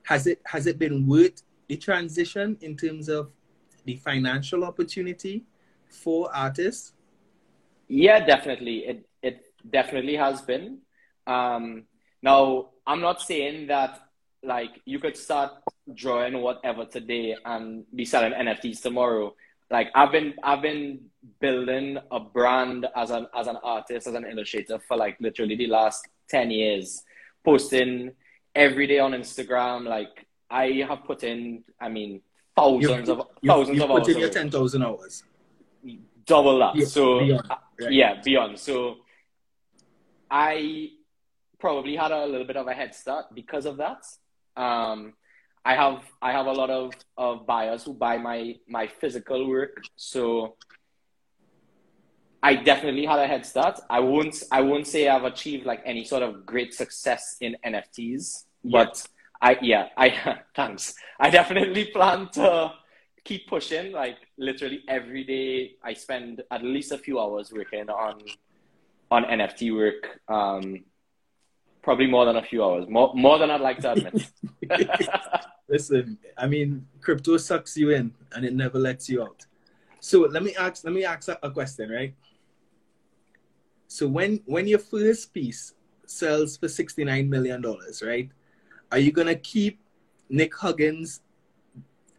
has 0.05 0.27
it 0.27 0.41
has 0.45 0.67
it 0.67 0.79
been 0.79 1.07
worth 1.07 1.43
the 1.67 1.77
transition 1.77 2.57
in 2.61 2.77
terms 2.77 3.09
of 3.09 3.31
the 3.85 3.95
financial 3.97 4.63
opportunity 4.63 5.43
for 5.89 6.33
artists? 6.33 6.93
Yeah, 7.87 8.25
definitely. 8.25 8.85
It 8.85 9.09
it 9.21 9.45
definitely 9.69 10.15
has 10.15 10.41
been. 10.41 10.79
Um, 11.27 11.85
now, 12.21 12.69
I'm 12.85 13.01
not 13.01 13.21
saying 13.21 13.67
that 13.67 14.01
like 14.43 14.81
you 14.85 14.99
could 14.99 15.17
start 15.17 15.51
drawing 15.93 16.41
whatever 16.41 16.85
today 16.85 17.35
and 17.43 17.85
be 17.93 18.05
selling 18.05 18.33
NFTs 18.33 18.81
tomorrow. 18.81 19.35
Like 19.71 19.89
I've 19.95 20.11
been 20.11 20.35
I've 20.43 20.61
been 20.61 20.99
building 21.39 21.97
a 22.11 22.19
brand 22.19 22.85
as 22.95 23.09
an 23.09 23.27
as 23.35 23.47
an 23.47 23.57
artist, 23.63 24.07
as 24.07 24.13
an 24.13 24.25
illustrator 24.25 24.77
for 24.87 24.97
like 24.97 25.17
literally 25.19 25.55
the 25.55 25.67
last 25.67 26.07
10 26.29 26.51
years. 26.51 27.03
posting 27.43 28.11
every 28.55 28.87
day 28.87 28.99
on 28.99 29.11
Instagram. 29.11 29.85
Like 29.85 30.25
I 30.49 30.83
have 30.87 31.03
put 31.05 31.23
in, 31.23 31.63
I 31.79 31.89
mean, 31.89 32.21
thousands 32.55 33.07
You've- 33.07 33.11
of 33.11 33.17
you've- 33.41 33.47
thousands 33.47 33.75
you've 33.77 33.83
of 33.83 33.89
put 33.89 34.01
hours. 34.03 34.07
in 34.15 34.19
your 34.19 34.29
10,000 34.29 34.81
hours. 34.83 35.23
double 36.25 36.57
that. 36.59 36.75
So 36.87 37.19
beyond, 37.19 37.51
uh, 37.51 37.55
right. 37.81 37.91
yeah, 37.91 38.21
beyond. 38.23 38.57
So 38.59 38.97
I 40.31 40.89
probably 41.59 41.95
had 41.95 42.11
a 42.11 42.25
little 42.25 42.47
bit 42.47 42.57
of 42.57 42.67
a 42.67 42.73
head 42.73 42.95
start 42.95 43.25
because 43.33 43.65
of 43.65 43.77
that. 43.77 44.03
Um, 44.57 45.13
I 45.63 45.75
have 45.75 46.03
I 46.21 46.31
have 46.31 46.45
a 46.47 46.51
lot 46.51 46.69
of, 46.69 46.93
of 47.17 47.45
buyers 47.45 47.83
who 47.83 47.93
buy 47.93 48.17
my 48.17 48.55
my 48.67 48.87
physical 48.87 49.47
work, 49.47 49.83
so 49.95 50.55
I 52.45 52.53
definitely 52.53 53.07
had 53.07 53.17
a 53.17 53.25
head 53.25 53.43
start. 53.43 53.79
I 53.89 53.99
won't 54.01 54.35
I 54.51 54.61
won't 54.61 54.85
say 54.85 55.07
I've 55.07 55.23
achieved 55.23 55.65
like 55.65 55.81
any 55.83 56.03
sort 56.05 56.21
of 56.21 56.45
great 56.45 56.75
success 56.75 57.37
in 57.41 57.57
NFTs, 57.65 58.43
but 58.63 59.03
I 59.41 59.57
yeah 59.63 59.87
I 59.97 60.37
thanks. 60.55 60.93
I 61.19 61.31
definitely 61.31 61.85
plan 61.85 62.29
to 62.33 62.73
keep 63.23 63.47
pushing. 63.47 63.93
Like 63.93 64.17
literally 64.37 64.83
every 64.87 65.23
day, 65.23 65.77
I 65.83 65.93
spend 65.93 66.43
at 66.51 66.63
least 66.63 66.91
a 66.91 66.99
few 66.99 67.19
hours 67.19 67.51
working 67.51 67.89
on 67.89 68.21
on 69.09 69.23
NFT 69.23 69.75
work. 69.75 70.03
Um, 70.27 70.83
probably 71.81 72.05
more 72.05 72.25
than 72.25 72.35
a 72.35 72.43
few 72.43 72.63
hours, 72.63 72.87
more 72.87 73.11
more 73.15 73.39
than 73.39 73.49
I'd 73.49 73.61
like 73.61 73.79
to 73.79 73.93
admit. 73.93 74.31
Listen, 75.67 76.19
I 76.37 76.45
mean, 76.45 76.85
crypto 77.01 77.37
sucks 77.37 77.75
you 77.75 77.89
in 77.89 78.13
and 78.33 78.45
it 78.45 78.53
never 78.53 78.77
lets 78.77 79.09
you 79.09 79.23
out. 79.23 79.47
So 79.99 80.19
let 80.19 80.43
me 80.43 80.53
ask, 80.55 80.83
let 80.83 80.93
me 80.93 81.03
ask 81.03 81.27
a 81.41 81.49
question, 81.49 81.89
right? 81.89 82.13
So 83.87 84.07
when 84.07 84.41
when 84.45 84.67
your 84.67 84.79
first 84.79 85.33
piece 85.33 85.73
sells 86.05 86.57
for 86.57 86.67
sixty 86.67 87.03
nine 87.03 87.29
million 87.29 87.61
dollars, 87.61 88.01
right? 88.05 88.29
Are 88.91 88.99
you 88.99 89.11
gonna 89.11 89.35
keep 89.35 89.79
Nick 90.29 90.55
Huggins 90.55 91.21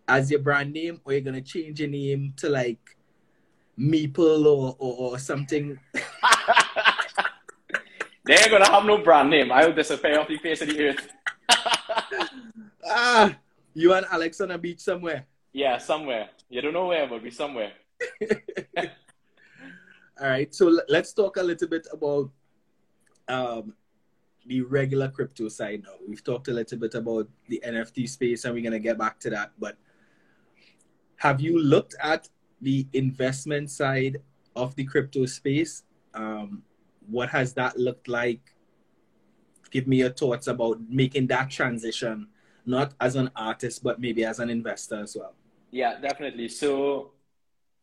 as 0.09 0.31
your 0.31 0.41
brand 0.41 0.73
name, 0.73 1.01
or 1.05 1.13
are 1.13 1.17
you 1.17 1.21
gonna 1.23 1.41
change 1.41 1.81
your 1.81 1.89
name 1.89 2.33
to 2.39 2.49
like 2.49 2.97
Beeple 3.79 4.47
or 4.47 4.77
or, 4.79 5.13
or 5.13 5.19
something? 5.19 5.79
they 8.25 8.35
ain't 8.35 8.51
gonna 8.51 8.71
have 8.71 8.85
no 8.85 8.99
brand 8.99 9.31
name. 9.31 9.53
I'll 9.53 9.73
disappear 9.73 10.19
off 10.21 10.29
the 10.29 10.39
face 10.39 10.63
of 10.63 10.69
the 10.69 10.89
earth. 10.89 11.09
ah, 12.89 13.35
you 13.75 13.93
and 13.93 14.07
Alex 14.11 14.41
on 14.41 14.51
a 14.53 14.59
beach 14.59 14.81
somewhere. 14.81 15.27
yeah, 15.53 15.79
somewhere. 15.79 16.29
You 16.49 16.61
don't 16.61 16.73
know 16.73 16.87
where, 16.87 17.09
but 17.09 17.23
be 17.23 17.31
somewhere. 17.31 17.73
All 20.19 20.29
right, 20.29 20.55
so 20.55 20.81
let's 20.89 21.13
talk 21.13 21.37
a 21.37 21.43
little 21.43 21.69
bit 21.69 21.87
about 21.93 22.31
um, 23.29 23.75
the 24.47 24.63
regular 24.63 25.09
crypto 25.09 25.49
side 25.49 25.83
now. 25.85 25.93
We've 26.09 26.25
talked 26.25 26.49
a 26.49 26.53
little 26.53 26.79
bit 26.79 26.95
about 26.95 27.29
the 27.49 27.63
NFT 27.67 28.09
space, 28.09 28.45
and 28.45 28.55
we're 28.55 28.65
gonna 28.65 28.79
get 28.79 28.97
back 28.97 29.21
to 29.21 29.31
that. 29.31 29.53
But 29.59 29.77
have 31.17 31.41
you 31.43 31.61
looked 31.61 31.97
at 32.01 32.31
the 32.63 32.87
investment 32.95 33.71
side 33.71 34.23
of 34.55 34.75
the 34.77 34.85
crypto 34.85 35.27
space? 35.27 35.83
Um, 36.15 36.63
what 37.07 37.29
has 37.29 37.53
that 37.55 37.79
looked 37.79 38.09
like? 38.09 38.55
Give 39.71 39.87
me 39.87 39.99
your 39.99 40.11
thoughts 40.11 40.47
about 40.47 40.81
making 40.89 41.27
that 41.27 41.51
transition, 41.51 42.29
not 42.65 42.95
as 43.03 43.17
an 43.17 43.31
artist, 43.37 43.83
but 43.83 44.01
maybe 44.01 44.25
as 44.25 44.39
an 44.39 44.49
investor 44.49 45.03
as 45.03 45.15
well. 45.15 45.35
Yeah, 45.71 46.01
definitely. 46.01 46.49
So 46.49 47.11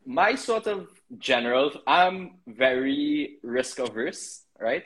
my 0.05 0.35
sort 0.35 0.67
of 0.67 0.87
general, 1.17 1.71
I'm 1.87 2.35
very 2.47 3.37
risk 3.43 3.79
averse, 3.79 4.43
right? 4.59 4.83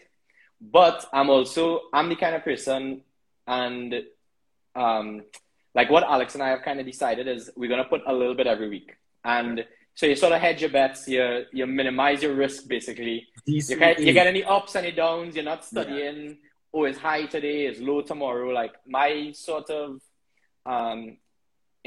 But 0.59 1.05
I'm 1.13 1.29
also 1.29 1.81
I'm 1.93 2.09
the 2.09 2.15
kind 2.15 2.35
of 2.35 2.43
person, 2.43 3.01
and 3.45 4.03
um, 4.75 5.23
like 5.75 5.89
what 5.89 6.03
Alex 6.03 6.33
and 6.33 6.43
I 6.43 6.49
have 6.49 6.63
kind 6.63 6.79
of 6.79 6.85
decided 6.85 7.27
is 7.27 7.49
we're 7.55 7.69
gonna 7.69 7.85
put 7.85 8.01
a 8.07 8.13
little 8.13 8.35
bit 8.35 8.47
every 8.47 8.69
week, 8.69 8.95
and 9.23 9.65
so 9.93 10.05
you 10.05 10.15
sort 10.15 10.33
of 10.33 10.41
hedge 10.41 10.61
your 10.61 10.69
bets, 10.69 11.07
you 11.07 11.45
you 11.51 11.65
minimize 11.67 12.21
your 12.21 12.33
risk 12.33 12.67
basically. 12.67 13.27
You 13.45 13.75
get 13.77 13.99
you 13.99 14.13
get 14.13 14.27
any 14.27 14.43
ups 14.43 14.75
and 14.75 14.85
any 14.85 14.95
downs. 14.95 15.35
You're 15.35 15.43
not 15.43 15.65
studying. 15.65 16.37
Oh, 16.73 16.83
it's 16.83 16.99
high 16.99 17.25
today, 17.25 17.65
it's 17.65 17.79
low 17.79 18.01
tomorrow. 18.01 18.49
Like 18.49 18.73
my 18.85 19.31
sort 19.33 19.69
of 19.69 20.01
um, 20.65 21.17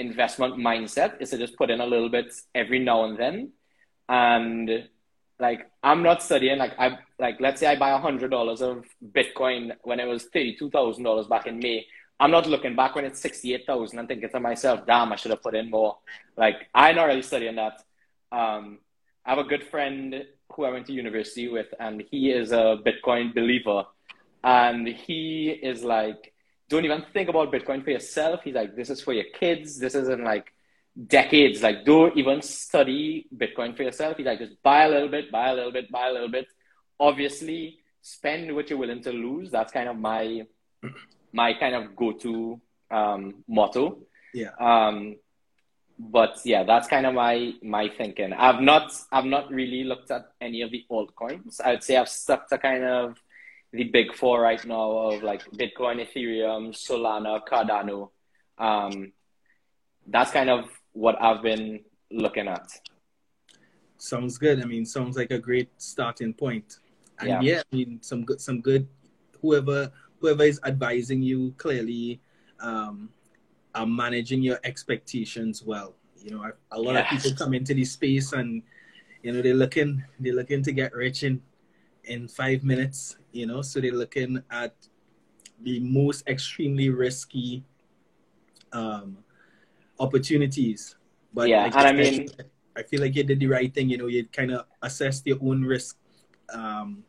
investment 0.01 0.57
mindset 0.57 1.21
is 1.21 1.31
to 1.31 1.39
just 1.39 1.57
put 1.57 1.71
in 1.71 1.81
a 1.81 1.87
little 1.87 2.09
bit 2.09 2.33
every 2.55 2.79
now 2.79 3.05
and 3.05 3.19
then, 3.19 3.53
and 4.09 4.89
like 5.39 5.71
I'm 5.83 6.03
not 6.03 6.23
studying. 6.23 6.59
Like 6.59 6.79
I 6.79 6.99
like 7.19 7.41
let's 7.41 7.61
say 7.61 7.67
I 7.67 7.77
buy 7.77 7.99
hundred 7.99 8.31
dollars 8.31 8.63
of 8.63 8.85
Bitcoin 9.13 9.73
when 9.83 10.01
it 10.01 10.07
was 10.07 10.25
thirty 10.25 10.57
two 10.57 10.71
thousand 10.71 11.05
dollars 11.05 11.27
back 11.27 11.47
in 11.47 11.59
May. 11.59 11.87
I'm 12.19 12.31
not 12.31 12.47
looking 12.47 12.77
back 12.77 12.95
when 12.95 13.05
it's 13.05 13.21
sixty 13.21 13.55
eight 13.55 13.67
thousand 13.67 13.99
and 13.99 14.09
thinking 14.09 14.29
to 14.31 14.41
myself, 14.41 14.87
"Damn, 14.87 15.13
I 15.13 15.17
should 15.17 15.31
have 15.31 15.43
put 15.43 15.55
in 15.55 15.71
more." 15.71 15.99
Like 16.37 16.69
I'm 16.75 16.97
not 16.97 17.05
really 17.05 17.23
studying 17.23 17.57
that. 17.57 17.83
Um, 18.33 18.79
I 19.25 19.31
have 19.31 19.39
a 19.39 19.45
good 19.45 19.65
friend 19.65 20.25
who 20.53 20.65
I 20.65 20.71
went 20.71 20.87
to 20.87 20.93
university 20.93 21.49
with, 21.49 21.69
and 21.79 22.03
he 22.11 22.31
is 22.31 22.53
a 22.53 22.79
Bitcoin 22.85 23.35
believer. 23.35 23.85
And 24.43 24.87
he 24.87 25.51
is 25.51 25.85
like, 25.85 26.30
don't 26.71 26.85
even 26.85 27.05
think 27.13 27.29
about 27.29 27.53
Bitcoin 27.53 27.85
for 27.85 27.91
yourself. 27.91 28.41
He's 28.45 28.55
like, 28.55 28.75
this 28.77 28.89
is 28.89 29.03
for 29.03 29.13
your 29.13 29.25
kids. 29.39 29.79
This 29.79 29.95
isn't 29.95 30.25
like 30.25 30.53
decades. 31.07 31.63
Like, 31.63 31.85
don't 31.85 32.17
even 32.17 32.41
study 32.41 33.27
Bitcoin 33.37 33.77
for 33.77 33.83
yourself. 33.83 34.17
He's 34.17 34.27
like, 34.27 34.39
just 34.39 34.63
buy 34.63 34.85
a 34.85 34.89
little 34.89 35.09
bit, 35.09 35.31
buy 35.31 35.51
a 35.51 35.55
little 35.55 35.73
bit, 35.73 35.91
buy 35.91 36.09
a 36.09 36.13
little 36.13 36.31
bit. 36.31 36.47
Obviously, 36.99 37.81
spend 38.01 38.55
what 38.55 38.71
you're 38.71 38.79
willing 38.79 39.03
to 39.03 39.13
lose. 39.13 39.51
That's 39.51 39.73
kind 39.73 39.89
of 39.89 39.97
my 39.97 40.47
my 41.33 41.55
kind 41.55 41.75
of 41.75 41.95
go-to 41.97 42.61
um, 42.91 43.45
motto. 43.49 43.99
Yeah. 44.33 44.51
Um, 44.59 45.17
but 45.99 46.39
yeah, 46.45 46.63
that's 46.63 46.89
kind 46.89 47.05
of 47.05 47.15
my 47.15 47.53
my 47.63 47.89
thinking. 47.89 48.33
I've 48.33 48.61
not 48.61 48.93
I've 49.11 49.25
not 49.25 49.51
really 49.51 49.85
looked 49.85 50.11
at 50.11 50.33
any 50.41 50.63
of 50.63 50.71
the 50.71 50.85
altcoins. 50.91 51.61
I'd 51.65 51.83
say 51.83 51.97
I've 51.97 52.09
stuck 52.09 52.49
to 52.49 52.59
kind 52.59 52.85
of 52.85 53.19
the 53.73 53.85
big 53.85 54.15
four 54.15 54.41
right 54.41 54.65
now 54.65 54.91
of 54.91 55.23
like 55.23 55.43
Bitcoin, 55.53 56.05
Ethereum, 56.05 56.73
Solana, 56.73 57.41
Cardano. 57.47 58.11
Um, 58.59 59.13
that's 60.07 60.31
kind 60.31 60.51
of 60.51 60.69
what 60.93 61.21
I've 61.23 61.43
been 61.43 61.81
looking 62.11 62.49
at. 62.49 62.69
Sounds 63.99 64.39
good. 64.39 64.61
I 64.63 64.65
mean, 64.65 64.85
sounds 64.85 65.17
like 65.17 65.31
a 65.31 65.39
great 65.39 65.71
starting 65.77 66.33
point. 66.35 66.79
And 67.21 67.29
Yeah. 67.29 67.41
yeah, 67.43 67.63
I 67.73 67.77
mean, 67.77 68.03
some 68.03 68.25
good, 68.25 68.41
some 68.41 68.61
good. 68.61 68.89
Whoever, 69.41 69.93
whoever 70.19 70.43
is 70.45 70.59
advising 70.65 71.23
you 71.23 71.53
clearly, 71.59 72.21
um, 72.61 73.11
are 73.75 73.87
managing 73.87 74.43
your 74.43 74.59
expectations 74.65 75.63
well. 75.63 75.95
You 76.17 76.33
know, 76.33 76.53
a 76.73 76.81
lot 76.81 76.95
Yeah. 76.95 77.03
of 77.03 77.09
people 77.09 77.33
come 77.37 77.55
into 77.55 77.73
this 77.73 77.93
space 77.93 78.33
and, 78.33 78.63
you 79.23 79.33
know, 79.33 79.43
they're 79.43 79.55
looking, 79.55 80.03
they're 80.19 80.35
looking 80.35 80.63
to 80.65 80.73
get 80.73 80.93
rich 80.95 81.23
in, 81.23 81.41
in 82.11 82.27
five 82.29 82.63
minutes. 82.67 83.17
You 83.33 83.47
know, 83.47 83.63
so 83.63 83.81
they're 83.81 83.95
looking 83.95 84.43
at 84.51 84.75
the 85.63 85.79
most 85.79 86.27
extremely 86.27 86.91
risky, 86.91 87.63
um, 88.73 89.19
opportunities. 89.99 90.97
But 91.33 91.49
Yeah, 91.49 91.63
like 91.63 91.77
and 91.77 91.87
I 91.87 91.93
mean- 91.93 92.29
I 92.77 92.83
feel 92.83 93.01
like 93.03 93.15
you 93.17 93.25
did 93.25 93.41
the 93.41 93.47
right 93.47 93.73
thing. 93.75 93.91
You 93.91 93.99
know, 93.99 94.07
you 94.07 94.25
kind 94.27 94.51
of 94.53 94.65
assessed 94.83 95.27
your 95.27 95.39
own 95.43 95.63
risk 95.65 95.99
um, 96.55 97.05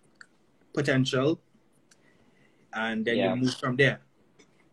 potential, 0.74 1.40
and 2.74 3.06
then 3.06 3.18
Yeah. 3.18 3.34
you 3.34 3.42
move 3.42 3.56
from 3.56 3.76
there. 3.78 4.02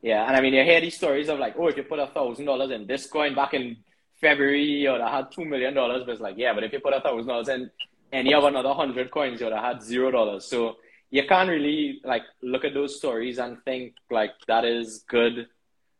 Yeah, 0.02 0.26
and 0.26 0.36
I 0.36 0.40
mean, 0.40 0.54
you 0.54 0.62
hear 0.64 0.80
these 0.80 0.96
stories 0.96 1.28
of 1.28 1.38
like, 1.38 1.54
oh, 1.58 1.68
if 1.68 1.76
you 1.76 1.82
put 1.84 1.98
a 1.98 2.06
thousand 2.08 2.46
dollars 2.46 2.70
in 2.70 2.86
this 2.86 3.06
coin 3.06 3.34
back 3.34 3.54
in 3.54 3.76
February, 4.20 4.86
or 4.88 4.98
have 4.98 5.10
had 5.12 5.32
two 5.32 5.44
million 5.44 5.74
dollars. 5.74 6.02
But 6.04 6.12
it's 6.12 6.20
like, 6.20 6.36
yeah, 6.36 6.52
but 6.54 6.64
if 6.64 6.72
you 6.72 6.80
put 6.80 6.94
a 6.94 7.00
thousand 7.00 7.28
dollars 7.28 7.48
in 7.48 7.70
any 8.12 8.32
have 8.32 8.44
another 8.44 8.72
hundred 8.72 9.10
coins, 9.10 9.40
you 9.40 9.46
would 9.46 9.54
have 9.54 9.64
had 9.64 9.82
zero 9.82 10.10
dollars. 10.10 10.44
So 10.44 10.76
you 11.10 11.26
can't 11.26 11.48
really 11.48 12.00
like 12.04 12.22
look 12.42 12.64
at 12.64 12.74
those 12.74 12.96
stories 12.96 13.38
and 13.38 13.62
think 13.64 13.94
like 14.10 14.32
that 14.46 14.64
is 14.64 15.04
good, 15.08 15.48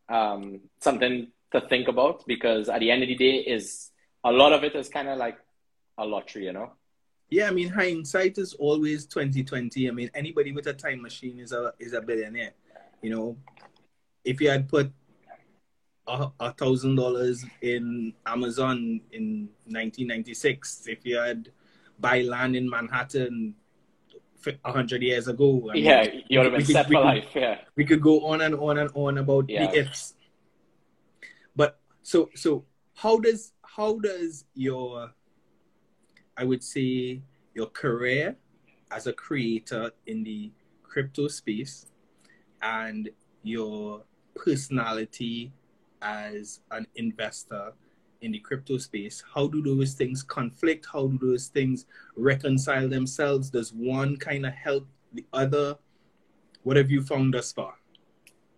um, 0.09 0.61
something 0.81 1.29
to 1.53 1.61
think 1.63 1.89
about 1.89 2.27
because 2.27 2.69
at 2.69 2.81
the 2.81 2.91
end 2.91 3.03
of 3.03 3.09
the 3.09 3.15
day, 3.15 3.37
is 3.37 3.91
a 4.25 4.33
lot 4.33 4.53
of 4.53 4.65
it 4.65 4.75
is 4.75 4.89
kind 4.89 5.09
of 5.09 5.19
like 5.19 5.39
a 5.97 6.05
lottery, 6.05 6.45
you 6.45 6.53
know. 6.53 6.73
Yeah, 7.31 7.49
I 7.49 7.51
mean, 7.51 7.69
hindsight 7.69 8.39
is 8.39 8.55
always 8.55 9.07
twenty 9.07 9.45
twenty. 9.45 9.89
I 9.89 9.93
mean, 9.93 10.11
anybody 10.15 10.53
with 10.53 10.67
a 10.67 10.73
time 10.73 11.03
machine 11.03 11.39
is 11.39 11.53
a 11.53 11.73
is 11.79 11.93
a 11.93 12.01
billionaire. 12.01 12.53
You 13.03 13.11
know, 13.11 13.37
if 14.25 14.41
you 14.41 14.51
had 14.51 14.69
put 14.69 14.91
a, 16.07 16.53
thousand 16.55 16.97
dollars 16.97 17.45
in 17.61 18.15
Amazon 18.27 19.01
in 19.13 19.51
nineteen 19.67 20.07
ninety 20.07 20.35
six, 20.35 20.85
if 20.87 21.05
you 21.05 21.19
had 21.19 21.51
buy 22.01 22.23
land 22.23 22.57
in 22.57 22.69
Manhattan 22.69 23.55
a 24.65 24.73
hundred 24.73 25.03
years 25.03 25.29
ago, 25.29 25.69
I 25.71 25.75
mean, 25.75 25.85
yeah, 25.85 26.05
you 26.29 26.39
would 26.39 26.47
have 26.47 26.53
been 26.57 26.65
could- 26.65 26.73
set 26.73 26.89
we 26.89 26.95
for 26.95 27.03
could- 27.03 27.07
life. 27.07 27.29
Yeah, 27.35 27.59
we 27.77 27.85
could 27.85 28.01
go 28.01 28.25
on 28.27 28.41
and 28.41 28.55
on 28.55 28.79
and 28.79 28.91
on 28.95 29.19
about 29.19 29.49
Yeah. 29.49 29.67
the 29.67 29.79
ifs 29.81 30.15
but 31.57 31.81
so 32.03 32.31
so 32.35 32.65
how 32.95 33.19
does 33.19 33.53
how 33.77 33.99
does 33.99 34.45
your 34.55 35.13
i 36.37 36.45
would 36.45 36.63
say 36.63 37.21
your 37.55 37.67
career 37.67 38.37
as 38.93 39.07
a 39.09 39.13
creator 39.13 39.91
in 40.07 40.23
the 40.23 40.53
crypto 40.85 41.27
space 41.27 41.87
and 42.63 43.11
your 43.43 44.05
personality 44.37 45.53
as 46.01 46.61
an 46.71 46.87
investor 46.95 47.73
in 48.21 48.33
the 48.33 48.39
crypto 48.39 48.79
space? 48.79 49.23
How 49.35 49.47
do 49.47 49.63
those 49.63 49.95
things 49.95 50.23
conflict? 50.23 50.87
How 50.93 51.07
do 51.07 51.19
those 51.21 51.47
things 51.49 51.87
reconcile 52.17 52.89
themselves? 52.89 53.51
Does 53.51 53.73
one 53.73 54.17
kind 54.17 54.47
of 54.47 54.53
help 54.53 54.87
the 55.13 55.25
other? 55.33 55.77
What 56.63 56.77
have 56.77 56.91
you 56.91 57.03
found 57.03 57.35
thus 57.35 57.53
far? 57.53 57.75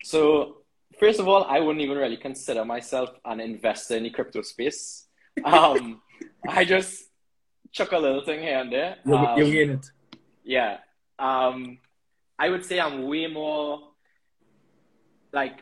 So 0.03 0.57
first 0.99 1.19
of 1.19 1.27
all 1.27 1.45
i 1.45 1.59
wouldn't 1.59 1.81
even 1.83 1.97
really 1.97 2.19
consider 2.19 2.63
myself 2.63 3.09
an 3.25 3.41
investor 3.41 3.97
in 3.97 4.03
the 4.05 4.11
crypto 4.11 4.43
space. 4.43 5.07
Um, 5.45 6.03
i 6.49 6.65
just 6.65 7.05
chuck 7.73 7.93
a 7.93 7.99
little 7.99 8.25
thing 8.25 8.41
here 8.41 8.59
and 8.59 8.73
there. 8.73 8.97
Um, 9.07 9.39
you're 9.39 9.63
in 9.63 9.71
it. 9.71 9.91
yeah. 10.45 10.79
Um, 11.19 11.79
i 12.39 12.49
would 12.49 12.65
say 12.65 12.81
i'm 12.81 13.03
way 13.03 13.27
more 13.27 13.91
like 15.33 15.59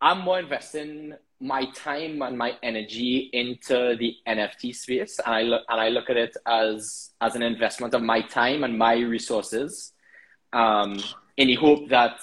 i'm 0.00 0.20
more 0.20 0.38
investing 0.38 1.14
my 1.40 1.66
time 1.72 2.22
and 2.22 2.38
my 2.38 2.56
energy 2.62 3.30
into 3.32 3.96
the 3.96 4.16
NFT 4.26 4.74
space, 4.74 5.18
and 5.24 5.34
I 5.34 5.42
look 5.42 5.62
and 5.68 5.80
I 5.80 5.88
look 5.88 6.10
at 6.10 6.16
it 6.16 6.36
as 6.46 7.10
as 7.20 7.34
an 7.34 7.42
investment 7.42 7.94
of 7.94 8.02
my 8.02 8.22
time 8.22 8.64
and 8.64 8.78
my 8.78 8.94
resources, 8.94 9.92
um, 10.52 10.98
in 11.36 11.48
the 11.48 11.54
hope 11.56 11.88
that 11.88 12.20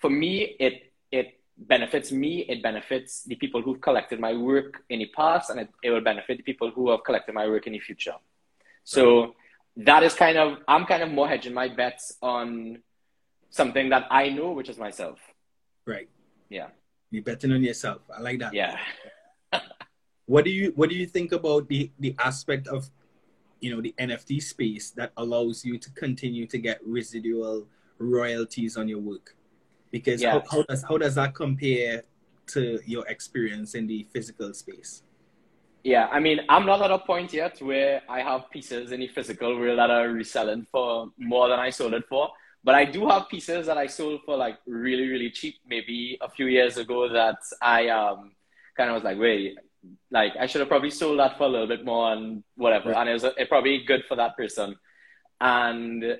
for 0.00 0.10
me 0.10 0.56
it 0.58 0.92
it 1.10 1.40
benefits 1.58 2.12
me, 2.12 2.40
it 2.48 2.62
benefits 2.62 3.24
the 3.24 3.36
people 3.36 3.62
who've 3.62 3.80
collected 3.80 4.18
my 4.20 4.34
work 4.34 4.82
in 4.88 5.00
the 5.00 5.06
past, 5.14 5.50
and 5.50 5.60
it, 5.60 5.68
it 5.82 5.90
will 5.90 6.00
benefit 6.00 6.38
the 6.38 6.42
people 6.42 6.70
who 6.70 6.90
have 6.90 7.04
collected 7.04 7.34
my 7.34 7.46
work 7.46 7.66
in 7.66 7.72
the 7.72 7.80
future. 7.80 8.14
So 8.84 9.34
that 9.76 10.02
is 10.02 10.14
kind 10.14 10.38
of 10.38 10.58
I'm 10.68 10.86
kind 10.86 11.02
of 11.02 11.10
more 11.10 11.28
hedging 11.28 11.54
my 11.54 11.68
bets 11.68 12.12
on 12.22 12.82
something 13.50 13.90
that 13.90 14.06
I 14.10 14.30
know, 14.30 14.52
which 14.52 14.68
is 14.68 14.78
myself. 14.78 15.18
Right. 15.86 16.08
Yeah. 16.48 16.68
You're 17.12 17.22
betting 17.22 17.52
on 17.52 17.62
yourself. 17.62 18.00
I 18.10 18.20
like 18.22 18.38
that. 18.40 18.54
Yeah. 18.54 18.78
what 20.26 20.44
do 20.44 20.50
you 20.50 20.72
What 20.74 20.88
do 20.88 20.96
you 20.96 21.06
think 21.06 21.32
about 21.32 21.68
the 21.68 21.92
the 22.00 22.16
aspect 22.18 22.66
of 22.66 22.90
you 23.60 23.70
know 23.70 23.82
the 23.82 23.94
NFT 24.00 24.42
space 24.42 24.90
that 24.92 25.12
allows 25.18 25.62
you 25.62 25.78
to 25.78 25.90
continue 25.92 26.46
to 26.46 26.58
get 26.58 26.80
residual 26.84 27.68
royalties 27.98 28.78
on 28.78 28.88
your 28.88 28.98
work? 28.98 29.36
Because 29.90 30.22
yeah. 30.22 30.32
how, 30.32 30.42
how 30.50 30.62
does 30.62 30.82
how 30.82 30.96
does 30.96 31.14
that 31.16 31.34
compare 31.34 32.02
to 32.46 32.80
your 32.86 33.06
experience 33.08 33.74
in 33.74 33.86
the 33.86 34.06
physical 34.10 34.54
space? 34.54 35.02
Yeah, 35.84 36.06
I 36.10 36.18
mean, 36.18 36.40
I'm 36.48 36.64
not 36.64 36.80
at 36.80 36.90
a 36.90 36.98
point 36.98 37.32
yet 37.32 37.60
where 37.60 38.02
I 38.08 38.20
have 38.20 38.48
pieces 38.50 38.92
in 38.92 39.00
the 39.00 39.08
physical 39.08 39.58
world 39.58 39.78
that 39.78 39.90
are 39.90 40.08
reselling 40.08 40.66
for 40.72 41.10
more 41.18 41.48
than 41.48 41.58
I 41.58 41.70
sold 41.70 41.92
it 41.92 42.04
for. 42.08 42.30
But 42.64 42.74
I 42.76 42.84
do 42.84 43.08
have 43.08 43.28
pieces 43.28 43.66
that 43.66 43.76
I 43.76 43.86
sold 43.86 44.20
for 44.24 44.36
like 44.36 44.58
really, 44.66 45.08
really 45.08 45.30
cheap, 45.30 45.56
maybe 45.66 46.18
a 46.20 46.30
few 46.30 46.46
years 46.46 46.76
ago 46.76 47.08
that 47.08 47.38
I 47.60 47.88
um, 47.88 48.32
kind 48.76 48.90
of 48.90 48.94
was 48.94 49.04
like, 49.04 49.18
wait, 49.18 49.58
like 50.10 50.34
I 50.38 50.46
should 50.46 50.60
have 50.60 50.68
probably 50.68 50.90
sold 50.90 51.18
that 51.18 51.36
for 51.36 51.44
a 51.44 51.48
little 51.48 51.66
bit 51.66 51.84
more 51.84 52.12
and 52.12 52.44
whatever. 52.56 52.90
Right. 52.90 53.00
And 53.00 53.08
it 53.08 53.12
was 53.14 53.24
it 53.24 53.48
probably 53.48 53.82
good 53.84 54.04
for 54.06 54.16
that 54.16 54.36
person. 54.36 54.76
And 55.40 56.18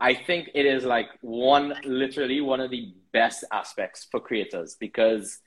I 0.00 0.14
think 0.14 0.50
it 0.54 0.64
is 0.64 0.84
like 0.84 1.08
one, 1.22 1.74
literally 1.84 2.40
one 2.40 2.60
of 2.60 2.70
the 2.70 2.94
best 3.12 3.44
aspects 3.50 4.06
for 4.08 4.20
creators 4.20 4.76
because 4.78 5.40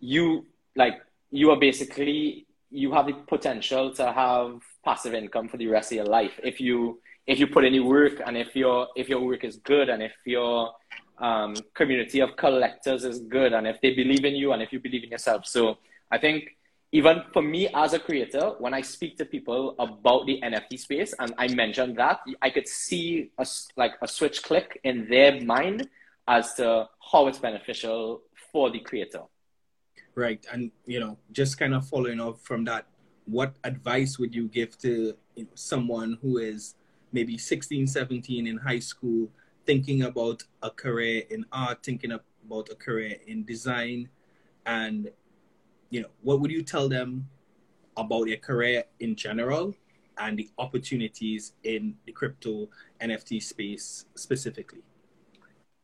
you 0.00 0.46
like, 0.74 0.94
you 1.30 1.50
are 1.50 1.58
basically, 1.58 2.46
you 2.70 2.92
have 2.92 3.06
the 3.06 3.12
potential 3.12 3.94
to 3.94 4.12
have 4.12 4.60
passive 4.84 5.14
income 5.14 5.48
for 5.48 5.56
the 5.56 5.68
rest 5.68 5.92
of 5.92 5.96
your 5.96 6.06
life. 6.06 6.40
If 6.42 6.60
you, 6.60 7.00
if 7.28 7.38
you 7.38 7.46
put 7.46 7.64
any 7.64 7.78
work 7.78 8.22
and 8.26 8.36
if 8.36 8.56
your 8.56 8.88
if 8.96 9.08
your 9.08 9.20
work 9.20 9.44
is 9.44 9.56
good 9.56 9.90
and 9.90 10.02
if 10.02 10.14
your 10.24 10.72
um, 11.18 11.54
community 11.74 12.20
of 12.20 12.36
collectors 12.36 13.04
is 13.04 13.20
good 13.20 13.52
and 13.52 13.66
if 13.66 13.80
they 13.82 13.92
believe 13.94 14.24
in 14.24 14.34
you 14.34 14.52
and 14.52 14.62
if 14.62 14.72
you 14.72 14.80
believe 14.80 15.04
in 15.04 15.10
yourself. 15.10 15.46
So 15.46 15.76
I 16.10 16.18
think 16.18 16.56
even 16.90 17.22
for 17.34 17.42
me 17.42 17.68
as 17.74 17.92
a 17.92 17.98
creator, 17.98 18.54
when 18.58 18.72
I 18.72 18.80
speak 18.80 19.18
to 19.18 19.26
people 19.26 19.74
about 19.78 20.24
the 20.24 20.40
NFT 20.42 20.78
space 20.78 21.14
and 21.18 21.34
I 21.36 21.48
mention 21.48 21.94
that, 21.96 22.20
I 22.40 22.48
could 22.48 22.66
see 22.66 23.30
a, 23.36 23.46
like 23.76 23.92
a 24.00 24.08
switch 24.08 24.42
click 24.42 24.80
in 24.84 25.06
their 25.10 25.38
mind 25.42 25.86
as 26.26 26.54
to 26.54 26.88
how 27.12 27.26
it's 27.26 27.38
beneficial 27.38 28.22
for 28.50 28.70
the 28.70 28.80
creator. 28.80 29.24
Right. 30.14 30.44
And, 30.50 30.70
you 30.86 30.98
know, 30.98 31.18
just 31.32 31.58
kind 31.58 31.74
of 31.74 31.86
following 31.86 32.20
up 32.20 32.40
from 32.40 32.64
that, 32.64 32.86
what 33.26 33.54
advice 33.64 34.18
would 34.18 34.34
you 34.34 34.48
give 34.48 34.78
to 34.78 35.14
someone 35.54 36.16
who 36.22 36.38
is 36.38 36.74
maybe 37.12 37.38
16, 37.38 37.86
17 37.86 38.46
in 38.46 38.56
high 38.56 38.78
school, 38.78 39.28
thinking 39.66 40.02
about 40.02 40.42
a 40.62 40.70
career 40.70 41.24
in 41.30 41.44
art, 41.52 41.82
thinking 41.82 42.12
about 42.12 42.68
a 42.70 42.74
career 42.74 43.16
in 43.26 43.44
design, 43.44 44.08
and 44.66 45.10
you 45.90 46.02
know, 46.02 46.08
what 46.22 46.40
would 46.40 46.50
you 46.50 46.62
tell 46.62 46.88
them 46.88 47.28
about 47.96 48.26
their 48.26 48.36
career 48.36 48.84
in 49.00 49.16
general 49.16 49.74
and 50.18 50.38
the 50.38 50.48
opportunities 50.58 51.52
in 51.64 51.94
the 52.06 52.12
crypto 52.12 52.68
NFT 53.00 53.42
space 53.42 54.06
specifically? 54.14 54.80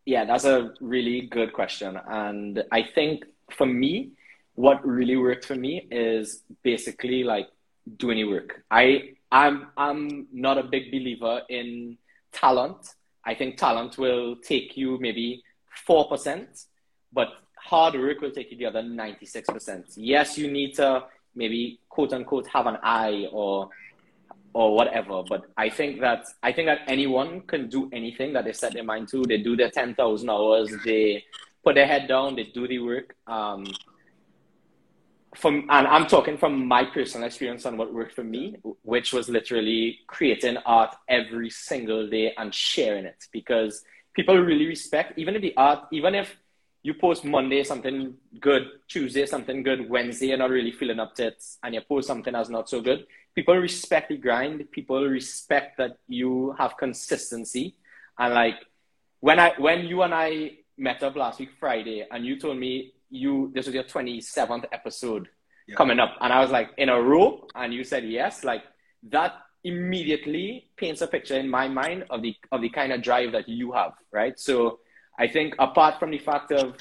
Yeah, 0.05 0.25
that's 0.25 0.45
a 0.45 0.75
really 0.81 1.23
good 1.23 1.53
question. 1.53 1.99
And 2.09 2.63
I 2.71 2.83
think 2.83 3.25
for 3.51 3.67
me, 3.67 4.13
what 4.55 4.87
really 4.87 5.17
worked 5.17 5.45
for 5.45 5.55
me 5.55 5.89
is 5.91 6.43
basically 6.63 7.25
like 7.25 7.49
do 7.97 8.11
any 8.11 8.25
work. 8.25 8.63
I 8.71 9.15
I'm 9.35 9.67
I'm 9.77 10.29
not 10.33 10.59
a 10.59 10.63
big 10.63 10.93
believer 10.93 11.43
in 11.49 11.99
talent. 12.33 12.95
I 13.27 13.35
think 13.35 13.57
talent 13.57 13.99
will 13.99 14.37
take 14.37 14.77
you 14.77 14.97
maybe 15.01 15.43
four 15.85 16.09
percent, 16.09 16.67
but 17.13 17.29
hard 17.57 17.95
work 17.95 18.21
will 18.21 18.31
take 18.31 18.53
you 18.53 18.57
the 18.57 18.67
other 18.67 18.83
ninety 18.83 19.27
six 19.27 19.51
percent. 19.51 19.87
Yes, 19.97 20.39
you 20.39 20.49
need 20.49 20.75
to 20.77 21.05
maybe 21.35 21.81
quote 21.89 22.13
unquote 22.13 22.47
have 22.47 22.67
an 22.69 22.79
eye 22.85 23.27
or 23.33 23.71
or 24.53 24.77
whatever. 24.77 25.25
But 25.29 25.47
I 25.57 25.69
think 25.69 26.01
that 26.01 26.27
I 26.41 26.53
think 26.53 26.67
that 26.69 26.83
anyone 26.87 27.41
can 27.41 27.69
do 27.69 27.91
anything 27.93 28.35
that 28.35 28.45
they 28.45 28.53
set 28.53 28.73
their 28.73 28.85
mind 28.85 29.09
to. 29.09 29.25
They 29.25 29.39
do 29.39 29.57
their 29.57 29.71
ten 29.71 29.97
thousand 29.97 30.31
hours. 30.31 30.73
They 30.85 31.25
put 31.65 31.75
their 31.75 31.89
head 31.89 32.07
down. 32.07 32.37
They 32.37 32.45
do 32.45 32.69
the 32.69 32.79
work. 32.79 33.17
Um, 33.27 33.67
from 35.37 35.67
and 35.71 35.87
I'm 35.87 36.07
talking 36.07 36.37
from 36.37 36.67
my 36.67 36.85
personal 36.85 37.27
experience 37.27 37.67
on 37.67 37.77
what 37.77 37.93
worked 37.93 38.15
for 38.15 38.25
me, 38.25 38.57
which 38.83 39.13
was 39.13 39.29
literally 39.29 39.99
creating 40.07 40.57
art 40.65 40.95
every 41.09 41.51
single 41.51 42.09
day 42.09 42.35
and 42.37 42.55
sharing 42.55 43.05
it 43.05 43.25
because 43.33 43.85
people 44.15 44.37
really 44.39 44.67
respect 44.67 45.19
even 45.19 45.37
if 45.37 45.43
the 45.43 45.55
art, 45.57 45.87
even 45.93 46.15
if 46.15 46.37
you 46.83 46.95
post 46.95 47.25
Monday 47.25 47.65
something 47.65 48.15
good, 48.41 48.69
Tuesday 48.89 49.25
something 49.27 49.63
good, 49.63 49.89
Wednesday 49.89 50.29
you're 50.29 50.37
not 50.37 50.51
really 50.51 50.73
feeling 50.73 51.01
up 51.01 51.15
to 51.17 51.29
it, 51.29 51.43
and 51.63 51.75
you 51.75 51.81
post 51.81 52.07
something 52.07 52.33
that's 52.33 52.51
not 52.51 52.69
so 52.69 52.81
good. 52.81 53.07
People 53.35 53.57
respect 53.57 54.11
the 54.11 54.17
grind. 54.17 54.71
People 54.71 55.05
respect 55.07 55.79
that 55.79 55.97
you 56.07 56.55
have 56.59 56.77
consistency, 56.77 57.75
and 58.19 58.35
like 58.35 58.57
when 59.21 59.41
I 59.41 59.55
when 59.59 59.87
you 59.87 60.03
and 60.03 60.15
I 60.15 60.59
met 60.77 61.03
up 61.03 61.17
last 61.17 61.41
week 61.41 61.51
Friday, 61.59 62.07
and 62.11 62.25
you 62.25 62.39
told 62.39 62.59
me 62.59 62.93
you 63.15 63.51
this 63.55 63.67
was 63.67 63.75
your 63.75 63.85
27th 63.85 64.65
episode 64.73 65.29
yeah. 65.67 65.77
coming 65.77 65.99
up. 65.99 66.17
And 66.21 66.33
i 66.33 66.41
was 66.41 66.51
like 66.51 66.71
in 66.77 66.89
a 66.89 67.01
row 67.01 67.47
and 67.55 67.73
you 67.73 67.85
said 67.85 68.05
yes. 68.05 68.45
Like 68.45 68.63
that 69.11 69.35
immediately 69.63 70.69
paints 70.77 71.01
a 71.01 71.07
picture 71.07 71.39
in 71.39 71.49
my 71.49 71.69
mind 71.69 72.05
of 72.11 72.23
the 72.23 72.35
of 72.53 72.61
the 72.61 72.69
kind 72.69 72.93
of 72.93 73.03
drive 73.03 73.33
that 73.33 73.49
you 73.49 73.73
have 73.73 73.93
right? 74.13 74.39
So 74.39 74.81
i 75.19 75.29
think 75.29 75.55
apart 75.59 75.99
from 76.01 76.11
the 76.11 76.19
fact 76.19 76.51
of 76.53 76.75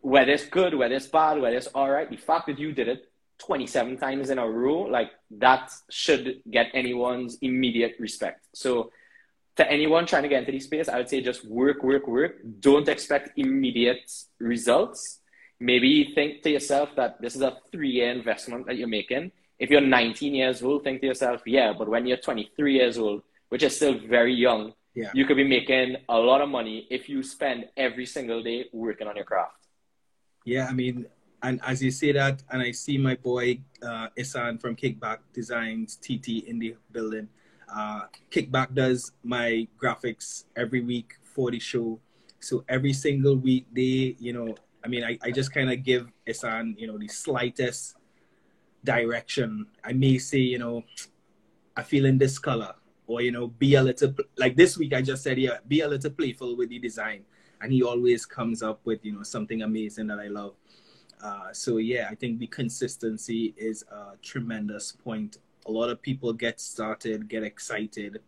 whether 0.00 0.32
it's 0.32 0.46
good 0.46 0.74
whether 0.74 0.94
it's 0.94 1.06
bad 1.06 1.40
whether 1.40 1.56
it's 1.56 1.66
all 1.68 1.90
right 1.90 2.08
the 2.08 2.16
fact 2.16 2.46
that 2.46 2.58
you 2.58 2.72
did 2.72 2.88
it 2.88 3.04
27 3.38 3.98
times 3.98 4.30
in 4.30 4.38
a 4.38 4.48
row 4.48 4.80
like 4.82 5.10
that 5.30 5.70
should 5.90 6.40
get 6.50 6.66
anyone's 6.74 7.38
immediate 7.40 7.94
respect. 7.98 8.46
So 8.54 8.90
to 9.56 9.70
anyone 9.70 10.06
trying 10.06 10.22
to 10.22 10.28
get 10.28 10.40
into 10.40 10.52
this 10.52 10.64
space 10.64 10.88
i 10.88 10.96
would 10.96 11.08
say 11.08 11.20
just 11.20 11.44
work 11.44 11.82
work 11.82 12.06
work. 12.08 12.36
Don't 12.60 12.88
expect 12.88 13.38
immediate 13.38 14.10
results 14.40 15.20
maybe 15.60 16.12
think 16.14 16.42
to 16.42 16.50
yourself 16.50 16.90
that 16.96 17.20
this 17.20 17.34
is 17.34 17.42
a 17.42 17.58
three 17.72 17.90
year 17.90 18.10
investment 18.10 18.66
that 18.66 18.76
you're 18.76 18.88
making. 18.88 19.32
If 19.58 19.70
you're 19.70 19.80
19 19.80 20.34
years 20.34 20.62
old, 20.62 20.84
think 20.84 21.00
to 21.00 21.08
yourself, 21.08 21.42
yeah, 21.46 21.72
but 21.76 21.88
when 21.88 22.06
you're 22.06 22.16
23 22.16 22.74
years 22.74 22.96
old, 22.96 23.22
which 23.48 23.62
is 23.62 23.74
still 23.74 23.98
very 23.98 24.34
young, 24.34 24.72
yeah. 24.94 25.10
you 25.14 25.26
could 25.26 25.36
be 25.36 25.48
making 25.48 25.96
a 26.08 26.18
lot 26.18 26.40
of 26.40 26.48
money 26.48 26.86
if 26.90 27.08
you 27.08 27.22
spend 27.22 27.66
every 27.76 28.06
single 28.06 28.42
day 28.42 28.66
working 28.72 29.08
on 29.08 29.16
your 29.16 29.24
craft. 29.24 29.66
Yeah, 30.44 30.66
I 30.68 30.72
mean, 30.72 31.06
and 31.42 31.60
as 31.66 31.82
you 31.82 31.90
say 31.90 32.12
that, 32.12 32.42
and 32.50 32.62
I 32.62 32.70
see 32.70 32.98
my 32.98 33.16
boy 33.16 33.60
uh, 33.82 34.08
Isan 34.16 34.58
from 34.58 34.76
Kickback 34.76 35.18
Designs 35.32 35.96
TT 35.96 36.46
in 36.46 36.58
the 36.58 36.76
building. 36.92 37.28
Uh, 37.68 38.02
Kickback 38.30 38.74
does 38.74 39.12
my 39.22 39.66
graphics 39.80 40.44
every 40.56 40.80
week 40.80 41.14
for 41.22 41.50
the 41.50 41.58
show. 41.58 42.00
So 42.40 42.64
every 42.68 42.92
single 42.92 43.36
week, 43.36 43.66
they, 43.72 44.16
you 44.18 44.32
know, 44.32 44.54
I 44.88 44.90
mean, 44.90 45.04
I, 45.04 45.18
I 45.22 45.30
just 45.30 45.52
kind 45.52 45.70
of 45.70 45.82
give 45.82 46.10
Isan, 46.26 46.74
you 46.78 46.86
know, 46.86 46.96
the 46.96 47.08
slightest 47.08 47.96
direction. 48.82 49.66
I 49.84 49.92
may 49.92 50.16
say, 50.16 50.38
you 50.38 50.58
know, 50.58 50.82
I 51.76 51.82
feel 51.82 52.06
in 52.06 52.16
this 52.16 52.38
color, 52.38 52.72
or 53.06 53.20
you 53.20 53.30
know, 53.30 53.48
be 53.48 53.74
a 53.74 53.82
little 53.82 54.14
like 54.38 54.56
this 54.56 54.78
week. 54.78 54.94
I 54.94 55.02
just 55.02 55.22
said, 55.22 55.36
yeah, 55.36 55.58
be 55.68 55.80
a 55.80 55.88
little 55.88 56.10
playful 56.10 56.56
with 56.56 56.70
the 56.70 56.78
design, 56.78 57.26
and 57.60 57.70
he 57.70 57.82
always 57.82 58.24
comes 58.24 58.62
up 58.62 58.80
with 58.86 59.04
you 59.04 59.12
know 59.12 59.22
something 59.22 59.60
amazing 59.60 60.06
that 60.06 60.20
I 60.20 60.28
love. 60.28 60.54
Uh, 61.22 61.52
so 61.52 61.76
yeah, 61.76 62.08
I 62.10 62.14
think 62.14 62.38
the 62.38 62.46
consistency 62.46 63.52
is 63.58 63.84
a 63.92 64.16
tremendous 64.22 64.92
point. 64.92 65.36
A 65.66 65.70
lot 65.70 65.90
of 65.90 66.00
people 66.00 66.32
get 66.32 66.62
started, 66.62 67.28
get 67.28 67.42
excited, 67.42 68.20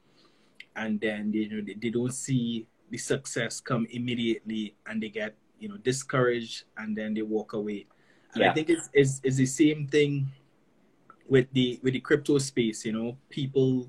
and 0.76 1.00
then 1.00 1.32
you 1.32 1.48
know 1.48 1.62
they, 1.64 1.72
they 1.80 1.88
don't 1.88 2.12
see 2.12 2.66
the 2.90 2.98
success 2.98 3.62
come 3.62 3.86
immediately, 3.90 4.74
and 4.84 5.02
they 5.02 5.08
get 5.08 5.34
you 5.60 5.68
know 5.68 5.76
discouraged, 5.76 6.64
and 6.76 6.96
then 6.96 7.14
they 7.14 7.22
walk 7.22 7.52
away. 7.52 7.86
And 8.34 8.42
yeah. 8.42 8.50
I 8.50 8.54
think 8.54 8.70
it's, 8.70 8.88
it's 8.92 9.20
it's 9.22 9.36
the 9.36 9.46
same 9.46 9.86
thing 9.86 10.26
with 11.28 11.46
the 11.52 11.78
with 11.82 11.94
the 11.94 12.00
crypto 12.00 12.38
space. 12.38 12.84
You 12.84 12.92
know, 12.92 13.16
people 13.28 13.88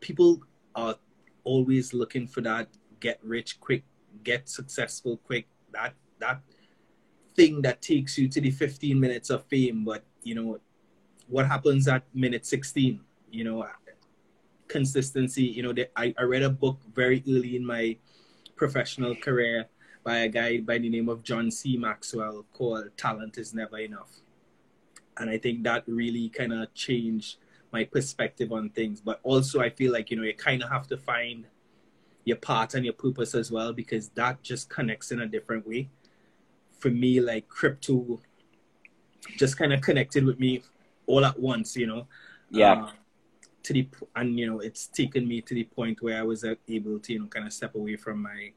people 0.00 0.40
are 0.76 0.94
always 1.42 1.92
looking 1.92 2.26
for 2.26 2.40
that 2.42 2.68
get 3.00 3.18
rich 3.24 3.58
quick, 3.60 3.82
get 4.22 4.48
successful 4.48 5.18
quick. 5.24 5.46
That 5.72 5.94
that 6.20 6.40
thing 7.34 7.62
that 7.62 7.82
takes 7.82 8.16
you 8.16 8.28
to 8.28 8.40
the 8.40 8.50
15 8.50 8.98
minutes 8.98 9.30
of 9.30 9.44
fame, 9.46 9.84
but 9.84 10.04
you 10.22 10.34
know 10.34 10.60
what 11.26 11.46
happens 11.46 11.88
at 11.88 12.04
minute 12.14 12.46
16. 12.46 13.00
You 13.30 13.44
know, 13.44 13.66
consistency. 14.68 15.42
You 15.42 15.62
know, 15.62 15.72
the, 15.72 15.88
I 15.98 16.14
I 16.18 16.22
read 16.22 16.42
a 16.42 16.50
book 16.50 16.78
very 16.94 17.22
early 17.28 17.56
in 17.56 17.64
my 17.66 17.96
professional 18.56 19.16
career 19.16 19.66
by 20.04 20.18
a 20.18 20.28
guy 20.28 20.58
by 20.58 20.78
the 20.78 20.88
name 20.88 21.08
of 21.08 21.22
John 21.22 21.50
C. 21.50 21.76
Maxwell 21.76 22.44
called 22.52 22.90
"Talent 22.96 23.38
Is 23.38 23.54
Never 23.54 23.78
Enough," 23.78 24.20
and 25.16 25.30
I 25.30 25.38
think 25.38 25.64
that 25.64 25.84
really 25.86 26.28
kind 26.28 26.52
of 26.52 26.72
changed 26.74 27.38
my 27.72 27.84
perspective 27.84 28.52
on 28.52 28.70
things. 28.70 29.00
But 29.00 29.20
also, 29.22 29.60
I 29.60 29.70
feel 29.70 29.92
like 29.92 30.10
you 30.10 30.18
know 30.18 30.22
you 30.22 30.34
kind 30.34 30.62
of 30.62 30.68
have 30.70 30.86
to 30.88 30.98
find 30.98 31.46
your 32.24 32.36
part 32.36 32.74
and 32.74 32.84
your 32.84 32.94
purpose 32.94 33.34
as 33.34 33.50
well 33.50 33.72
because 33.72 34.10
that 34.10 34.42
just 34.42 34.68
connects 34.68 35.10
in 35.10 35.20
a 35.20 35.26
different 35.26 35.66
way. 35.66 35.88
For 36.78 36.90
me, 36.90 37.20
like 37.20 37.48
crypto, 37.48 38.20
just 39.38 39.56
kind 39.56 39.72
of 39.72 39.80
connected 39.80 40.24
with 40.24 40.38
me 40.38 40.62
all 41.06 41.24
at 41.24 41.38
once. 41.40 41.76
You 41.76 41.86
know. 41.86 42.06
Yeah. 42.50 42.72
Uh, 42.72 42.90
to 43.64 43.72
the 43.72 43.88
and 44.14 44.38
you 44.38 44.46
know 44.46 44.60
it's 44.60 44.88
taken 44.88 45.26
me 45.26 45.40
to 45.40 45.54
the 45.54 45.64
point 45.64 46.02
where 46.02 46.18
I 46.18 46.22
was 46.22 46.44
uh, 46.44 46.54
able 46.68 46.98
to 47.00 47.12
you 47.12 47.20
know 47.20 47.26
kind 47.26 47.46
of 47.46 47.52
step 47.52 47.74
away 47.74 47.96
from 47.96 48.20
my 48.20 48.52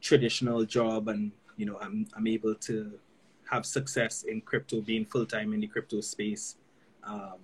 traditional 0.00 0.64
job 0.64 1.08
and 1.08 1.32
you 1.56 1.66
know 1.66 1.78
I'm 1.80 2.06
I'm 2.16 2.26
able 2.26 2.54
to 2.54 2.92
have 3.50 3.64
success 3.64 4.24
in 4.24 4.40
crypto, 4.42 4.80
being 4.80 5.04
full 5.06 5.26
time 5.26 5.52
in 5.54 5.60
the 5.60 5.66
crypto 5.66 6.00
space. 6.00 6.56
Um, 7.04 7.38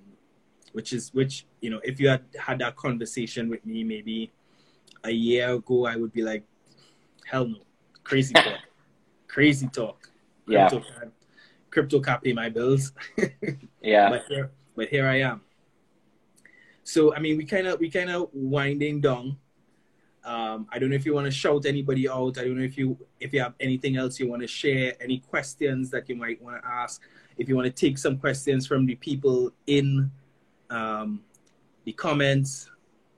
which 0.74 0.92
is 0.92 1.14
which 1.14 1.46
you 1.60 1.70
know 1.70 1.80
if 1.84 2.00
you 2.00 2.08
had 2.08 2.22
had 2.38 2.58
that 2.58 2.76
conversation 2.76 3.48
with 3.48 3.64
me 3.64 3.84
maybe 3.84 4.30
a 5.04 5.10
year 5.10 5.54
ago 5.54 5.86
i 5.86 5.94
would 5.94 6.12
be 6.12 6.22
like 6.22 6.42
hell 7.24 7.46
no 7.46 7.58
crazy 8.02 8.34
talk 8.46 8.58
crazy 9.28 9.68
talk. 9.68 10.08
Crypto 10.46 10.78
yeah 10.78 10.98
can, 10.98 11.12
crypto 11.70 12.00
can't 12.00 12.22
pay 12.22 12.32
my 12.32 12.48
bills. 12.48 12.92
Yeah. 13.82 14.08
But 14.08 14.24
here, 14.28 14.50
but 14.74 14.88
here 14.88 15.06
i 15.06 15.20
am. 15.20 15.42
So 16.84 17.14
i 17.14 17.18
mean 17.18 17.36
we 17.36 17.44
kind 17.44 17.66
of 17.66 17.78
we 17.78 17.90
kind 17.90 18.10
of 18.10 18.28
winding 18.32 19.00
down 19.00 19.36
um, 20.24 20.66
I 20.72 20.78
don't 20.78 20.88
know 20.88 20.96
if 20.96 21.04
you 21.04 21.14
want 21.14 21.26
to 21.26 21.30
shout 21.30 21.66
anybody 21.66 22.08
out. 22.08 22.38
I 22.38 22.44
don't 22.44 22.56
know 22.56 22.64
if 22.64 22.78
you 22.78 22.96
if 23.20 23.32
you 23.32 23.40
have 23.40 23.54
anything 23.60 23.96
else 23.96 24.18
you 24.18 24.28
want 24.28 24.42
to 24.42 24.48
share, 24.48 24.94
any 25.00 25.18
questions 25.18 25.90
that 25.90 26.08
you 26.08 26.16
might 26.16 26.40
want 26.42 26.62
to 26.62 26.68
ask. 26.68 27.02
If 27.36 27.48
you 27.48 27.56
want 27.56 27.66
to 27.66 27.72
take 27.72 27.98
some 27.98 28.16
questions 28.16 28.66
from 28.66 28.86
the 28.86 28.94
people 28.94 29.52
in 29.66 30.10
um, 30.70 31.20
the 31.84 31.92
comments. 31.92 32.70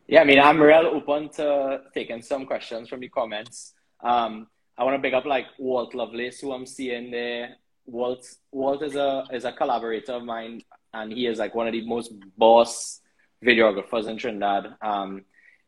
Yeah, 0.08 0.22
I 0.22 0.24
mean, 0.24 0.40
I'm 0.40 0.60
real 0.60 0.86
open 0.86 1.28
to 1.30 1.82
taking 1.94 2.22
some 2.22 2.46
questions 2.46 2.88
from 2.88 3.00
the 3.00 3.08
comments. 3.08 3.74
Um, 4.00 4.48
I 4.76 4.84
want 4.84 4.96
to 4.96 5.02
pick 5.02 5.14
up 5.14 5.26
like 5.26 5.46
Walt 5.58 5.94
Lovelace, 5.94 6.40
who 6.40 6.52
I'm 6.52 6.66
seeing 6.66 7.10
there. 7.10 7.56
Walt, 7.86 8.26
Walt 8.50 8.82
is 8.82 8.96
a 8.96 9.24
is 9.32 9.44
a 9.44 9.52
collaborator 9.52 10.12
of 10.12 10.24
mine, 10.24 10.62
and 10.92 11.12
he 11.12 11.26
is 11.26 11.38
like 11.38 11.54
one 11.54 11.68
of 11.68 11.72
the 11.72 11.86
most 11.86 12.12
boss 12.36 13.00
videographers 13.44 14.08
in 14.08 14.18
Trinidad. 14.18 14.74
Um, 14.82 15.24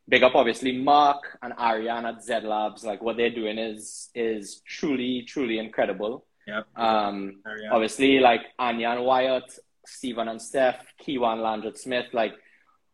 big 0.09 0.23
up, 0.23 0.35
obviously, 0.35 0.73
Mark 0.73 1.39
and 1.43 1.53
Ariane 1.59 2.07
at 2.07 2.23
Z 2.23 2.41
Labs. 2.41 2.85
Like 2.85 3.03
what 3.03 3.17
they're 3.17 3.31
doing 3.31 3.59
is 3.59 4.11
is 4.15 4.61
truly 4.67 5.23
truly 5.23 5.59
incredible. 5.59 6.27
Yep. 6.47 6.67
Um, 6.77 7.43
obviously, 7.71 8.19
like 8.21 8.41
Anya 8.59 8.91
and 8.91 9.05
Wyatt 9.05 9.59
Stephen 9.89 10.29
and 10.29 10.41
Steph, 10.41 10.85
Kiwan 11.03 11.39
Landred 11.39 11.79
Smith, 11.79 12.07
like 12.13 12.35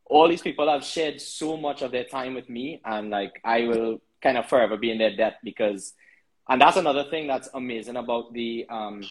all 0.07 0.29
these 0.29 0.43
people 0.43 0.71
have 0.71 0.85
shared 0.85 1.21
so 1.21 1.57
much 1.57 1.83
of 1.83 1.91
their 1.91 2.05
time 2.05 2.35
with 2.35 2.49
me 2.49 2.81
and 2.85 3.11
like 3.11 3.41
I 3.45 3.63
will 3.67 4.01
kind 4.23 4.39
of 4.39 4.47
forever 4.47 4.77
be 4.77 4.91
in 4.91 4.99
their 4.99 5.17
debt 5.17 5.39
because 5.43 5.95
and 6.49 6.61
that's 6.61 6.77
another 6.77 7.05
thing 7.05 7.27
that's 7.27 7.49
amazing 7.55 7.97
about 7.97 8.33
the 8.33 8.67
um 8.71 9.03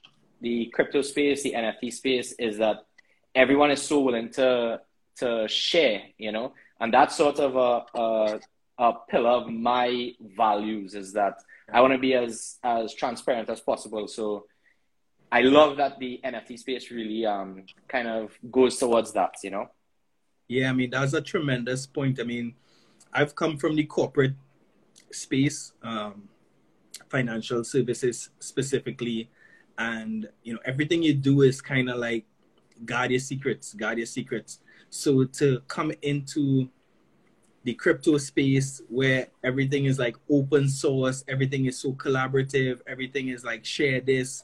the 0.41 0.67
crypto 0.73 1.01
space, 1.01 1.43
the 1.43 1.53
NFT 1.53 1.93
space 1.93 2.33
is 2.33 2.57
that 2.57 2.85
everyone 3.33 3.71
is 3.71 3.81
so 3.81 4.01
willing 4.01 4.29
to 4.31 4.81
to 5.17 5.47
share, 5.47 6.03
you 6.17 6.31
know, 6.31 6.53
and 6.83 6.93
that's 6.93 7.15
sort 7.15 7.39
of 7.39 7.55
a, 7.55 7.97
a, 7.97 8.39
a 8.77 8.93
pillar 9.09 9.29
of 9.29 9.49
my 9.49 10.11
values 10.35 10.95
is 10.95 11.13
that 11.13 11.35
I 11.71 11.79
want 11.79 11.93
to 11.93 11.97
be 11.97 12.13
as 12.13 12.59
as 12.61 12.93
transparent 12.93 13.49
as 13.49 13.61
possible. 13.61 14.05
So 14.09 14.47
I 15.31 15.41
love 15.41 15.77
that 15.77 15.97
the 15.97 16.19
NFT 16.25 16.59
space 16.59 16.91
really 16.91 17.25
um, 17.25 17.63
kind 17.87 18.09
of 18.09 18.37
goes 18.51 18.77
towards 18.77 19.13
that, 19.13 19.31
you 19.45 19.51
know? 19.51 19.67
Yeah, 20.49 20.69
I 20.69 20.73
mean, 20.73 20.89
that's 20.89 21.13
a 21.13 21.21
tremendous 21.21 21.87
point. 21.87 22.19
I 22.19 22.23
mean, 22.23 22.53
I've 23.13 23.33
come 23.33 23.57
from 23.57 23.77
the 23.77 23.85
corporate 23.85 24.35
space, 25.11 25.71
um, 25.83 26.27
financial 27.09 27.63
services 27.63 28.29
specifically, 28.39 29.31
and, 29.77 30.27
you 30.43 30.53
know, 30.53 30.59
everything 30.65 31.01
you 31.01 31.13
do 31.13 31.43
is 31.43 31.61
kind 31.61 31.89
of 31.89 31.97
like 31.97 32.25
guard 32.85 33.11
your 33.11 33.19
secrets, 33.19 33.73
guard 33.73 33.97
your 33.97 34.07
secrets. 34.07 34.59
So 34.89 35.25
to 35.25 35.61
come 35.67 35.91
into 36.01 36.69
the 37.63 37.73
crypto 37.73 38.17
space 38.17 38.81
where 38.89 39.27
everything 39.43 39.85
is 39.85 39.97
like 39.97 40.17
open 40.29 40.67
source, 40.67 41.23
everything 41.27 41.65
is 41.65 41.79
so 41.79 41.93
collaborative, 41.93 42.81
everything 42.87 43.29
is 43.29 43.43
like 43.43 43.65
share 43.65 44.01
this, 44.01 44.43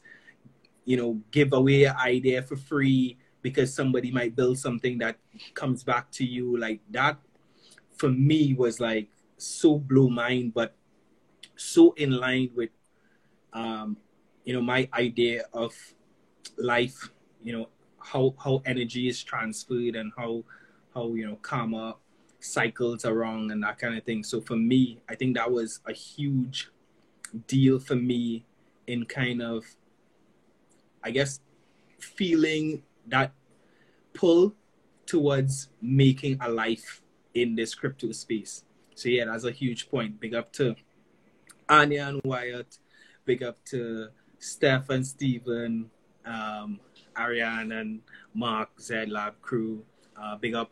you 0.86 0.98
know, 0.98 1.22
give 1.32 1.54
away 1.54 1.88
idea 1.88 2.42
for 2.42 2.56
free 2.56 3.18
because 3.42 3.74
somebody 3.74 4.12
might 4.12 4.36
build 4.36 4.58
something 4.58 4.98
that 5.00 5.18
comes 5.54 5.84
back 5.84 6.12
to 6.12 6.26
you 6.26 6.58
like 6.58 6.82
that 6.92 7.18
for 7.98 8.10
me 8.10 8.54
was 8.54 8.80
like 8.80 9.10
so 9.38 9.78
blow 9.78 10.10
mind 10.10 10.54
but 10.54 10.76
so 11.56 11.92
in 11.98 12.12
line 12.12 12.50
with 12.56 12.70
um 13.54 13.98
you 14.46 14.54
know 14.54 14.62
my 14.62 14.88
idea 14.94 15.44
of 15.54 15.74
life 16.58 17.10
you 17.42 17.54
know 17.54 17.68
how 18.02 18.34
how 18.44 18.62
energy 18.66 19.08
is 19.08 19.24
transferred 19.24 19.96
and 19.96 20.12
how 20.18 20.44
how 20.94 21.14
you 21.14 21.28
know 21.28 21.38
karma 21.42 21.96
cycles 22.40 23.04
around 23.06 23.52
and 23.52 23.62
that 23.62 23.78
kind 23.78 23.98
of 23.98 24.04
thing 24.04 24.24
so 24.24 24.40
for 24.40 24.56
me 24.56 25.02
i 25.10 25.16
think 25.16 25.36
that 25.36 25.52
was 25.52 25.82
a 25.88 25.94
huge 25.94 26.70
deal 27.48 27.78
for 27.78 27.96
me 27.96 28.46
in 28.88 29.06
kind 29.06 29.42
of 29.42 29.66
I 31.04 31.12
guess, 31.12 31.40
feeling 32.00 32.84
that 33.08 33.32
pull 34.14 34.54
towards 35.06 35.70
making 35.82 36.38
a 36.42 36.50
life 36.50 37.02
in 37.34 37.56
this 37.56 37.74
crypto 37.74 38.12
space. 38.12 38.64
So 38.96 39.10
yeah, 39.10 39.26
that's 39.26 39.46
a 39.46 39.52
huge 39.52 39.90
point. 39.90 40.20
Big 40.20 40.34
up 40.34 40.52
to 40.54 40.76
Anya 41.68 42.08
and 42.08 42.22
Wyatt. 42.24 42.80
Big 43.26 43.44
up 43.44 43.64
to 43.66 44.10
Steph 44.40 44.90
and 44.90 45.06
Stephen, 45.06 45.90
um, 46.26 46.80
Ariane 47.20 47.72
and 47.74 48.02
Mark, 48.34 48.70
Z 48.80 49.06
Lab 49.08 49.40
crew. 49.42 49.84
Uh, 50.20 50.36
big 50.38 50.56
up 50.56 50.72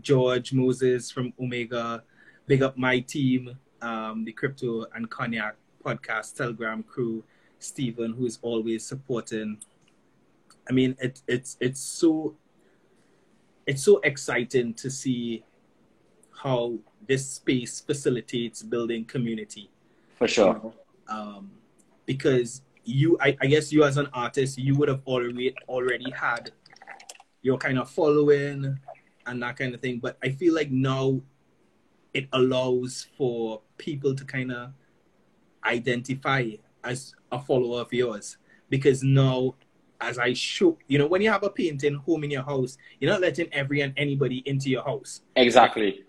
George 0.00 0.52
Moses 0.52 1.10
from 1.10 1.32
Omega. 1.40 2.02
Big 2.46 2.62
up 2.62 2.76
my 2.76 3.00
team, 3.00 3.56
um, 3.82 4.24
the 4.24 4.32
Crypto 4.32 4.86
and 4.94 5.10
Cognac 5.10 5.56
podcast 5.84 6.36
Telegram 6.36 6.82
crew. 6.82 7.24
Stephen, 7.58 8.12
who 8.12 8.26
is 8.26 8.38
always 8.42 8.84
supporting. 8.84 9.58
I 10.68 10.72
mean, 10.72 10.96
it, 11.00 11.22
it's 11.26 11.56
it's 11.60 11.80
so 11.80 12.36
it's 13.66 13.82
so 13.82 13.98
exciting 14.04 14.74
to 14.74 14.90
see 14.90 15.44
how 16.42 16.74
this 17.06 17.28
space 17.28 17.80
facilitates 17.80 18.62
building 18.62 19.04
community. 19.04 19.70
For 20.18 20.28
sure. 20.28 20.46
You 20.46 20.52
know? 20.54 20.74
um, 21.08 21.50
because 22.06 22.62
you, 22.84 23.16
I, 23.20 23.36
I 23.40 23.46
guess 23.46 23.72
you 23.72 23.84
as 23.84 23.96
an 23.96 24.08
artist, 24.12 24.58
you 24.58 24.76
would 24.76 24.88
have 24.88 25.02
already 25.06 25.54
already 25.68 26.10
had 26.10 26.52
your 27.42 27.58
kind 27.58 27.78
of 27.78 27.90
following 27.90 28.78
and 29.26 29.42
that 29.42 29.56
kind 29.56 29.74
of 29.74 29.80
thing. 29.80 29.98
But 29.98 30.18
I 30.22 30.30
feel 30.30 30.54
like 30.54 30.70
now 30.70 31.20
it 32.12 32.28
allows 32.32 33.06
for 33.16 33.60
people 33.78 34.14
to 34.14 34.24
kind 34.24 34.52
of 34.52 34.72
identify 35.64 36.50
as 36.82 37.14
a 37.32 37.40
follower 37.40 37.80
of 37.80 37.92
yours 37.92 38.36
because 38.68 39.02
now 39.02 39.54
as 40.00 40.18
I 40.18 40.34
show, 40.34 40.76
you 40.86 40.98
know, 40.98 41.06
when 41.06 41.22
you 41.22 41.30
have 41.30 41.42
a 41.44 41.50
painting 41.50 41.94
home 41.94 42.24
in 42.24 42.30
your 42.30 42.42
house, 42.42 42.76
you're 43.00 43.10
not 43.10 43.20
letting 43.20 43.52
every 43.52 43.80
and 43.80 43.94
anybody 43.96 44.42
into 44.44 44.68
your 44.68 44.84
house. 44.84 45.22
Exactly. 45.36 46.04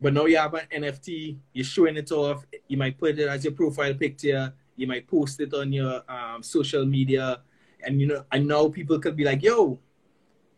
but 0.00 0.12
now 0.12 0.26
you 0.26 0.36
have 0.36 0.54
an 0.54 0.66
NFT, 0.74 1.38
you're 1.52 1.64
showing 1.64 1.96
it 1.96 2.10
off. 2.12 2.44
You 2.68 2.76
might 2.76 2.98
put 2.98 3.18
it 3.18 3.28
as 3.28 3.44
your 3.44 3.52
profile 3.52 3.94
picture. 3.94 4.52
You 4.76 4.86
might 4.86 5.06
post 5.06 5.40
it 5.40 5.52
on 5.54 5.72
your 5.72 6.02
um, 6.08 6.42
social 6.42 6.84
media, 6.84 7.40
and 7.84 8.00
you 8.00 8.06
know, 8.06 8.24
and 8.32 8.46
now 8.46 8.68
people 8.68 8.98
could 8.98 9.16
be 9.16 9.24
like, 9.24 9.42
"Yo, 9.42 9.78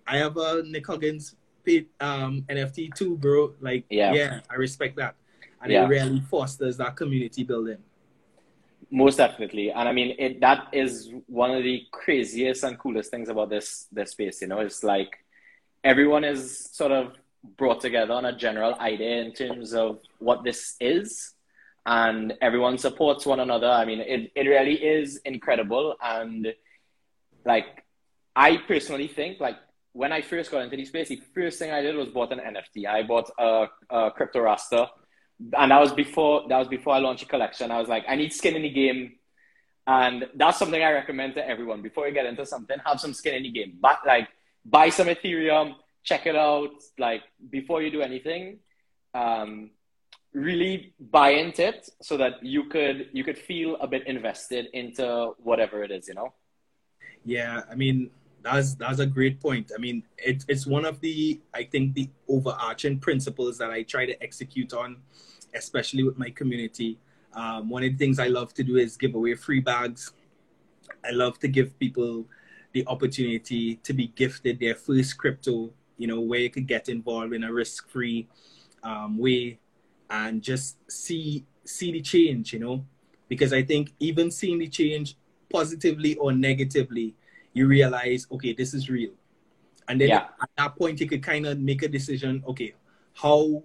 I 0.07 0.19
have 0.19 0.37
a 0.37 0.63
Nick 0.65 0.87
Huggins 0.87 1.37
um, 2.01 2.45
NFT 2.49 2.95
too, 2.95 3.17
bro." 3.17 3.55
Like, 3.61 3.85
yeah, 3.91 4.13
yeah 4.13 4.41
I 4.51 4.55
respect 4.55 4.97
that, 4.97 5.17
and 5.63 5.73
yeah. 5.73 5.85
it 5.85 5.89
really 5.89 6.21
fosters 6.21 6.77
that 6.79 6.97
community 6.97 7.45
building. 7.45 7.79
Most 8.91 9.17
definitely, 9.17 9.73
and 9.73 9.89
I 9.89 9.93
mean, 9.93 10.15
it, 10.19 10.41
that 10.41 10.69
is 10.73 11.13
one 11.27 11.51
of 11.51 11.63
the 11.65 11.83
craziest 11.91 12.63
and 12.65 12.79
coolest 12.79 13.11
things 13.11 13.29
about 13.29 13.51
this 13.51 13.87
this 13.91 14.13
space. 14.13 14.41
You 14.43 14.49
know, 14.49 14.61
it's 14.61 14.85
like 14.85 15.25
everyone 15.83 16.25
is 16.25 16.71
sort 16.73 16.93
of 16.93 17.13
brought 17.57 17.81
together 17.81 18.15
on 18.15 18.25
a 18.25 18.37
general 18.37 18.75
idea 18.81 19.23
in 19.23 19.33
terms 19.33 19.75
of 19.75 19.99
what 20.19 20.45
this 20.45 20.77
is 20.81 21.34
and 21.87 22.35
everyone 22.41 22.79
supports 22.79 23.27
one 23.27 23.41
another. 23.41 23.69
I 23.69 23.85
mean 23.85 24.01
it, 24.01 24.33
it 24.35 24.49
really 24.49 24.75
is 24.75 25.17
incredible. 25.25 25.97
And 26.03 26.55
like 27.45 27.85
i 28.37 28.57
personally 28.57 29.07
think 29.07 29.41
like 29.41 29.57
when 29.93 30.13
i 30.13 30.21
first 30.21 30.51
got 30.51 30.63
into 30.63 30.77
the 30.77 30.85
space 30.85 31.09
the 31.09 31.21
first 31.35 31.59
thing 31.59 31.71
i 31.71 31.81
did 31.81 31.95
was 31.95 32.09
bought 32.09 32.33
an 32.33 32.41
nft 32.41 32.87
i 32.87 33.03
bought 33.03 33.31
a, 33.39 33.67
a 33.91 34.11
crypto 34.11 34.41
rasta 34.41 34.89
and 35.59 35.71
that 35.71 35.81
was 35.81 35.93
before 35.93 36.45
that 36.49 36.59
was 36.59 36.69
before 36.69 36.95
i 36.95 36.99
launched 36.99 37.25
a 37.25 37.27
collection. 37.27 37.71
I 37.71 37.79
was 37.79 37.89
like 37.89 38.05
i 38.09 38.17
need 38.17 38.33
skin 38.33 38.57
in 38.57 38.63
the 38.63 38.71
game. 38.71 39.15
And 39.87 40.29
that's 40.35 40.59
something 40.59 40.83
i 40.83 40.93
recommend 40.93 41.35
to 41.35 41.47
everyone. 41.47 41.83
Before 41.83 42.07
you 42.09 42.15
get 42.15 42.27
into 42.27 42.47
something 42.47 42.77
have 42.87 43.01
some 43.01 43.13
skin 43.13 43.35
in 43.35 43.43
the 43.43 43.51
game. 43.51 43.77
But 43.81 43.99
like 44.07 44.29
buy 44.65 44.89
some 44.89 45.09
ethereum 45.09 45.75
check 46.03 46.27
it 46.27 46.37
out. 46.37 46.71
Like 46.99 47.23
before 47.51 47.83
you 47.83 47.91
do 47.91 48.01
anything 48.01 48.59
um, 49.13 49.71
really 50.35 50.93
buy 50.99 51.31
into 51.31 51.69
it 51.69 51.89
so 52.03 52.17
that 52.17 52.45
you 52.45 52.65
could 52.65 53.09
you 53.13 53.25
could 53.25 53.39
feel 53.39 53.77
a 53.77 53.87
bit 53.87 54.07
invested 54.07 54.67
into 54.73 55.33
whatever 55.43 55.83
it 55.83 55.91
is 55.91 56.09
you 56.09 56.15
know? 56.15 56.33
Yeah 57.25 57.63
i 57.71 57.75
mean 57.75 58.11
that's 58.43 58.75
that's 58.75 58.99
a 58.99 59.07
great 59.07 59.41
point. 59.41 59.73
I 59.75 59.79
mean 59.81 60.03
it, 60.19 60.45
it's 60.49 60.67
one 60.67 60.85
of 60.85 61.01
the 61.01 61.41
i 61.55 61.63
think 61.65 61.95
the 61.95 62.11
overarching 62.29 62.99
principles 62.99 63.57
that 63.59 63.71
i 63.71 63.83
try 63.83 64.05
to 64.07 64.23
execute 64.23 64.75
on 64.75 64.97
especially 65.55 66.03
with 66.03 66.19
my 66.19 66.31
community. 66.31 66.99
Um, 67.33 67.71
one 67.71 67.85
of 67.85 67.93
the 67.93 67.97
things 67.97 68.19
i 68.19 68.27
love 68.27 68.53
to 68.55 68.65
do 68.65 68.77
is 68.77 68.97
give 68.97 69.15
away 69.15 69.35
free 69.35 69.61
bags. 69.61 70.13
I 71.05 71.11
love 71.11 71.39
to 71.41 71.49
give 71.49 71.79
people 71.79 72.27
the 72.73 72.85
opportunity 72.87 73.77
to 73.77 73.93
be 73.93 74.09
gifted 74.09 74.59
their 74.59 74.75
first 74.75 75.17
crypto 75.17 75.73
you 75.97 76.07
know, 76.07 76.21
where 76.21 76.41
you 76.41 76.51
could 76.51 76.67
get 76.67 76.89
involved 76.89 77.33
in 77.33 77.45
a 77.45 77.53
risk-free 77.53 78.27
um, 78.83 79.19
way 79.19 79.59
and 80.15 80.43
just 80.43 80.79
see 80.91 81.45
see 81.65 81.91
the 81.91 82.01
change, 82.01 82.53
you 82.53 82.61
know, 82.61 82.85
because 83.29 83.53
I 83.53 83.63
think 83.63 83.93
even 83.99 84.31
seeing 84.31 84.59
the 84.59 84.69
change 84.69 85.17
positively 85.51 86.15
or 86.17 86.31
negatively, 86.33 87.15
you 87.53 87.67
realize, 87.67 88.27
okay, 88.31 88.53
this 88.53 88.75
is 88.75 88.89
real. 88.89 89.13
And 89.89 90.01
then 90.01 90.09
yeah. 90.09 90.29
at 90.41 90.51
that 90.57 90.77
point, 90.77 91.01
you 91.01 91.09
could 91.09 91.23
kind 91.23 91.47
of 91.47 91.59
make 91.59 91.83
a 91.83 91.89
decision, 91.89 92.43
okay, 92.47 92.75
how 93.15 93.63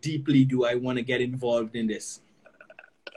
deeply 0.00 0.44
do 0.44 0.64
I 0.64 0.74
want 0.74 0.96
to 0.98 1.02
get 1.02 1.20
involved 1.20 1.76
in 1.76 1.86
this? 1.86 2.20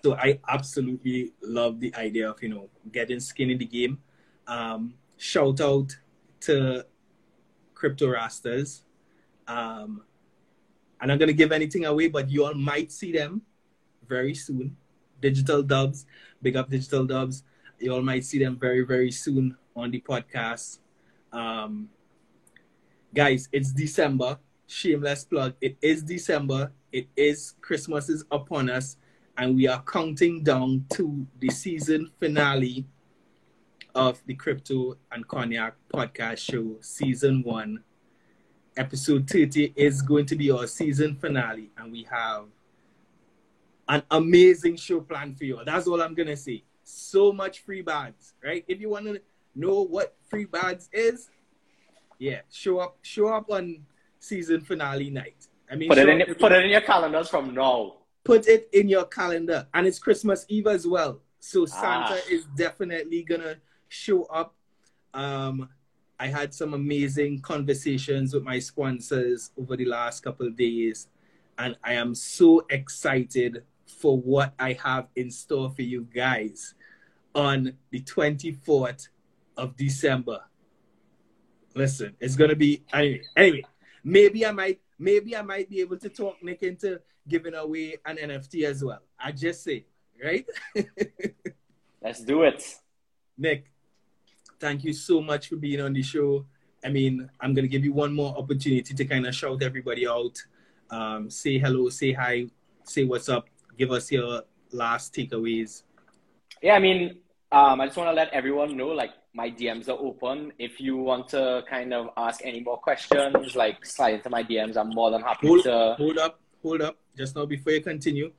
So 0.04 0.16
I 0.16 0.40
absolutely 0.48 1.34
love 1.42 1.80
the 1.80 1.94
idea 1.96 2.30
of, 2.30 2.42
you 2.44 2.50
know, 2.50 2.70
getting 2.92 3.20
skin 3.20 3.50
in 3.50 3.58
the 3.58 3.66
game. 3.66 3.98
Um, 4.48 4.94
shout 5.18 5.60
out 5.62 5.96
to 6.42 6.86
Crypto 7.74 8.08
Rastas. 8.08 8.82
Um, 9.48 10.04
I'm 11.00 11.08
not 11.08 11.20
going 11.20 11.28
to 11.28 11.34
give 11.34 11.52
anything 11.52 11.86
away, 11.86 12.08
but 12.08 12.30
you 12.30 12.46
all 12.46 12.54
might 12.54 12.92
see 12.92 13.12
them 13.12 13.42
very 14.08 14.34
soon. 14.36 14.76
Digital 15.22 15.64
Dubs, 15.64 16.06
big 16.42 16.56
up 16.56 16.70
Digital 16.70 17.06
Dubs. 17.06 17.44
You 17.80 17.94
all 17.94 18.02
might 18.02 18.26
see 18.26 18.40
them 18.40 18.58
very, 18.58 18.82
very 18.82 19.12
soon 19.12 19.56
on 19.76 19.92
the 19.92 20.02
podcast. 20.02 20.80
Um, 21.32 21.90
guys, 23.14 23.48
it's 23.52 23.72
December. 23.72 24.40
Shameless 24.68 25.24
plug. 25.24 25.56
It 25.62 25.78
is 25.82 26.04
December. 26.04 26.72
It 26.92 27.08
is 27.16 27.56
Christmas 27.62 28.10
is 28.10 28.26
upon 28.32 28.70
us, 28.70 28.98
and 29.38 29.56
we 29.56 29.68
are 29.68 29.82
counting 29.84 30.44
down 30.44 30.86
to 30.94 31.26
the 31.40 31.50
season 31.50 32.12
finale 32.20 32.86
of 33.96 34.22
the 34.26 34.36
Crypto 34.36 34.98
and 35.12 35.28
Cognac 35.28 35.76
podcast 35.94 36.38
show, 36.40 36.78
season 36.82 37.44
one. 37.44 37.84
Episode 38.80 39.30
30 39.30 39.74
is 39.76 40.02
going 40.02 40.26
to 40.26 40.38
be 40.38 40.50
our 40.52 40.66
season 40.66 41.14
finale, 41.14 41.70
and 41.78 41.92
we 41.92 42.08
have 42.10 42.46
an 43.90 44.02
amazing 44.10 44.78
show 44.78 45.02
planned 45.02 45.38
for 45.38 45.44
you. 45.44 45.60
That's 45.66 45.86
all 45.86 46.02
I'm 46.02 46.16
to 46.16 46.38
say. 46.38 46.64
So 46.86 47.34
much 47.34 47.60
free 47.60 47.82
bags, 47.82 48.36
right? 48.42 48.64
If 48.70 48.80
you 48.80 48.88
want 48.90 49.08
to 49.08 49.22
know 49.54 49.82
what 49.82 50.16
free 50.30 50.46
bags 50.46 50.88
is, 50.94 51.30
yeah, 52.20 52.40
show 52.50 52.80
up 52.80 52.98
show 53.02 53.28
up 53.28 53.52
on 53.52 53.86
season 54.22 54.62
finale 54.62 55.10
night. 55.10 55.48
I 55.70 55.76
mean, 55.76 55.90
put 55.90 55.98
it 55.98 56.08
in 56.08 56.36
put 56.36 56.54
it 56.54 56.64
in 56.64 56.72
your 56.72 56.80
calendars 56.80 57.28
from 57.28 57.54
now. 57.54 57.98
Put 58.24 58.48
it 58.48 58.70
in 58.72 58.88
your 58.88 59.04
calendar, 59.04 59.68
and 59.74 59.88
it's 59.88 60.00
Christmas 60.00 60.46
Eve 60.48 60.68
as 60.68 60.88
well. 60.88 61.20
So 61.42 61.66
Santa 61.66 62.16
ah. 62.16 62.32
is 62.32 62.46
definitely 62.56 63.24
gonna 63.24 63.58
show 63.90 64.24
up. 64.24 64.56
Um, 65.14 65.68
I 66.20 66.28
had 66.28 66.54
some 66.54 66.74
amazing 66.74 67.40
conversations 67.40 68.34
with 68.34 68.44
my 68.44 68.60
sponsors 68.60 69.52
over 69.58 69.78
the 69.78 69.86
last 69.86 70.22
couple 70.22 70.48
of 70.48 70.58
days, 70.58 71.08
and 71.58 71.78
I 71.84 71.94
am 71.94 72.14
so 72.14 72.66
excited 72.70 73.64
for 73.86 74.18
what 74.18 74.54
I 74.60 74.74
have 74.84 75.08
in 75.16 75.32
store 75.32 75.72
for 75.72 75.82
you 75.82 76.08
guys 76.14 76.74
on 77.34 77.74
the 77.92 78.02
24th 78.02 79.08
of 79.56 79.78
December. 79.78 80.42
Listen, 81.74 82.16
it's 82.20 82.36
gonna 82.36 82.56
be 82.56 82.84
anyway. 82.92 83.22
Anyway, 83.38 83.64
maybe 84.04 84.46
I 84.46 84.52
might, 84.52 84.82
maybe 84.98 85.38
I 85.38 85.42
might 85.42 85.70
be 85.70 85.80
able 85.80 85.98
to 85.98 86.10
talk 86.10 86.44
Nick 86.44 86.64
into 86.64 87.00
giving 87.30 87.54
away 87.54 87.96
an 88.06 88.18
NFT 88.18 88.66
as 88.66 88.84
well. 88.84 89.02
I 89.18 89.32
just 89.32 89.64
say, 89.64 89.86
right? 90.22 90.46
Let's 92.02 92.24
do 92.24 92.44
it. 92.44 92.76
Nick, 93.38 93.72
thank 94.60 94.84
you 94.84 94.94
so 94.94 95.22
much 95.22 95.50
for 95.50 95.56
being 95.56 95.82
on 95.82 95.94
the 95.94 96.04
show. 96.04 96.46
I 96.84 96.90
mean, 96.90 97.30
I'm 97.40 97.54
gonna 97.54 97.68
give 97.68 97.84
you 97.84 97.94
one 97.94 98.14
more 98.14 98.38
opportunity 98.38 98.94
to 98.94 99.06
kind 99.06 99.26
of 99.26 99.36
shout 99.36 99.62
everybody 99.64 100.08
out, 100.08 100.38
um, 100.90 101.30
say 101.30 101.58
hello, 101.58 101.90
say 101.90 102.14
hi, 102.14 102.48
say 102.84 103.04
what's 103.04 103.30
up, 103.30 103.48
give 103.78 103.92
us 103.92 104.12
your 104.12 104.44
last 104.72 105.14
takeaways. 105.14 105.84
Yeah, 106.62 106.74
I 106.74 106.80
mean, 106.80 107.20
um, 107.52 107.82
I 107.82 107.86
just 107.86 107.98
want 107.98 108.10
to 108.10 108.14
let 108.14 108.30
everyone 108.34 108.78
know, 108.78 108.90
like, 108.90 109.12
my 109.34 109.50
DMs 109.50 109.88
are 109.88 109.98
open. 110.00 110.52
If 110.60 110.82
you 110.82 110.98
want 110.98 111.30
to 111.30 111.64
kind 111.70 111.94
of 111.94 112.10
ask 112.18 112.42
any 112.44 112.62
more 112.62 112.78
questions, 112.78 113.56
like, 113.56 113.86
slide 113.86 114.16
into 114.16 114.30
my 114.30 114.44
DMs. 114.44 114.76
I'm 114.76 114.90
more 114.90 115.12
than 115.12 115.22
happy 115.22 115.48
hold, 115.48 115.64
to. 115.64 115.96
Hold 115.98 116.18
up, 116.18 116.40
hold 116.62 116.82
up. 116.82 116.98
Just 117.18 117.36
now, 117.36 117.46
before 117.46 117.74
you 117.74 117.82
continue, 117.82 118.32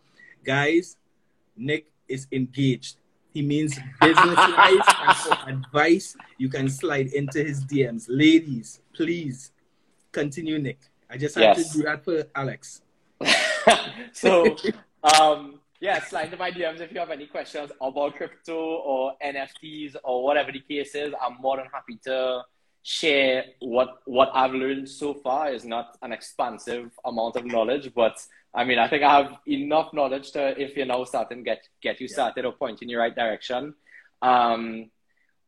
guys, 0.44 0.96
Nick 1.56 1.90
is 2.08 2.26
engaged. 2.32 2.96
He 3.32 3.42
means 3.42 3.78
business 4.00 4.38
and 4.38 5.16
for 5.16 5.48
advice, 5.48 6.16
you 6.38 6.48
can 6.48 6.68
slide 6.68 7.08
into 7.12 7.42
his 7.42 7.64
DMs. 7.64 8.06
Ladies, 8.08 8.80
please 8.94 9.52
continue, 10.12 10.58
Nick. 10.58 10.80
I 11.08 11.16
just 11.16 11.34
had 11.34 11.56
yes. 11.56 11.72
to 11.72 11.78
do 11.78 11.84
that 11.84 12.04
for 12.04 12.24
Alex. 12.34 12.82
so, 14.12 14.56
um, 15.02 15.60
yeah, 15.80 16.02
slide 16.02 16.26
into 16.26 16.36
my 16.36 16.50
DMs 16.50 16.80
if 16.80 16.92
you 16.92 16.98
have 16.98 17.10
any 17.10 17.26
questions 17.26 17.70
about 17.80 18.16
crypto 18.16 18.56
or 18.56 19.14
NFTs 19.24 19.96
or 20.04 20.24
whatever 20.24 20.52
the 20.52 20.60
case 20.60 20.94
is. 20.94 21.12
I'm 21.20 21.36
more 21.40 21.56
than 21.56 21.66
happy 21.72 21.98
to 22.04 22.42
share 22.82 23.44
what 23.60 23.98
what 24.06 24.30
I've 24.34 24.52
learned 24.52 24.88
so 24.88 25.14
far. 25.14 25.52
is 25.52 25.64
not 25.64 25.96
an 26.02 26.12
expansive 26.12 26.90
amount 27.04 27.36
of 27.36 27.44
knowledge, 27.44 27.92
but 27.94 28.20
I 28.54 28.64
mean, 28.64 28.78
I 28.78 28.88
think 28.88 29.02
I 29.02 29.16
have 29.16 29.32
enough 29.46 29.92
knowledge 29.92 30.32
to, 30.32 30.60
if 30.60 30.76
you're 30.76 30.86
now 30.86 31.04
starting, 31.04 31.44
get 31.44 31.68
get 31.80 32.00
you 32.00 32.08
started 32.08 32.44
or 32.44 32.52
point 32.52 32.82
in 32.82 32.88
your 32.88 33.00
right 33.00 33.14
direction. 33.14 33.74
Um, 34.22 34.90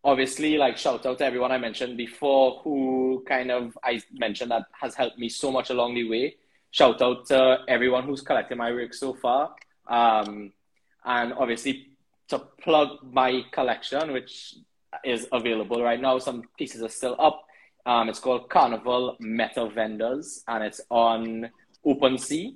obviously, 0.05 0.57
like 0.57 0.77
shout 0.77 1.05
out 1.05 1.19
to 1.19 1.25
everyone 1.25 1.51
I 1.53 1.59
mentioned 1.59 1.97
before, 1.97 2.61
who 2.63 3.25
kind 3.27 3.51
of 3.51 3.77
I 3.83 4.01
mentioned 4.13 4.53
that 4.53 4.67
has 4.81 4.95
helped 4.95 5.19
me 5.19 5.29
so 5.29 5.51
much 5.51 5.71
along 5.71 5.95
the 5.95 6.09
way. 6.09 6.37
Shout 6.71 7.03
out 7.03 7.27
to 7.27 7.59
everyone 7.69 8.05
who's 8.05 8.23
collected 8.23 8.57
my 8.57 8.71
work 8.71 8.95
so 8.95 9.15
far, 9.15 9.55
um, 9.89 10.53
and 11.05 11.33
obviously 11.35 11.89
to 12.29 12.39
plug 12.63 12.99
my 13.03 13.43
collection, 13.51 14.13
which 14.13 14.55
is 15.05 15.27
available 15.33 15.83
right 15.83 16.01
now. 16.01 16.19
Some 16.19 16.45
pieces 16.57 16.83
are 16.83 16.89
still 16.89 17.17
up. 17.19 17.45
Um, 17.85 18.09
it's 18.09 18.21
called 18.21 18.49
Carnival 18.49 19.17
Meta 19.19 19.69
Vendors, 19.69 20.45
and 20.47 20.63
it's 20.63 20.81
on 20.89 21.51
OpenSea. 21.85 22.55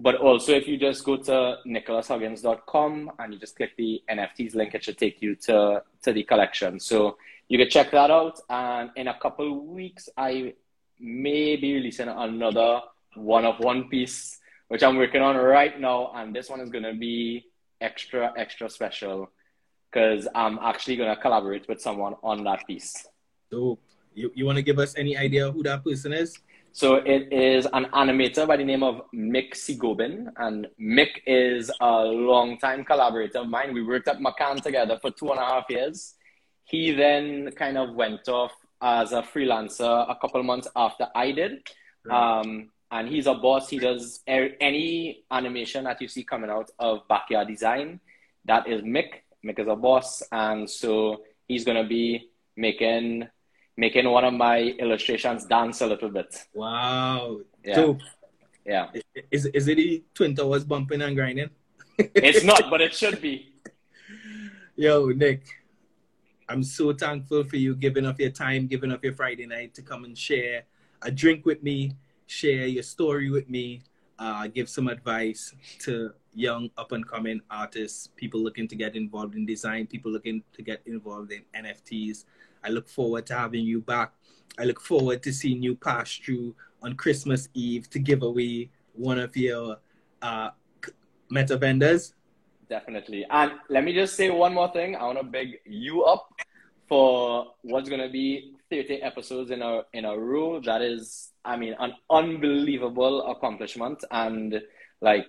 But 0.00 0.16
also, 0.16 0.52
if 0.52 0.68
you 0.68 0.76
just 0.76 1.04
go 1.04 1.16
to 1.16 1.56
nicholashuggins.com 1.66 3.12
and 3.18 3.32
you 3.32 3.38
just 3.38 3.56
click 3.56 3.76
the 3.76 4.02
NFTs 4.08 4.54
link, 4.54 4.74
it 4.74 4.84
should 4.84 4.98
take 4.98 5.20
you 5.20 5.34
to, 5.46 5.82
to 6.02 6.12
the 6.12 6.22
collection. 6.22 6.78
So 6.78 7.18
you 7.48 7.58
can 7.58 7.68
check 7.68 7.90
that 7.90 8.10
out. 8.10 8.38
And 8.48 8.90
in 8.94 9.08
a 9.08 9.18
couple 9.18 9.66
weeks, 9.66 10.08
I 10.16 10.54
may 11.00 11.56
be 11.56 11.74
releasing 11.74 12.08
another 12.08 12.80
one 13.14 13.44
of 13.44 13.58
one 13.58 13.88
piece 13.88 14.38
which 14.68 14.82
I'm 14.82 14.96
working 14.96 15.22
on 15.22 15.36
right 15.36 15.78
now, 15.80 16.12
and 16.14 16.34
this 16.34 16.48
one 16.48 16.60
is 16.60 16.70
gonna 16.70 16.94
be 16.94 17.46
extra 17.80 18.32
extra 18.36 18.68
special 18.68 19.30
because 19.90 20.28
I'm 20.34 20.58
actually 20.58 20.96
gonna 20.96 21.16
collaborate 21.16 21.66
with 21.68 21.80
someone 21.80 22.14
on 22.22 22.44
that 22.44 22.66
piece. 22.66 23.06
Dope. 23.50 23.80
You 24.14 24.30
you 24.34 24.44
want 24.44 24.56
to 24.56 24.62
give 24.62 24.78
us 24.78 24.94
any 24.96 25.16
idea 25.16 25.50
who 25.50 25.62
that 25.62 25.84
person 25.84 26.12
is? 26.12 26.38
So 26.72 26.96
it 26.96 27.32
is 27.32 27.66
an 27.72 27.86
animator 27.86 28.46
by 28.46 28.56
the 28.56 28.64
name 28.64 28.82
of 28.82 29.02
Mick 29.12 29.54
Sigobin, 29.54 30.28
and 30.36 30.68
Mick 30.80 31.08
is 31.26 31.70
a 31.80 32.02
long-time 32.04 32.84
collaborator 32.84 33.38
of 33.38 33.48
mine. 33.48 33.74
We 33.74 33.82
worked 33.82 34.06
at 34.06 34.20
McCann 34.20 34.62
together 34.62 34.98
for 35.00 35.10
two 35.10 35.30
and 35.30 35.40
a 35.40 35.44
half 35.44 35.64
years. 35.68 36.14
He 36.64 36.92
then 36.92 37.50
kind 37.52 37.78
of 37.78 37.94
went 37.94 38.28
off 38.28 38.52
as 38.80 39.12
a 39.12 39.22
freelancer 39.22 40.08
a 40.08 40.14
couple 40.20 40.42
months 40.42 40.68
after 40.76 41.08
I 41.14 41.32
did. 41.32 41.66
Um, 42.10 42.70
and 42.90 43.08
he's 43.08 43.26
a 43.26 43.34
boss. 43.34 43.68
He 43.68 43.78
does 43.78 44.20
any 44.26 45.24
animation 45.30 45.84
that 45.84 46.00
you 46.00 46.08
see 46.08 46.24
coming 46.24 46.50
out 46.50 46.70
of 46.78 47.06
Backyard 47.08 47.48
Design. 47.48 48.00
That 48.44 48.68
is 48.68 48.82
Mick. 48.82 49.24
Mick 49.44 49.58
is 49.58 49.68
a 49.68 49.76
boss, 49.76 50.22
and 50.32 50.68
so 50.68 51.22
he's 51.46 51.64
gonna 51.64 51.86
be 51.86 52.30
making 52.56 53.28
making 53.78 54.10
one 54.10 54.24
of 54.24 54.34
my 54.34 54.58
illustrations 54.82 55.46
dance 55.46 55.80
a 55.80 55.86
little 55.86 56.10
bit. 56.10 56.44
Wow. 56.52 57.40
Yeah. 57.64 57.76
Dope. 57.76 58.00
Yeah. 58.66 58.90
Is 59.30 59.46
is 59.46 59.68
it 59.68 59.76
the 59.76 60.04
Twin 60.12 60.34
Towers 60.34 60.64
bumping 60.64 61.00
and 61.00 61.14
grinding? 61.16 61.50
it's 61.98 62.44
not, 62.44 62.68
but 62.68 62.80
it 62.82 62.92
should 62.92 63.22
be. 63.22 63.54
Yo, 64.76 65.06
Nick. 65.08 65.42
I'm 66.50 66.62
so 66.62 66.92
thankful 66.92 67.44
for 67.44 67.56
you 67.56 67.76
giving 67.76 68.06
up 68.06 68.18
your 68.18 68.30
time, 68.30 68.66
giving 68.66 68.90
up 68.90 69.04
your 69.04 69.12
Friday 69.12 69.46
night 69.46 69.74
to 69.74 69.82
come 69.82 70.04
and 70.04 70.16
share 70.16 70.64
a 71.02 71.10
drink 71.10 71.44
with 71.44 71.62
me, 71.62 71.92
share 72.26 72.66
your 72.66 72.82
story 72.82 73.30
with 73.30 73.50
me, 73.50 73.82
uh, 74.18 74.46
give 74.46 74.68
some 74.68 74.88
advice 74.88 75.54
to 75.80 76.10
young 76.32 76.70
up 76.78 76.92
and 76.92 77.06
coming 77.06 77.40
artists, 77.50 78.08
people 78.16 78.40
looking 78.40 78.66
to 78.66 78.76
get 78.76 78.96
involved 78.96 79.34
in 79.34 79.44
design, 79.44 79.86
people 79.86 80.10
looking 80.10 80.42
to 80.54 80.62
get 80.62 80.80
involved 80.86 81.32
in 81.32 81.42
NFTs. 81.54 82.24
I 82.64 82.68
look 82.70 82.88
forward 82.88 83.26
to 83.26 83.34
having 83.34 83.64
you 83.64 83.80
back. 83.80 84.12
I 84.58 84.64
look 84.64 84.80
forward 84.80 85.22
to 85.22 85.32
seeing 85.32 85.62
you 85.62 85.76
pass 85.76 86.16
through 86.16 86.54
on 86.82 86.94
Christmas 86.94 87.48
Eve 87.54 87.88
to 87.90 87.98
give 87.98 88.22
away 88.22 88.70
one 88.94 89.18
of 89.18 89.36
your 89.36 89.78
uh, 90.22 90.50
meta 91.30 91.56
vendors. 91.56 92.14
Definitely. 92.68 93.24
And 93.30 93.52
let 93.68 93.84
me 93.84 93.94
just 93.94 94.14
say 94.14 94.30
one 94.30 94.54
more 94.54 94.70
thing. 94.72 94.96
I 94.96 95.04
want 95.04 95.18
to 95.18 95.24
big 95.24 95.58
you 95.64 96.04
up 96.04 96.28
for 96.88 97.54
what's 97.62 97.88
going 97.88 98.00
to 98.00 98.10
be 98.10 98.54
30 98.70 99.02
episodes 99.02 99.50
in 99.50 99.62
a 99.62 99.82
in 99.92 100.04
a 100.04 100.18
row. 100.18 100.60
That 100.60 100.82
is, 100.82 101.30
I 101.44 101.56
mean, 101.56 101.74
an 101.78 101.94
unbelievable 102.10 103.30
accomplishment. 103.30 104.04
And 104.10 104.60
like, 105.00 105.26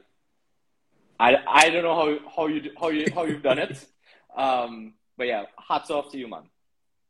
I 1.19 1.35
I 1.47 1.69
don't 1.69 1.83
know 1.83 1.95
how 1.95 2.17
how 2.35 2.47
you 2.47 2.71
how 2.79 2.89
you 2.89 3.05
how 3.13 3.23
you've 3.25 3.43
done 3.43 3.59
it. 3.59 3.85
Um, 4.37 4.93
but 5.17 5.25
yeah, 5.25 5.45
hats 5.67 5.89
off 5.89 6.11
to 6.11 6.17
you, 6.17 6.27
man. 6.29 6.43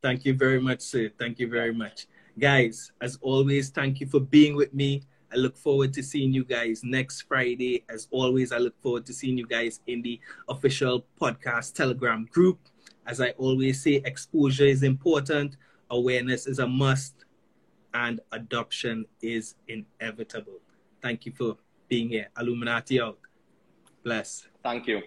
Thank 0.02 0.24
you 0.24 0.34
very 0.34 0.60
much, 0.60 0.80
sir. 0.80 1.10
Thank 1.18 1.38
you 1.38 1.48
very 1.48 1.74
much. 1.74 2.06
Guys, 2.38 2.92
as 3.02 3.18
always, 3.20 3.68
thank 3.68 4.00
you 4.00 4.06
for 4.06 4.20
being 4.20 4.56
with 4.56 4.72
me. 4.72 5.02
I 5.32 5.36
look 5.36 5.56
forward 5.56 5.92
to 5.94 6.02
seeing 6.02 6.32
you 6.32 6.44
guys 6.44 6.82
next 6.82 7.22
Friday. 7.22 7.84
As 7.88 8.08
always, 8.10 8.50
I 8.50 8.58
look 8.58 8.80
forward 8.80 9.04
to 9.06 9.12
seeing 9.12 9.36
you 9.36 9.46
guys 9.46 9.80
in 9.86 10.02
the 10.02 10.18
official 10.48 11.06
podcast 11.20 11.74
Telegram 11.74 12.26
group. 12.32 12.58
As 13.06 13.20
I 13.20 13.30
always 13.30 13.82
say, 13.82 14.02
exposure 14.04 14.64
is 14.64 14.82
important, 14.82 15.56
awareness 15.90 16.46
is 16.46 16.58
a 16.58 16.66
must, 16.66 17.26
and 17.94 18.20
adoption 18.32 19.04
is 19.20 19.54
inevitable. 19.68 20.60
Thank 21.02 21.26
you 21.26 21.32
for 21.32 21.56
being 21.88 22.08
here. 22.08 22.28
Alluminati 22.36 23.02
out. 23.02 23.18
Bless. 24.02 24.48
Thank 24.62 24.86
you. 24.86 25.02